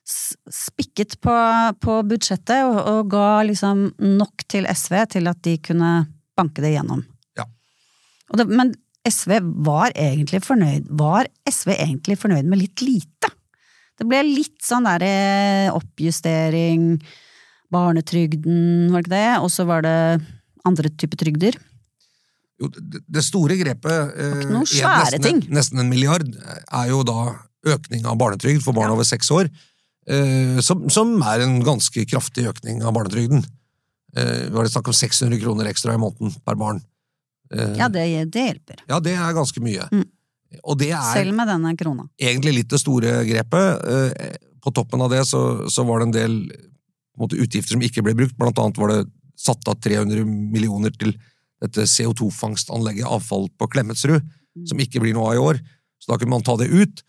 spikket 0.08 1.18
på, 1.20 1.36
på 1.84 1.98
budsjettet, 2.08 2.64
og, 2.64 2.78
og 2.80 3.12
ga 3.12 3.28
liksom 3.50 3.90
nok 4.00 4.46
til 4.48 4.70
SV 4.72 5.02
til 5.18 5.28
at 5.28 5.42
de 5.44 5.58
kunne 5.60 5.92
banke 6.38 6.64
det 6.64 6.78
gjennom. 6.78 7.02
Ja. 7.36 7.48
Og 8.32 8.40
det, 8.40 8.48
men 8.48 8.72
SV 9.08 9.38
var 9.66 9.94
egentlig 9.96 10.42
fornøyd 10.46 10.90
Var 11.00 11.30
SV 11.50 11.74
egentlig 11.78 12.18
fornøyd 12.22 12.50
med 12.50 12.62
litt 12.62 12.84
lite? 12.86 13.32
Det 13.98 14.06
ble 14.06 14.20
litt 14.28 14.60
sånn 14.62 14.86
derre 14.86 15.72
oppjustering, 15.74 17.00
barnetrygden, 17.74 18.92
var 18.94 19.02
det 19.02 19.08
ikke 19.08 19.16
det? 19.16 19.32
Og 19.42 19.50
så 19.50 19.66
var 19.66 19.82
det 19.88 19.98
andre 20.68 20.92
typer 20.94 21.18
trygder. 21.24 21.58
Jo, 22.62 22.70
det, 22.70 23.24
store 23.26 23.58
grepet 23.60 24.14
eh, 24.18 24.46
nesten, 24.54 25.42
nesten 25.54 25.82
en 25.82 25.90
milliard, 25.90 26.26
er 26.26 26.92
jo 26.92 27.04
da 27.06 27.34
økning 27.74 28.06
av 28.10 28.18
barnetrygd 28.22 28.64
for 28.66 28.78
barn 28.78 28.94
over 28.94 29.06
seks 29.06 29.30
år, 29.34 29.50
eh, 30.10 30.58
som, 30.66 30.88
som 30.94 31.18
er 31.34 31.46
en 31.46 31.60
ganske 31.66 32.06
kraftig 32.10 32.48
økning 32.50 32.82
av 32.86 32.96
barnetrygden. 32.98 33.46
Eh, 34.18 34.48
var 34.54 34.66
det 34.66 34.74
snakk 34.74 34.90
om 34.90 34.98
600 34.98 35.42
kroner 35.44 35.70
ekstra 35.70 35.94
i 35.94 36.02
måneden 36.02 36.34
per 36.46 36.58
barn? 36.58 36.82
Eh, 37.54 37.76
Ja, 37.80 37.88
det, 37.90 38.04
det 38.34 38.44
hjelper. 38.48 38.82
ja, 38.88 39.00
det 39.00 39.14
er 39.16 39.34
ganske 39.38 39.62
mye. 39.64 39.88
Mm. 39.92 40.06
Og 40.64 40.78
det 40.80 40.92
er 40.96 41.14
Selv 41.14 41.34
med 41.36 41.48
denne 41.48 41.74
krona. 41.78 42.08
egentlig 42.20 42.54
litt 42.62 42.70
det 42.72 42.80
store 42.80 43.24
grepet. 43.28 43.88
Eh, 43.88 44.36
På 44.64 44.72
toppen 44.74 45.02
av 45.02 45.10
det 45.12 45.22
så, 45.28 45.68
så 45.72 45.86
var 45.88 46.00
det 46.00 46.08
en 46.08 46.16
del 46.16 46.34
måte, 47.18 47.38
utgifter 47.40 47.72
som 47.76 47.82
ikke 47.82 48.04
ble 48.04 48.14
brukt. 48.16 48.36
Blant 48.38 48.58
annet 48.60 48.78
var 48.78 48.88
det 48.92 49.02
satt 49.38 49.68
av 49.68 49.78
300 49.80 50.26
millioner 50.26 50.92
til 50.98 51.14
dette 51.62 51.86
CO2-fangstanlegget 51.88 53.06
avfall 53.08 53.48
på 53.58 53.68
Klemetsrud, 53.72 54.22
som 54.68 54.80
ikke 54.82 55.00
blir 55.04 55.14
noe 55.16 55.30
av 55.32 55.36
i 55.38 55.42
år. 55.44 55.60
Så 56.02 56.12
da 56.12 56.18
kunne 56.18 56.34
man 56.36 56.44
ta 56.46 56.56
det 56.58 56.68
ut. 56.70 57.04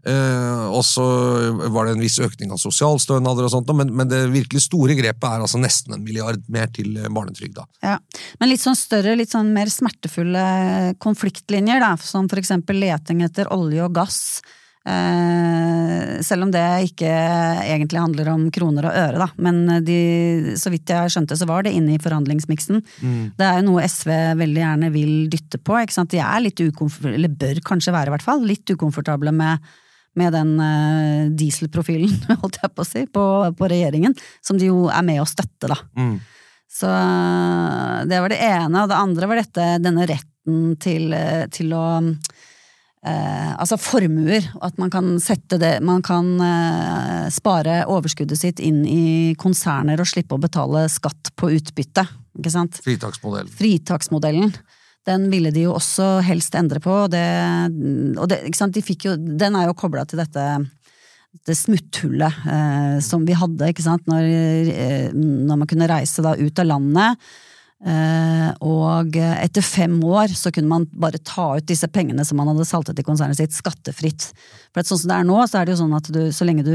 Eh, 0.00 0.66
og 0.72 0.80
så 0.86 1.04
var 1.68 1.86
det 1.86 1.96
en 1.96 2.04
viss 2.04 2.16
økning 2.22 2.54
av 2.54 2.60
sosialstønader 2.62 3.44
og 3.46 3.52
sånt, 3.52 3.72
men, 3.76 3.92
men 3.96 4.08
det 4.08 4.22
virkelig 4.32 4.64
store 4.64 4.96
grepet 4.96 5.26
er 5.28 5.42
altså 5.44 5.60
nesten 5.60 5.96
en 5.96 6.04
milliard 6.04 6.40
mer 6.52 6.70
til 6.72 6.94
eh, 6.96 7.10
barnetrygda. 7.12 7.66
Ja. 7.84 7.98
Men 8.40 8.52
litt 8.52 8.64
sånn 8.64 8.78
større, 8.78 9.16
litt 9.18 9.34
sånn 9.34 9.52
mer 9.56 9.72
smertefulle 9.72 10.46
konfliktlinjer, 11.02 11.82
da, 11.84 11.92
som 12.00 12.30
for 12.30 12.40
eksempel 12.40 12.80
leting 12.80 13.20
etter 13.26 13.52
olje 13.52 13.84
og 13.84 13.92
gass. 13.98 14.22
Eh, 14.88 16.20
selv 16.24 16.46
om 16.46 16.52
det 16.54 16.64
ikke 16.86 17.10
egentlig 17.10 18.00
handler 18.00 18.30
om 18.32 18.46
kroner 18.54 18.88
og 18.88 18.96
øre, 18.96 19.20
da. 19.20 19.28
Men 19.44 19.84
de, 19.84 19.98
så 20.56 20.72
vidt 20.72 20.88
jeg 20.88 21.12
skjønte, 21.12 21.36
så 21.36 21.44
var 21.50 21.66
det 21.66 21.74
inne 21.76 21.98
i 21.98 22.00
forhandlingsmiksen. 22.00 22.80
Det 23.36 23.44
er 23.44 23.60
jo 23.60 23.68
noe 23.68 23.84
SV 23.84 24.10
veldig 24.40 24.64
gjerne 24.64 24.90
vil 24.96 25.14
dytte 25.32 25.60
på. 25.60 25.76
De 25.84 26.24
er 26.24 26.40
litt 26.46 26.64
ukomfortable, 26.64 27.14
eller 27.20 27.36
bør 27.44 27.62
kanskje 27.68 27.94
være 27.98 28.08
i 28.08 28.16
hvert 28.16 28.28
fall, 28.30 28.48
litt 28.48 28.72
ukomfortable 28.72 29.36
med, 29.36 29.70
med 30.18 30.34
den 30.34 30.52
eh, 30.64 31.30
dieselprofilen, 31.38 32.12
holdt 32.42 32.60
jeg 32.62 32.74
på 32.74 32.84
å 32.84 32.88
si, 32.88 33.06
på, 33.06 33.24
på 33.56 33.70
regjeringen. 33.70 34.16
Som 34.44 34.58
de 34.60 34.70
jo 34.70 34.88
er 34.90 35.06
med 35.06 35.22
å 35.22 35.28
støtte, 35.28 35.70
da. 35.70 35.78
Mm. 35.98 36.18
Så 36.70 36.90
det 38.06 38.20
var 38.22 38.30
det 38.30 38.42
ene, 38.46 38.84
og 38.84 38.90
det 38.90 38.98
andre 38.98 39.28
var 39.30 39.40
dette, 39.40 39.66
denne 39.82 40.06
retten 40.06 40.76
til, 40.80 41.10
eh, 41.12 41.46
til 41.52 41.74
å 41.74 41.84
eh, 42.06 43.50
Altså 43.56 43.76
formuer, 43.80 44.46
at 44.62 44.78
man 44.80 44.92
kan 44.92 45.16
sette 45.20 45.58
det 45.60 45.72
Man 45.84 46.00
kan 46.06 46.30
eh, 46.40 47.26
spare 47.34 47.82
overskuddet 47.90 48.38
sitt 48.38 48.62
inn 48.62 48.84
i 48.86 49.34
konserner 49.38 50.00
og 50.00 50.08
slippe 50.08 50.38
å 50.38 50.42
betale 50.42 50.86
skatt 50.88 51.32
på 51.36 51.50
utbytte, 51.58 52.06
ikke 52.38 52.54
sant? 52.54 52.78
Fritaksmodellen. 52.86 53.50
Fritaksmodellen. 53.58 54.54
Den 55.10 55.26
ville 55.32 55.50
de 55.54 55.66
jo 55.66 55.74
også 55.74 56.20
helst 56.22 56.54
endre 56.58 56.78
på, 56.82 56.92
og 57.06 57.10
det, 57.10 57.26
og 58.20 58.30
det? 58.30 58.44
De 58.46 58.84
jo, 59.04 59.16
den 59.18 59.58
er 59.58 59.66
jo 59.66 59.78
kobla 59.78 60.06
til 60.06 60.22
dette 60.22 60.44
det 61.46 61.54
smutthullet 61.54 62.42
eh, 62.50 62.96
som 63.04 63.22
vi 63.26 63.36
hadde, 63.38 63.70
ikke 63.70 63.84
sant, 63.84 64.02
når, 64.10 64.26
eh, 64.74 65.06
når 65.14 65.60
man 65.62 65.70
kunne 65.70 65.88
reise 65.90 66.24
da 66.26 66.34
ut 66.38 66.62
av 66.62 66.66
landet. 66.66 67.30
Eh, 67.80 68.48
og 68.66 69.16
etter 69.16 69.64
fem 69.64 69.94
år 70.04 70.34
så 70.36 70.50
kunne 70.52 70.68
man 70.68 70.88
bare 70.92 71.22
ta 71.24 71.54
ut 71.56 71.68
disse 71.70 71.88
pengene 71.88 72.26
som 72.28 72.36
man 72.40 72.50
hadde 72.50 72.66
saltet 72.68 72.98
i 73.00 73.06
konsernet 73.06 73.38
sitt, 73.38 73.54
skattefritt. 73.56 74.30
For 74.74 74.84
sånn 74.84 75.04
som 75.04 75.12
det 75.12 75.20
er 75.20 75.28
nå, 75.30 75.38
så 75.46 75.60
er 75.60 75.68
det 75.68 75.76
jo 75.76 75.82
sånn 75.84 75.96
at 75.96 76.10
du, 76.12 76.22
så 76.34 76.48
lenge 76.48 76.66
du 76.66 76.74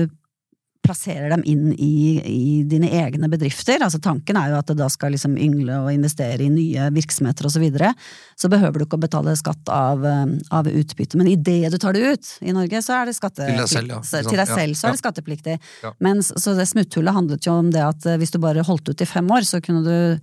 plasserer 0.85 1.33
dem 1.33 1.43
inn 1.49 1.71
i, 1.73 1.91
i 2.21 2.63
dine 2.69 2.87
egne 3.01 3.27
bedrifter, 3.31 3.81
altså 3.83 3.99
tanken 4.03 4.37
er 4.39 4.53
jo 4.53 4.59
at 4.61 4.69
det 4.71 4.77
da 4.79 4.87
skal 4.93 5.11
liksom 5.15 5.35
yngle 5.41 5.79
og 5.83 5.89
investere 5.93 6.45
i 6.45 6.51
nye 6.53 6.87
virksomheter 6.95 7.49
og 7.49 7.53
så 7.55 7.61
videre, 7.63 7.91
så 8.39 8.49
behøver 8.53 8.79
du 8.79 8.85
ikke 8.85 8.99
å 8.99 9.03
betale 9.07 9.33
skatt 9.39 9.73
av, 9.73 10.05
eh, 10.05 10.23
av 10.55 10.69
utbytte. 10.69 11.17
Men 11.19 11.31
idet 11.33 11.73
du 11.73 11.79
tar 11.81 11.97
det 11.97 12.05
ut 12.13 12.31
i 12.45 12.53
Norge, 12.55 12.81
så 12.85 12.99
er 13.01 13.09
det 13.09 13.17
skattepliktig. 13.17 13.57
Til 13.57 13.65
deg 13.65 13.73
selv, 13.75 13.93
ja. 13.97 13.99
Så- 14.05 14.23
Til 14.29 14.37
deg 14.43 14.47
selv 14.53 14.79
så 14.79 14.87
er 14.87 14.95
det 14.95 15.01
skattepliktig. 15.03 15.59
Ja. 15.83 15.91
Men, 15.99 16.23
så 16.23 16.55
det 16.55 16.69
smutthullet 16.69 17.13
handlet 17.17 17.45
jo 17.49 17.57
om 17.59 17.69
det 17.73 17.83
at 17.83 18.05
eh, 18.05 18.17
hvis 18.21 18.31
du 18.31 18.39
bare 18.39 18.63
holdt 18.63 18.89
ut 18.93 19.01
i 19.01 19.05
fem 19.09 19.27
år, 19.31 19.41
så 19.47 19.61
kunne 19.65 19.83
du 19.83 20.19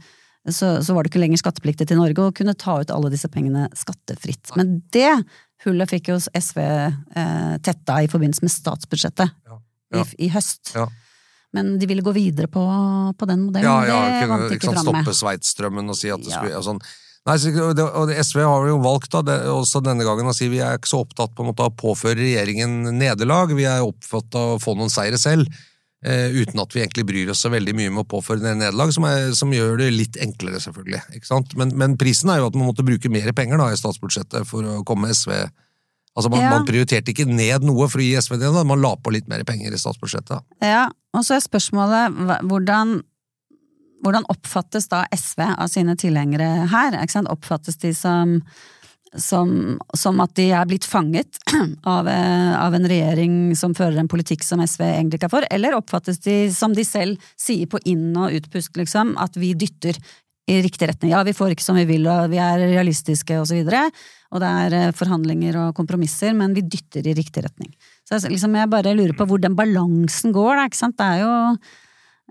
så, 0.50 0.80
så 0.82 0.90
var 0.94 1.04
du 1.04 1.08
ikke 1.12 1.20
lenger 1.22 1.38
skattepliktig 1.38 1.86
til 1.86 2.00
Norge 2.00 2.18
og 2.18 2.34
kunne 2.34 2.56
ta 2.58 2.80
ut 2.82 2.90
alle 2.90 3.10
disse 3.12 3.28
pengene 3.30 3.68
skattefritt. 3.78 4.50
Men 4.58 4.80
det 4.90 5.12
hullet 5.62 5.88
fikk 5.92 6.08
jo 6.10 6.16
SV 6.18 6.58
eh, 6.58 7.58
tetta 7.62 8.00
i 8.02 8.08
forbindelse 8.10 8.42
med 8.42 8.50
statsbudsjettet 8.50 9.30
Ja. 9.46 9.60
I, 10.00 10.26
i 10.26 10.32
høst. 10.32 10.72
Ja. 10.76 10.88
Men 11.52 11.74
de 11.78 11.86
ville 11.88 12.02
gå 12.04 12.14
videre 12.16 12.48
på, 12.48 12.62
på 13.18 13.28
den 13.28 13.44
modellen. 13.44 13.68
Ja, 13.68 13.84
ja, 13.84 13.96
det 14.08 14.20
kunne 14.24 14.38
vant 14.38 14.54
ikke 14.54 14.56
ikke 14.56 14.68
sant, 14.70 14.86
fram 14.86 14.96
med. 14.96 15.04
stoppe 15.04 15.16
Sveitsstrømmen 15.18 15.92
og 15.92 15.98
si 15.98 16.12
at 16.12 16.22
det 16.24 16.32
Ja. 16.32 16.40
skulle 16.40 16.60
og 16.60 16.64
sånn. 16.70 16.84
Nei, 17.22 17.36
det, 17.78 17.84
og 17.86 18.10
SV 18.10 18.40
har 18.42 18.64
jo 18.66 18.78
valgt 18.82 19.12
da, 19.14 19.20
det, 19.22 19.36
også 19.46 19.82
denne 19.84 20.02
gangen 20.02 20.26
å 20.26 20.32
si 20.34 20.48
vi 20.50 20.58
er 20.64 20.80
ikke 20.80 20.90
så 20.90 21.04
opptatt 21.04 21.36
på 21.36 21.44
en 21.44 21.52
måte 21.52 21.62
av 21.62 21.70
å 21.70 21.76
påføre 21.78 22.18
regjeringen 22.18 22.88
nederlag, 22.98 23.52
vi 23.54 23.68
er 23.70 23.84
opptatt 23.84 24.34
av 24.34 24.56
å 24.56 24.62
få 24.62 24.74
noen 24.74 24.90
seire 24.90 25.20
selv, 25.22 25.46
eh, 26.02 26.34
uten 26.34 26.58
at 26.64 26.74
vi 26.74 26.82
egentlig 26.82 27.06
bryr 27.06 27.30
oss 27.30 27.44
så 27.46 27.52
veldig 27.52 27.76
mye 27.78 27.92
med 27.94 28.02
å 28.02 28.10
påføre 28.10 28.42
nederlag, 28.42 28.90
som, 28.96 29.06
er, 29.06 29.30
som 29.38 29.54
gjør 29.54 29.78
det 29.84 29.92
litt 29.94 30.18
enklere, 30.18 30.58
selvfølgelig. 30.64 31.54
Men, 31.62 31.76
men 31.78 31.94
prisen 32.00 32.32
er 32.32 32.42
jo 32.42 32.48
at 32.50 32.58
man 32.58 32.72
måtte 32.72 32.82
bruke 32.88 33.12
mer 33.12 33.30
penger 33.38 33.60
da, 33.60 33.70
i 33.70 33.78
statsbudsjettet 33.78 34.48
for 34.48 34.66
å 34.66 34.80
komme 34.88 35.14
SV 35.14 35.30
Altså, 36.12 36.28
man, 36.28 36.40
Ja. 36.42 36.50
man 36.50 36.66
prioriterte 36.68 37.08
ikke 37.12 37.24
ned 37.28 37.64
noe 37.64 37.88
for 37.88 38.02
å 38.02 38.04
gi 38.04 38.16
SV 38.20 38.36
det, 38.36 38.50
da. 38.52 38.64
man 38.68 38.82
la 38.82 38.94
på 39.00 39.12
litt 39.14 39.28
mer 39.32 39.44
penger 39.48 39.72
i 39.72 39.80
statsbudsjettet. 39.80 40.44
Ja, 40.60 40.90
og 41.16 41.24
så 41.24 41.38
er 41.38 41.44
spørsmålet 41.44 42.20
hvordan, 42.44 42.98
hvordan 44.04 44.28
oppfattes 44.28 44.90
da 44.92 45.06
SV 45.14 45.40
av 45.56 45.70
sine 45.72 45.96
tilhengere 45.96 46.68
her? 46.68 46.98
Oppfattes 47.32 47.80
de 47.80 47.94
som, 47.96 48.42
som, 49.16 49.78
som 49.96 50.20
at 50.20 50.34
de 50.36 50.50
er 50.52 50.68
blitt 50.68 50.84
fanget 50.84 51.40
av, 51.94 52.08
eh, 52.08 52.52
av 52.60 52.74
en 52.76 52.88
regjering 52.92 53.56
som 53.56 53.72
fører 53.74 53.98
en 54.02 54.08
politikk 54.12 54.44
som 54.44 54.60
SV 54.60 54.84
egentlig 54.84 55.20
ikke 55.22 55.30
er 55.30 55.36
for, 55.38 55.48
eller 55.50 55.78
oppfattes 55.80 56.20
de 56.26 56.50
som 56.52 56.74
de 56.76 56.84
selv 56.84 57.16
sier 57.40 57.64
på 57.72 57.80
inn- 57.88 58.16
og 58.20 58.36
utpust, 58.36 58.76
liksom, 58.76 59.16
at 59.16 59.36
vi 59.40 59.54
dytter 59.56 59.96
i 60.50 60.58
riktig 60.62 60.88
retning. 60.90 61.12
Ja, 61.12 61.22
vi 61.22 61.34
får 61.36 61.54
ikke 61.54 61.64
som 61.64 61.78
vi 61.78 61.84
vil, 61.86 62.06
og 62.10 62.32
vi 62.32 62.40
er 62.42 62.64
realistiske 62.72 63.38
og 63.38 63.46
så 63.50 63.60
og 64.32 64.40
det 64.40 64.48
er 64.48 64.74
eh, 64.78 64.94
forhandlinger 64.96 65.58
og 65.60 65.76
kompromisser, 65.76 66.32
men 66.36 66.54
vi 66.56 66.64
dytter 66.64 67.04
i 67.04 67.14
riktig 67.16 67.44
retning. 67.44 67.72
Så 68.08 68.20
liksom, 68.24 68.56
jeg 68.56 68.70
bare 68.72 68.94
lurer 68.96 69.14
på 69.16 69.26
hvor 69.28 69.40
den 69.42 69.56
balansen 69.58 70.32
går, 70.32 70.56
da, 70.56 70.68
ikke 70.68 70.80
sant. 70.80 70.96
Det 70.98 71.08
er 71.08 71.20
jo 71.20 71.32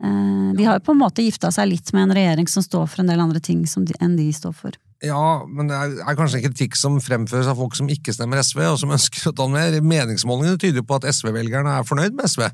eh, 0.01 0.47
De 0.57 0.65
har 0.65 0.79
jo 0.79 0.85
på 0.87 0.95
en 0.95 1.03
måte 1.03 1.25
gifta 1.25 1.51
seg 1.53 1.69
litt 1.69 1.93
med 1.93 2.09
en 2.09 2.15
regjering 2.17 2.49
som 2.49 2.65
står 2.65 2.89
for 2.89 3.03
en 3.03 3.11
del 3.11 3.21
andre 3.21 3.43
ting 3.43 3.61
de, 3.61 3.97
enn 4.01 4.17
de 4.17 4.31
står 4.33 4.55
for. 4.57 4.79
Ja, 5.05 5.45
men 5.49 5.69
det 5.69 5.77
er, 5.77 5.93
er 6.01 6.17
kanskje 6.17 6.41
en 6.41 6.47
kritikk 6.49 6.75
som 6.77 6.99
fremføres 7.01 7.49
av 7.49 7.61
folk 7.61 7.77
som 7.77 7.89
ikke 7.89 8.13
stemmer 8.13 8.41
SV, 8.41 8.65
og 8.65 8.81
som 8.81 8.93
ønsker 8.97 9.29
å 9.29 9.37
ta 9.37 9.47
mer. 9.53 9.77
Meningsmålingene 9.85 10.57
tyder 10.61 10.81
jo 10.81 10.89
på 10.89 10.97
at 10.97 11.09
SV-velgerne 11.13 11.77
er 11.77 11.87
fornøyd 11.87 12.17
med 12.17 12.33
SV, 12.33 12.49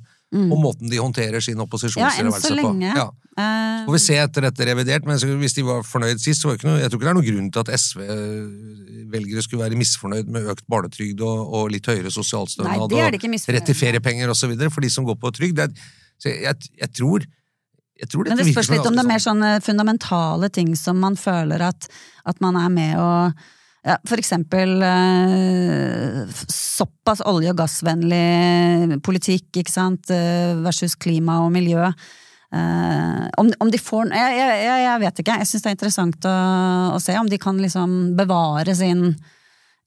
og 0.52 0.58
måten 0.60 0.90
de 0.92 0.98
håndterer 1.00 1.40
sin 1.40 1.60
Mm. 1.60 2.02
Ja, 2.04 2.10
så 2.42 2.56
på. 2.60 2.72
Ja. 2.84 3.06
Eh, 3.38 3.86
Får 3.86 3.94
vi 3.94 4.00
se 4.04 4.18
etter 4.20 4.42
dette 4.42 4.66
revidert, 4.66 5.06
men 5.06 5.18
hvis 5.40 5.56
de 5.56 5.64
var 5.64 5.84
fornøyd 5.88 6.20
sist, 6.20 6.42
så 6.42 6.50
var 6.50 6.58
det 6.58 6.60
ikke 6.60 6.70
noe, 6.72 6.82
jeg 6.82 6.90
tror 6.92 7.00
ikke 7.00 7.08
det 7.08 7.12
er 7.14 7.20
noen 7.20 7.30
grunn 7.30 7.52
til 7.54 7.64
at 7.64 7.72
SV-velgere 7.80 9.44
skulle 9.46 9.64
være 9.64 9.80
misfornøyd 9.80 10.28
med 10.34 10.50
økt 10.52 10.66
barnetrygd 10.68 11.24
og, 11.24 11.54
og 11.54 11.72
litt 11.72 11.88
høyere 11.88 12.12
sosialstønad 12.12 12.84
og 12.84 12.98
rett 12.98 13.66
til 13.70 13.78
feriepenger 13.78 14.34
så 14.36 14.50
videre, 14.52 14.70
for 14.74 14.84
de 14.84 14.92
som 14.92 15.08
går 15.08 15.16
på 15.22 15.32
trygd. 15.38 15.62
Det 15.62 15.72
Så 16.18 16.30
jeg, 16.34 16.44
jeg, 16.44 16.72
jeg 16.82 16.94
tror 16.98 17.28
jeg 17.98 18.10
tror 18.12 18.28
Men 18.30 18.38
det 18.38 18.52
spørs 18.52 18.70
litt 18.70 18.86
om 18.86 18.94
det 18.94 19.02
er 19.02 19.10
mer 19.10 19.22
sånne 19.24 19.52
fundamentale 19.66 20.50
ting 20.54 20.76
som 20.78 21.00
man 21.02 21.16
føler 21.18 21.64
at, 21.66 21.88
at 22.30 22.42
man 22.42 22.60
er 22.60 22.70
med 22.70 23.00
å 23.02 23.10
ja, 23.88 23.98
for 24.08 24.20
eksempel 24.20 24.82
eh, 24.84 26.24
såpass 26.52 27.24
olje- 27.26 27.54
og 27.54 27.60
gassvennlig 27.62 29.00
politikk, 29.06 29.50
ikke 29.62 29.72
sant, 29.72 30.12
eh, 30.12 30.56
versus 30.66 30.98
klima 31.00 31.40
og 31.46 31.54
miljø. 31.56 31.92
Uh, 32.48 33.28
om, 33.42 33.50
om 33.60 33.68
de 33.68 33.76
får 33.76 34.06
Jeg, 34.16 34.36
jeg, 34.40 34.60
jeg, 34.64 35.00
vet 35.02 35.18
ikke. 35.20 35.34
Jeg 35.42 35.48
syns 35.50 35.66
det 35.66 35.68
er 35.68 35.74
interessant 35.76 36.28
å, 36.30 36.36
å 36.96 37.00
se 37.04 37.12
om 37.20 37.28
de 37.28 37.40
kan 37.44 37.58
liksom 37.60 37.98
bevare 38.16 38.72
sin 38.72 39.10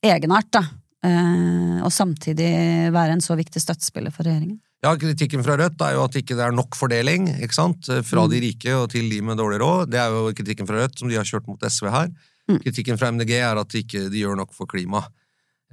egenart, 0.05 0.51
da. 0.53 0.66
Uh, 1.01 1.80
og 1.80 1.88
samtidig 1.88 2.51
være 2.92 3.16
en 3.16 3.24
så 3.24 3.36
viktig 3.38 3.62
støttespiller 3.64 4.12
for 4.12 4.28
regjeringen. 4.28 4.59
Ja, 4.84 4.92
Kritikken 4.96 5.44
fra 5.44 5.57
Rødt 5.61 5.80
er 5.84 5.96
jo 5.96 6.05
at 6.05 6.16
ikke 6.16 6.36
det 6.36 6.44
er 6.44 6.57
nok 6.57 6.76
fordeling 6.76 7.30
ikke 7.44 7.57
sant? 7.57 7.88
fra 8.05 8.24
Mm. 8.24 8.30
de 8.32 8.38
rike 8.46 8.76
og 8.76 8.86
til 8.92 9.09
de 9.12 9.20
med 9.24 9.40
dårlig 9.40 9.61
råd. 9.61 9.90
Det 9.92 10.01
er 10.01 10.12
jo 10.12 10.32
kritikken 10.36 10.68
fra 10.68 10.80
Rødt 10.80 11.01
som 11.01 11.09
de 11.09 11.16
har 11.16 11.28
kjørt 11.28 11.48
mot 11.48 11.61
SV 11.61 11.88
her. 11.92 12.09
Mm. 12.51 12.61
Kritikken 12.66 12.98
fra 13.01 13.11
MDG 13.14 13.32
er 13.38 13.61
at 13.62 13.70
de 13.72 13.84
ikke 13.84 14.09
de 14.12 14.22
gjør 14.24 14.38
nok 14.42 14.55
for 14.57 14.66
klima. 14.70 15.05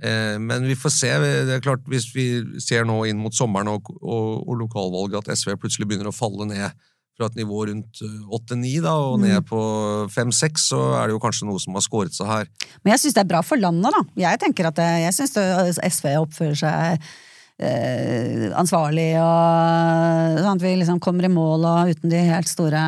Eh, 0.02 0.36
men 0.38 0.68
vi 0.70 0.76
får 0.78 0.94
se. 0.94 1.10
det 1.18 1.56
er 1.56 1.64
klart 1.66 1.82
Hvis 1.90 2.12
vi 2.14 2.28
ser 2.62 2.86
nå 2.86 3.00
inn 3.10 3.18
mot 3.18 3.34
sommeren 3.34 3.72
og, 3.72 3.90
og, 3.98 4.44
og 4.46 4.60
lokalvalget 4.62 5.24
at 5.26 5.34
SV 5.42 5.56
plutselig 5.58 5.88
begynner 5.90 6.12
å 6.12 6.16
falle 6.16 6.46
ned 6.46 6.86
fra 7.18 7.26
et 7.32 7.38
nivå 7.40 7.64
rundt 7.66 8.04
eh, 8.06 8.18
8-9 8.30 8.86
og 8.86 9.16
Mm. 9.18 9.24
ned 9.26 9.46
på 9.50 9.60
5-6, 10.14 10.68
så 10.70 10.82
er 11.00 11.08
det 11.10 11.16
jo 11.16 11.22
kanskje 11.24 11.48
noe 11.50 11.58
som 11.64 11.74
har 11.74 11.82
skåret 11.82 12.14
seg 12.14 12.30
her. 12.30 12.46
Men 12.84 12.94
jeg 12.94 13.02
syns 13.08 13.16
det 13.18 13.24
er 13.24 13.32
bra 13.32 13.42
for 13.42 13.58
landet, 13.58 13.90
da. 13.96 14.04
Jeg 14.22 14.40
tenker 14.44 14.70
at 14.70 14.78
det, 14.78 14.86
jeg 15.08 15.16
syns 15.18 15.82
SV 15.82 16.12
oppfører 16.22 16.60
seg 16.62 17.08
eh, 17.58 18.48
ansvarlig, 18.54 19.16
og 19.18 20.42
sånn 20.44 20.60
at 20.60 20.66
vi 20.68 20.76
liksom 20.78 21.02
kommer 21.02 21.26
i 21.26 21.34
mål 21.34 21.66
og 21.66 21.96
uten 21.96 22.14
de 22.14 22.22
helt 22.30 22.54
store 22.54 22.84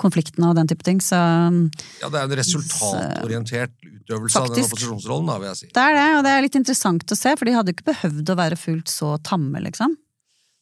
konfliktene 0.00 0.50
og 0.50 0.58
den 0.58 0.68
type 0.70 0.84
ting. 0.86 1.00
Så 1.04 1.16
Ja, 1.16 2.08
Det 2.08 2.20
er 2.20 2.24
en 2.24 2.36
resultatorientert 2.40 3.72
utøvelse 3.84 4.40
av 4.42 4.50
den 4.54 4.64
opposisjonsrollen, 4.64 5.26
da, 5.30 5.38
vil 5.38 5.50
jeg 5.50 5.56
si. 5.56 5.66
det 5.74 5.82
er 5.82 5.94
det, 5.98 6.06
og 6.18 6.24
det 6.24 6.32
er 6.34 6.44
litt 6.46 6.60
interessant 6.60 7.04
å 7.04 7.18
se, 7.18 7.34
for 7.36 7.48
de 7.48 7.56
hadde 7.56 7.72
jo 7.72 7.78
ikke 7.78 7.90
behøvd 7.92 8.32
å 8.32 8.38
være 8.40 8.60
fullt 8.60 8.88
så 8.92 9.16
tamme, 9.26 9.62
liksom. 9.64 9.96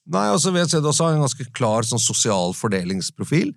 Nei, 0.08 0.26
altså 0.32 0.52
VCD 0.54 0.86
også 0.88 1.04
har 1.04 1.16
en 1.18 1.24
ganske 1.26 1.44
klar 1.52 1.84
sånn 1.84 2.00
sosial 2.00 2.54
fordelingsprofil, 2.56 3.52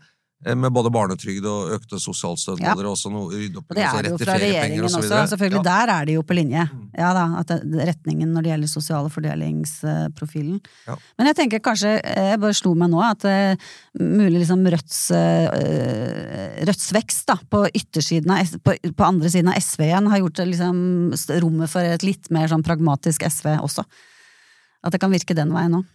med 0.57 0.73
både 0.73 0.89
barnetrygd 0.89 1.45
og 1.45 1.73
økte 1.75 1.99
sosialstønader, 2.01 2.87
og 2.87 2.95
også 2.95 3.11
noe 3.13 3.29
rydde 3.29 3.59
opp 3.61 3.69
Og 3.69 3.77
det 3.77 3.83
altså 3.85 3.99
er 3.99 4.03
det 4.07 4.11
jo 4.11 4.17
fra 4.23 4.37
regjeringen 4.41 4.81
og 4.81 4.87
også. 4.89 5.19
Selvfølgelig, 5.29 5.59
Ja. 5.61 5.67
der 5.67 5.91
er 5.93 6.05
de 6.09 6.15
jo 6.17 6.23
på 6.25 6.33
linje. 6.37 6.63
Ja 6.97 7.11
da, 7.13 7.25
at 7.39 7.47
det, 7.51 7.59
Retningen 7.91 8.33
når 8.33 8.41
det 8.47 8.51
gjelder 8.51 8.71
sosiale 8.71 9.09
fordelingsprofilen. 9.13 10.57
Ja. 10.87 10.95
Men 11.19 11.29
jeg 11.29 11.35
tenker 11.41 11.59
kanskje, 11.63 11.93
jeg 12.01 12.39
bare 12.41 12.57
slo 12.57 12.73
meg 12.73 12.89
nå, 12.89 13.01
at 13.05 13.25
eh, 13.29 13.55
mulig 14.01 14.41
liksom 14.41 14.65
Rødts, 14.73 14.99
eh, 15.15 16.65
Rødts 16.67 16.91
vekst 16.97 17.27
da, 17.31 17.37
på 17.51 17.63
yttersiden 17.69 18.33
av, 18.33 18.55
på, 18.65 18.75
på 18.97 19.07
andre 19.07 19.29
siden 19.29 19.51
av 19.53 19.61
SV 19.61 19.85
igjen, 19.87 20.09
har 20.11 20.23
gjort 20.23 20.43
liksom 20.47 20.81
rommet 21.43 21.69
for 21.69 21.85
et 21.85 22.03
litt 22.07 22.31
mer 22.33 22.49
sånn 22.51 22.65
pragmatisk 22.65 23.25
SV 23.29 23.57
også. 23.61 23.85
At 24.81 24.95
det 24.95 25.01
kan 25.03 25.13
virke 25.13 25.35
den 25.37 25.53
veien 25.53 25.77
òg. 25.81 25.85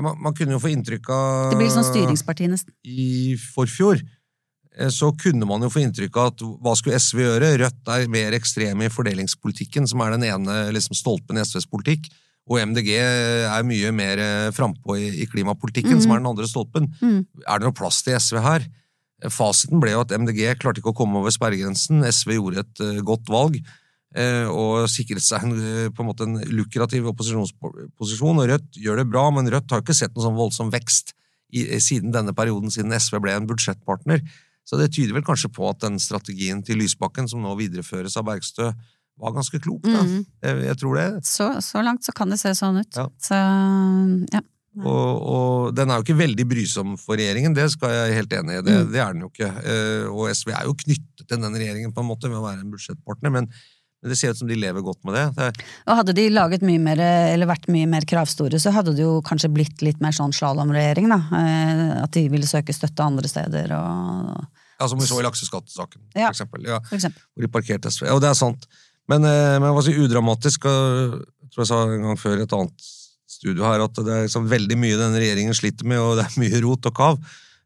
Man, 0.00 0.16
man 0.24 0.34
kunne 0.36 0.56
jo 0.56 0.62
få 0.62 0.72
inntrykk 0.72 1.10
av 1.12 1.52
Det 1.52 1.60
blir 1.60 1.70
sånn 1.72 1.84
styringsparti 1.84 2.48
nesten. 2.48 2.72
I 2.88 3.36
forfjor 3.52 4.00
eh, 4.00 4.90
så 4.92 5.10
kunne 5.20 5.48
man 5.48 5.64
jo 5.64 5.70
få 5.72 5.82
inntrykk 5.84 6.16
av 6.16 6.32
at 6.32 6.44
hva 6.64 6.74
skulle 6.78 7.00
SV 7.00 7.24
gjøre? 7.26 7.52
Rødt 7.60 7.92
er 7.92 8.08
mer 8.12 8.36
ekstreme 8.38 8.88
i 8.88 8.92
fordelingspolitikken, 8.92 9.88
som 9.90 10.04
er 10.04 10.16
den 10.16 10.28
ene 10.30 10.58
liksom, 10.72 10.96
stolpen 10.96 11.36
i 11.40 11.44
SVs 11.44 11.68
politikk. 11.68 12.08
Og 12.50 12.58
MDG 12.58 12.88
er 12.96 13.66
mye 13.68 13.92
mer 13.94 14.22
eh, 14.22 14.52
frampå 14.54 14.96
i, 14.98 15.10
i 15.22 15.28
klimapolitikken, 15.30 16.00
som 16.02 16.14
er 16.14 16.22
den 16.22 16.30
andre 16.32 16.48
stolpen. 16.50 16.88
Mm. 17.02 17.20
Er 17.44 17.60
det 17.60 17.68
noe 17.68 17.76
plass 17.76 18.00
til 18.06 18.16
SV 18.18 18.40
her? 18.42 18.66
Fasiten 19.30 19.78
ble 19.82 19.92
jo 19.92 20.02
at 20.02 20.10
MDG 20.16 20.56
klarte 20.58 20.82
ikke 20.82 20.90
å 20.90 20.98
komme 20.98 21.20
over 21.20 21.30
sperregrensen. 21.30 22.02
SV 22.02 22.38
gjorde 22.38 22.64
et 22.64 22.82
eh, 22.82 23.04
godt 23.06 23.30
valg 23.30 23.60
og 24.52 24.88
sikret 24.92 25.22
seg 25.24 25.42
en, 25.46 25.52
eh, 25.56 25.88
på 25.94 26.02
en 26.04 26.08
måte 26.10 26.26
en 26.28 26.38
lukrativ 26.52 27.06
opposisjonsposisjon. 27.12 28.38
Og 28.42 28.48
Rødt 28.50 28.78
gjør 28.82 29.02
det 29.02 29.08
bra, 29.10 29.30
men 29.30 29.48
Rødt 29.50 29.70
har 29.72 29.82
ikke 29.84 29.96
sett 29.96 30.14
noen 30.14 30.26
sånn 30.28 30.38
voldsom 30.38 30.70
vekst 30.74 31.14
i, 31.52 31.66
siden 31.80 32.12
denne 32.14 32.32
perioden, 32.36 32.70
siden 32.72 32.92
SV 32.96 33.20
ble 33.20 33.32
en 33.36 33.46
budsjettpartner. 33.48 34.22
Så 34.64 34.78
det 34.78 34.92
tyder 34.94 35.16
vel 35.16 35.24
kanskje 35.26 35.50
på 35.52 35.66
at 35.68 35.80
den 35.82 35.98
strategien 35.98 36.62
til 36.64 36.78
Lysbakken, 36.78 37.26
som 37.28 37.42
nå 37.42 37.56
videreføres 37.58 38.16
av 38.16 38.24
Bergstø, 38.28 38.70
var 39.20 39.34
ganske 39.34 39.58
klok. 39.60 39.82
Da. 39.84 40.00
Mm. 40.06 40.22
Jeg, 40.42 40.62
jeg 40.70 40.76
tror 40.80 40.96
det. 40.96 41.08
Så, 41.28 41.48
så 41.60 41.82
langt 41.84 42.06
så 42.06 42.14
kan 42.16 42.30
det 42.32 42.38
se 42.40 42.54
sånn 42.56 42.78
ut. 42.80 42.96
Ja. 42.96 43.08
Så 43.20 43.36
ja. 44.32 44.40
Og, 44.80 45.18
og 45.28 45.74
den 45.76 45.90
er 45.92 45.98
jo 46.00 46.04
ikke 46.06 46.16
veldig 46.16 46.46
brysom 46.48 46.94
for 46.96 47.18
regjeringen, 47.20 47.52
det 47.52 47.66
skal 47.74 47.92
jeg 47.92 48.14
helt 48.22 48.32
enig 48.38 48.54
i. 48.56 48.62
Det, 48.64 48.72
Mm. 48.78 48.92
det 48.94 49.00
er 49.04 49.12
den 49.12 49.20
jo 49.26 49.28
ikke. 49.28 49.50
Eh, 49.68 50.06
Og 50.08 50.30
SV 50.32 50.48
er 50.56 50.64
jo 50.64 50.72
knyttet 50.80 51.26
til 51.28 51.42
den 51.42 51.58
regjeringen 51.60 51.92
på 51.92 52.00
en 52.00 52.08
måte 52.08 52.30
ved 52.30 52.38
å 52.40 52.46
være 52.46 52.62
en 52.64 52.70
budsjettpartner, 52.72 53.30
Men 53.34 53.50
det 54.10 54.16
ser 54.18 54.32
ut 54.34 54.38
som 54.40 54.48
de 54.50 54.56
lever 54.58 54.82
godt 54.82 54.98
med 55.06 55.14
det. 55.14 55.24
det 55.36 55.64
Og 55.86 55.96
hadde 56.00 56.14
de 56.16 56.24
laget 56.32 56.62
mye 56.66 56.80
mer, 56.82 56.98
eller 56.98 57.46
vært 57.46 57.68
mye 57.70 57.86
mer 57.86 58.02
kravstore, 58.08 58.58
så 58.58 58.72
hadde 58.74 58.96
det 58.96 59.04
jo 59.04 59.20
kanskje 59.22 59.50
blitt 59.54 59.82
litt 59.86 60.00
mer 60.02 60.10
sånn 60.16 60.34
slalåmregjering, 60.34 61.06
da. 61.12 61.20
Eh, 61.38 62.02
At 62.02 62.10
de 62.16 62.24
ville 62.32 62.48
søke 62.50 62.74
støtte 62.74 63.04
andre 63.04 63.30
steder 63.30 63.70
og 63.78 64.46
ja, 64.80 64.88
Som 64.90 64.98
vi 64.98 65.06
så 65.06 65.20
i 65.20 65.22
lakseskattesaken, 65.22 66.00
Ja. 66.16 66.26
for 66.32 66.34
eksempel. 66.34 66.64
Ja, 66.66 66.80
for 66.80 66.96
eksempel. 66.98 67.22
hvor 67.36 67.42
de 67.46 67.52
parkerte 67.54 67.90
SV. 67.94 68.06
Ja, 68.08 68.14
og 68.16 68.20
det 68.24 68.30
er 68.30 68.34
sant. 68.34 68.66
Men, 69.08 69.24
eh, 69.24 69.58
men 69.62 69.70
hva 69.70 69.82
si, 69.84 69.92
udramatisk, 69.94 70.66
og 70.66 71.22
jeg 71.22 71.50
tror 71.54 71.62
jeg 71.62 71.70
sa 71.70 71.82
en 71.86 72.02
gang 72.02 72.18
før 72.18 72.38
i 72.40 72.42
et 72.42 72.52
annet 72.58 72.90
studio 73.28 73.62
her, 73.64 73.84
at 73.84 73.94
det 73.94 74.08
er 74.08 74.26
liksom 74.26 74.48
veldig 74.50 74.76
mye 74.78 74.98
denne 74.98 75.18
regjeringen 75.22 75.54
sliter 75.54 75.86
med, 75.86 75.98
og 75.98 76.16
det 76.18 76.26
er 76.26 76.40
mye 76.42 76.62
rot 76.66 76.86
og 76.90 76.94
kav. 76.94 77.18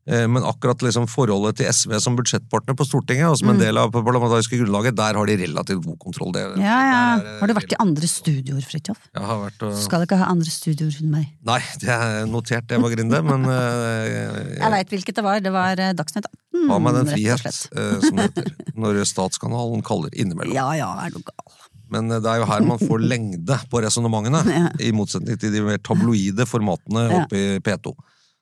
Eh, 0.07 0.27
Men 0.31 0.45
akkurat 0.47 0.79
liksom 0.87 1.09
forholdet 1.11 1.57
til 1.59 1.67
SV 1.67 1.97
som 2.01 2.15
budsjettpartner 2.17 2.77
på 2.79 2.85
Stortinget, 2.87 3.27
og 3.29 3.39
som 3.41 3.49
en 3.51 3.57
Mm. 3.57 3.63
del 3.65 3.79
av 3.79 3.91
parlamentariske 3.91 4.55
grunnlaget, 4.61 4.95
der 4.95 5.15
har 5.19 5.27
de 5.27 5.37
relativt 5.37 5.83
god 5.85 5.99
kontroll. 5.99 6.33
Det, 6.33 6.45
Ja, 6.63 6.63
ja. 6.63 7.01
er, 7.19 7.41
Har 7.41 7.47
du 7.49 7.55
vært 7.55 7.73
i 7.73 7.77
andre 7.81 8.07
studioer, 8.07 8.63
Fridtjof? 8.63 8.97
Jeg 9.15 9.25
har 9.27 9.39
vært. 9.51 9.59
Du 9.59 9.83
skal 9.83 10.07
ikke 10.07 10.17
ha 10.19 10.27
andre 10.31 10.47
studioer 10.51 10.95
enn 11.03 11.11
meg. 11.11 11.27
Nei, 11.45 11.59
det 11.81 11.89
er 11.89 12.27
notert, 12.27 12.67
det 12.69 12.81
var 12.81 12.91
Grinde, 12.95 13.23
men 13.25 13.45
uh, 13.47 14.57
Jeg 14.63 14.71
veit 14.71 14.89
hvilket 14.95 15.15
det 15.17 15.25
var. 15.25 15.41
Det 15.41 15.53
var 15.53 15.79
eh, 15.79 15.93
Dagsnytt 15.93 16.27
18. 16.55 16.69
Ha 16.71 16.79
meg 16.79 16.95
den 16.95 17.07
frihet, 17.11 17.69
eh, 17.77 18.01
som 18.01 18.17
det 18.17 18.31
heter. 18.31 18.53
Når 18.77 19.03
statskanalen 19.05 19.83
kaller 19.83 20.11
innimellom. 20.15 20.55
Ja 20.55 20.71
ja, 20.79 20.93
er 21.05 21.11
du 21.11 21.19
gal. 21.19 21.53
Men 21.91 22.09
det 22.09 22.25
er 22.27 22.39
jo 22.41 22.47
her 22.47 22.61
man 22.67 22.79
får 22.79 22.99
lengde 23.07 23.59
på 23.71 23.83
resonnementene, 23.83 24.41
Ja. 24.55 24.69
i 24.81 24.91
motsetning 24.93 25.39
til 25.39 25.51
de 25.53 25.61
mer 25.63 25.79
tabloide 25.79 26.47
formatene 26.47 27.11
oppe 27.25 27.35
i 27.37 27.59
P2. 27.59 27.93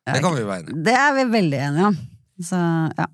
Det 0.04 0.20
kan 0.20 0.34
vi 0.36 0.44
være 0.44 0.62
enige 0.62 0.74
om. 0.74 0.82
Det 0.84 0.96
er 1.00 1.12
vi 1.16 1.28
veldig 1.32 1.60
enige 1.66 1.90
om. 1.90 2.00
Så 2.44 2.60
ja. 2.98 3.06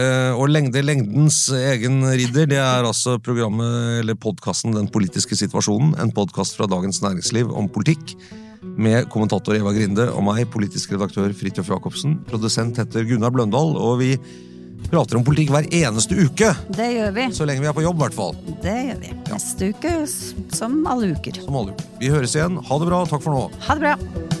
Eh, 0.00 0.32
og 0.32 0.48
lengde 0.48 0.80
lengdens 0.80 1.42
egen 1.52 2.00
ridder, 2.08 2.46
det 2.48 2.56
er 2.56 2.86
altså 2.88 3.18
programmet, 3.20 4.00
eller 4.00 4.16
podkasten 4.16 4.72
Den 4.72 4.88
politiske 4.88 5.36
situasjonen. 5.36 5.92
En 6.00 6.12
podkast 6.16 6.56
fra 6.56 6.66
Dagens 6.66 7.02
Næringsliv 7.04 7.52
om 7.52 7.68
politikk. 7.68 8.16
Med 8.62 9.10
kommentator 9.12 9.58
Eva 9.58 9.74
Grinde 9.74 10.06
og 10.14 10.24
meg, 10.24 10.46
politisk 10.50 10.94
redaktør 10.94 11.34
Fridtjof 11.36 11.68
Jacobsen. 11.68 12.16
Produsent 12.30 12.78
heter 12.80 13.04
Gunnar 13.04 13.34
Bløndal, 13.34 13.76
og 13.76 13.98
vi 14.00 14.14
prater 14.88 15.18
om 15.18 15.26
politikk 15.26 15.52
hver 15.52 15.68
eneste 15.68 16.16
uke. 16.16 16.54
Det 16.72 16.88
gjør 16.96 17.16
vi. 17.18 17.26
Så 17.36 17.46
lenge 17.46 17.62
vi 17.62 17.70
er 17.70 17.76
på 17.76 17.84
jobb, 17.84 18.00
i 18.00 18.06
hvert 18.06 18.16
fall. 18.16 18.38
Det 18.64 18.78
gjør 18.88 19.02
vi. 19.02 19.16
Neste 19.28 19.72
uke 19.74 19.96
som 20.56 20.80
alle 20.90 21.12
uker. 21.12 21.42
Som 21.44 21.58
alle 21.60 21.76
uker. 21.76 21.90
Vi 22.00 22.14
høres 22.14 22.38
igjen. 22.38 22.56
Ha 22.70 22.80
det 22.80 22.88
bra. 22.88 23.04
Takk 23.12 23.26
for 23.26 23.36
nå. 23.36 23.50
Ha 23.68 23.76
det 23.76 23.84
bra. 23.84 24.40